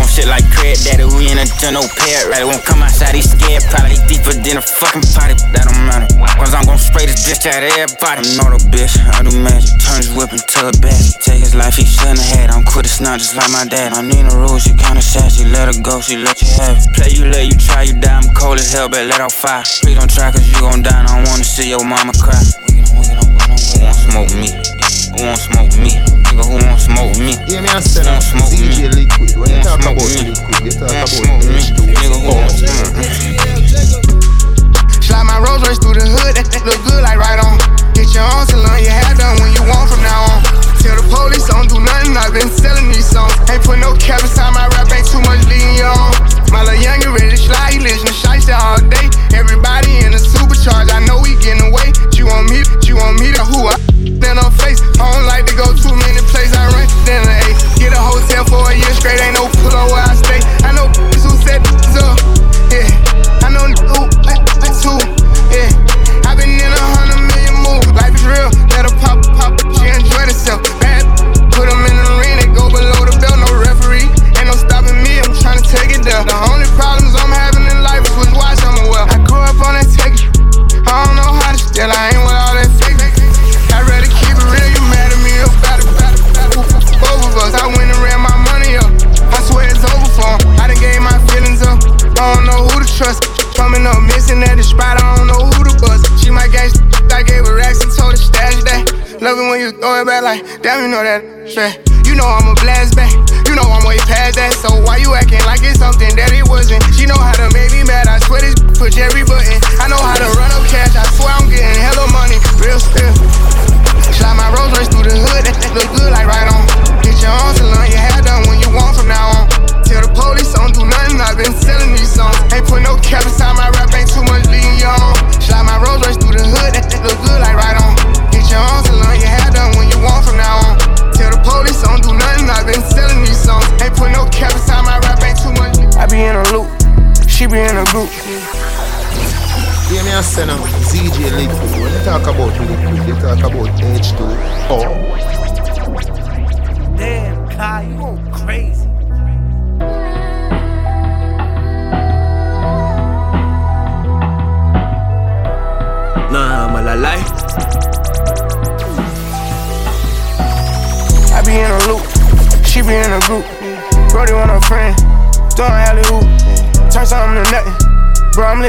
[0.09, 2.25] We shit like Craig Daddy, we in a general pair.
[2.33, 3.61] Right, won't come outside, he scared.
[3.69, 5.37] Probably deeper than a fucking potty.
[5.53, 6.09] That don't matter.
[6.33, 8.25] Cause I'm gon' spray this bitch out of everybody.
[8.25, 9.69] I know the bitch, I do magic.
[9.77, 10.97] Turn his whip into a bat.
[11.21, 12.49] Take his life, he shouldn't have had.
[12.49, 13.93] I'm quit it's not just like my dad.
[13.93, 15.29] I need a rule, she kinda sad.
[15.29, 16.89] She let her go, she let you have it.
[16.97, 18.09] Play you, let you try, you die.
[18.09, 19.61] I'm cold as hell, but let out fire.
[19.85, 20.89] Please don't try, cause you gon' die.
[20.89, 22.41] I don't wanna see your mama cry.
[22.65, 24.68] Who won't smoke me?
[25.09, 25.97] Who won't smoke me?
[26.21, 27.33] Nigga, who won't smoke me?
[27.49, 28.69] Yeah, me I said Who won't smoke me?
[28.69, 29.37] Zj Liquid.
[29.37, 31.57] When you talk about liquid, you talk about smoke me?
[31.57, 31.81] H2.
[31.89, 32.48] Nigga, who won't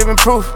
[0.01, 0.49] living proof.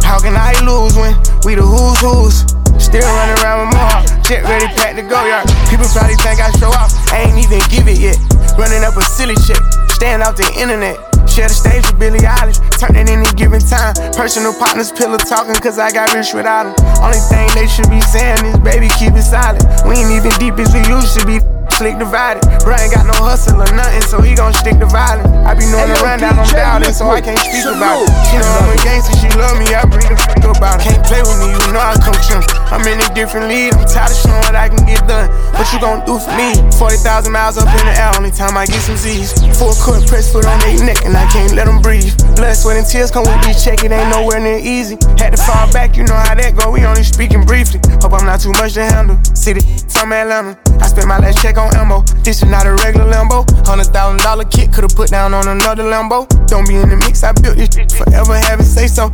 [0.00, 1.12] How can I lose when
[1.44, 2.48] we the who's who's?
[2.80, 4.00] Still running around with more.
[4.24, 5.44] Jet ready, packed to go yard.
[5.68, 8.16] People probably think I show off, I ain't even give it yet.
[8.56, 9.60] Running up a silly chick,
[9.92, 10.96] staying off the internet.
[11.28, 13.92] Share the stage with Billie Eilish, turn it any given time.
[14.16, 17.04] Personal partners, pillow talking, cause I got rich without them.
[17.04, 19.60] Only thing they should be saying is, baby, keep it silent.
[19.84, 21.44] We ain't even deep as we used to be.
[21.76, 22.40] Slick divided.
[22.64, 25.28] Bro ain't got no hustle or nothing, so he gon' stick to violence.
[25.44, 28.08] I be knowing the rundown, I'm doubting, so I can't speak about it.
[28.32, 30.88] She know I'm a gangster, she love me, I breathe the fuck about it.
[30.88, 32.40] Can't play with me, you know I coach him.
[32.72, 35.28] I'm in a different league, I'm tired of showing what I can get done.
[35.52, 36.56] What you gon' do for me?
[36.80, 39.36] 40,000 miles up in the air, only time I get some Z's.
[39.60, 42.08] Full court press foot on their neck, and I can't let them breathe.
[42.40, 44.96] Blood, sweat, and tears come with each check, it ain't nowhere near easy.
[45.20, 47.84] Had to fall back, you know how that go, we only speaking briefly.
[48.00, 49.20] Hope I'm not too much to handle.
[49.36, 49.60] City
[49.92, 50.56] from Atlanta.
[50.80, 52.02] I spent my last check on ammo.
[52.22, 53.44] This is not a regular Lambo.
[53.66, 56.26] Hundred thousand dollar kit could've put down on another Lambo.
[56.46, 59.10] Don't be in the mix, I built this forever, have it say so.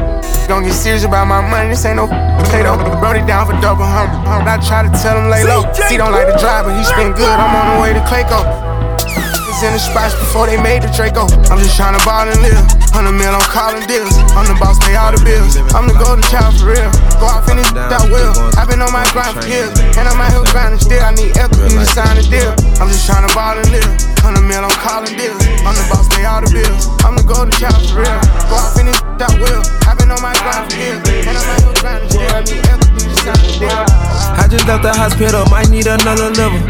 [0.49, 2.77] Don't get serious about my money, this ain't no potato.
[3.01, 4.19] Wrote it down for double humble.
[4.49, 5.63] I try to tell him lay low.
[5.89, 7.29] He don't like to drive, but he spin good.
[7.29, 8.82] I'm on the way to Clayco
[9.63, 11.31] in the spots before they made the Draco.
[11.47, 12.59] I'm just trying to ball and live.
[12.91, 14.11] Hundred mil I'm calling deals.
[14.35, 15.55] I'm the boss, pay all the bills.
[15.71, 16.91] I'm the golden child for real.
[17.23, 18.35] Go off in this that will.
[18.59, 19.71] I've been on my grind for years.
[19.95, 20.99] And I'm out here grinding still.
[20.99, 22.51] I need equity to sign a deal.
[22.83, 23.87] I'm just trying to ball and live.
[24.19, 25.39] Hundred mil I'm calling deals.
[25.63, 26.91] I'm the boss, pay all the bills.
[27.07, 28.19] I'm the golden child for real.
[28.51, 29.63] Go off in this that will.
[29.87, 30.77] I've been on my grind for.
[30.79, 32.29] And I'm out here grinding still.
[32.29, 34.13] I need equity to sign a deal.
[34.33, 36.61] I just left the hospital, might need another level.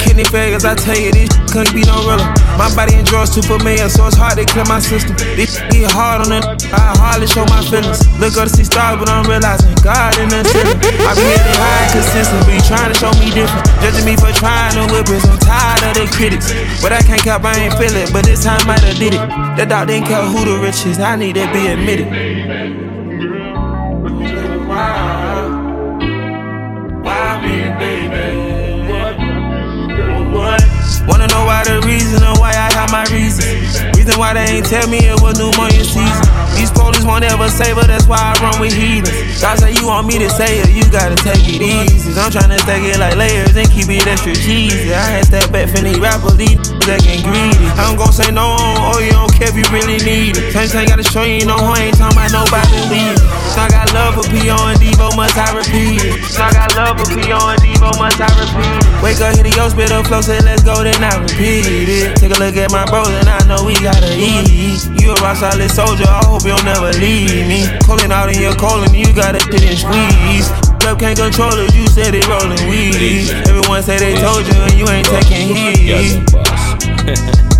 [0.00, 2.24] Kidney failures, I tell you, this couldn't be no realer.
[2.56, 5.16] My body enjoys Superman, so it's hard to clear my system.
[5.36, 8.00] This get hard on it, I hardly show my feelings.
[8.16, 10.78] Look up to see stars, but I'm realizing God in the ceiling.
[11.04, 13.66] I be hitting high consistently, trying to show me different.
[13.84, 16.52] Judging me for trying to whip it, I'm tired of the critics.
[16.80, 19.24] But I can't cap, I ain't feel it, but this time I done did it.
[19.60, 22.85] That dog didn't care who the rich is, I need to be admitted.
[27.02, 28.26] Why me, baby?
[31.08, 33.46] Wanna know why the reason or why I have my reason.
[33.96, 36.45] Reason why they ain't tell me it was pneumonia season.
[36.56, 39.40] These police won't ever save her, that's why I run with heathens.
[39.40, 42.10] God say you want me to say it, you gotta take it easy.
[42.16, 44.92] I'm to stack it like layers and keep it extra cheesy.
[44.92, 46.56] I had that bet for these rappers, these
[46.88, 47.68] acting greedy.
[47.76, 50.54] I'm gon' say no oh you don't care if you really need it.
[50.54, 53.20] Same thing gotta show you, no, I ain't talking about nobody leaving.
[53.56, 54.56] I got love for P.O.
[54.68, 56.20] and Devo, must I repeat it?
[56.38, 57.36] I got love for P.O.
[57.36, 59.02] and Devo, must I repeat it?
[59.02, 62.16] Wake up, hit the yo, spit up, flow, say let's go, then I repeat it.
[62.16, 64.86] Take a look at my bros, and I know we gotta eat.
[65.02, 67.66] You a rock solid soldier, I hope you'll never leave me.
[67.84, 70.48] Calling out in your calling, you gotta and squeeze.
[70.80, 73.30] Club can't control it, you said it rolling weed.
[73.48, 76.22] Everyone say they told you, and you ain't taking heed.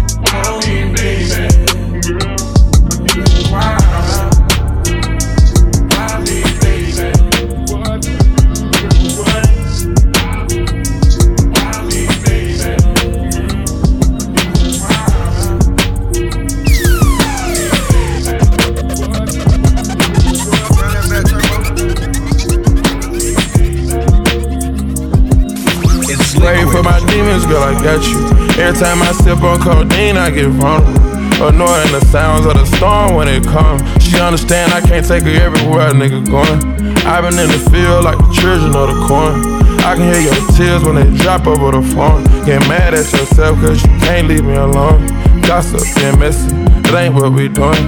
[27.44, 28.16] girl, I got you.
[28.62, 30.96] Every time I sip on codeine, I get vulnerable.
[31.36, 33.82] Annoying the sounds of the storm when it comes.
[34.02, 36.64] She understand I can't take her everywhere a nigga going.
[37.04, 39.44] i been in the field like the children of the corn.
[39.84, 42.24] I can hear your tears when they drop over the phone.
[42.46, 45.06] Get mad at yourself cause you can't leave me alone.
[45.42, 47.84] Gossip and messy, it ain't what we doing.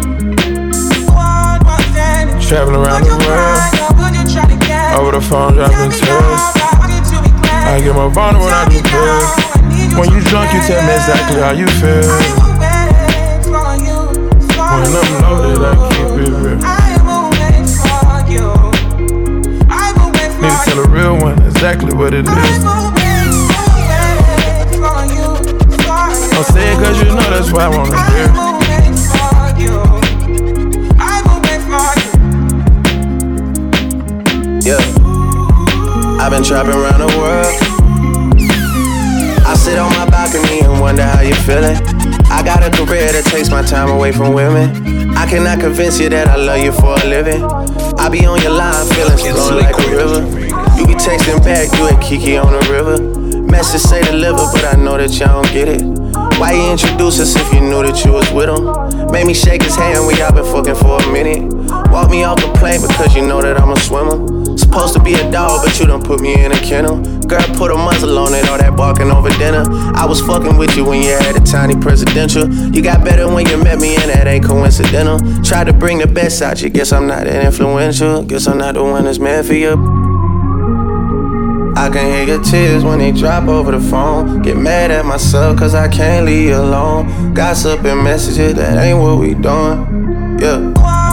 [2.44, 3.78] Traveling around the world.
[5.00, 6.57] Over the phone, dropping tears.
[7.68, 9.30] I get more vulnerable when I do pills.
[9.94, 12.08] When you drunk, you tell me exactly how you feel.
[14.68, 16.58] When I'm loaded, I keep it real.
[20.38, 22.64] Need to tell a real one exactly what it is.
[26.32, 28.47] Don't say it cause you know that's why I wanna hear.
[36.28, 37.56] I've been trapping around the world.
[39.48, 41.80] I sit on my balcony and wonder how you're feeling.
[42.28, 45.16] I got a career that takes my time away from women.
[45.16, 47.42] I cannot convince you that I love you for a living.
[47.96, 50.20] I be on your line, feeling flowing like a river.
[50.76, 53.00] You be texting back, you at Kiki on the river.
[53.48, 55.80] Message say deliver, but I know that y'all don't get it.
[56.36, 58.68] Why you introduce us if you knew that you was with him?
[59.10, 61.57] Made me shake his hand, we all been fucking for a minute.
[61.90, 64.38] Walk me off the plane because you know that I'm a swimmer.
[64.56, 67.02] Supposed to be a dog, but you done put me in a kennel.
[67.26, 69.64] Girl, put a muzzle on it, all that barking over dinner.
[69.94, 72.48] I was fucking with you when you had a tiny presidential.
[72.52, 75.18] You got better when you met me, and that ain't coincidental.
[75.42, 78.22] Tried to bring the best out you, guess I'm not that influential.
[78.22, 79.72] Guess I'm not the one that's meant for you.
[81.76, 84.42] I can hear your tears when they drop over the phone.
[84.42, 87.34] Get mad at myself cause I can't leave you alone.
[87.34, 90.38] Gossip and messages, that ain't what we doing.
[90.40, 91.07] Yeah.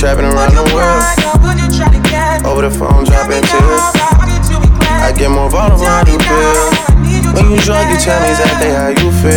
[0.00, 1.04] Trapping around the world.
[2.46, 3.84] Over the phone, dropping tears.
[4.96, 6.72] I get more vulnerable, I do feel.
[7.34, 9.36] When you drunk, you tell me exactly how you feel.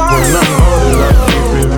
[0.00, 1.76] When I'm loaded, I keep it real.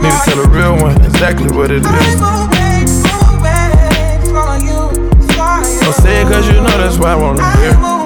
[0.00, 1.84] Need to tell a real one exactly what it is.
[5.84, 7.97] Don't say it cause you know that's why I wanna hear.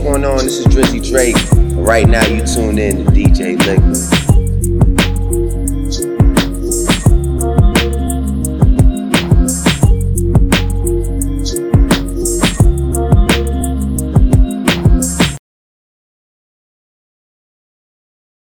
[0.00, 0.44] What's going on?
[0.46, 1.36] This is Drizzy Drake.
[1.76, 4.09] Right now, you tuned in to Zj Liquid.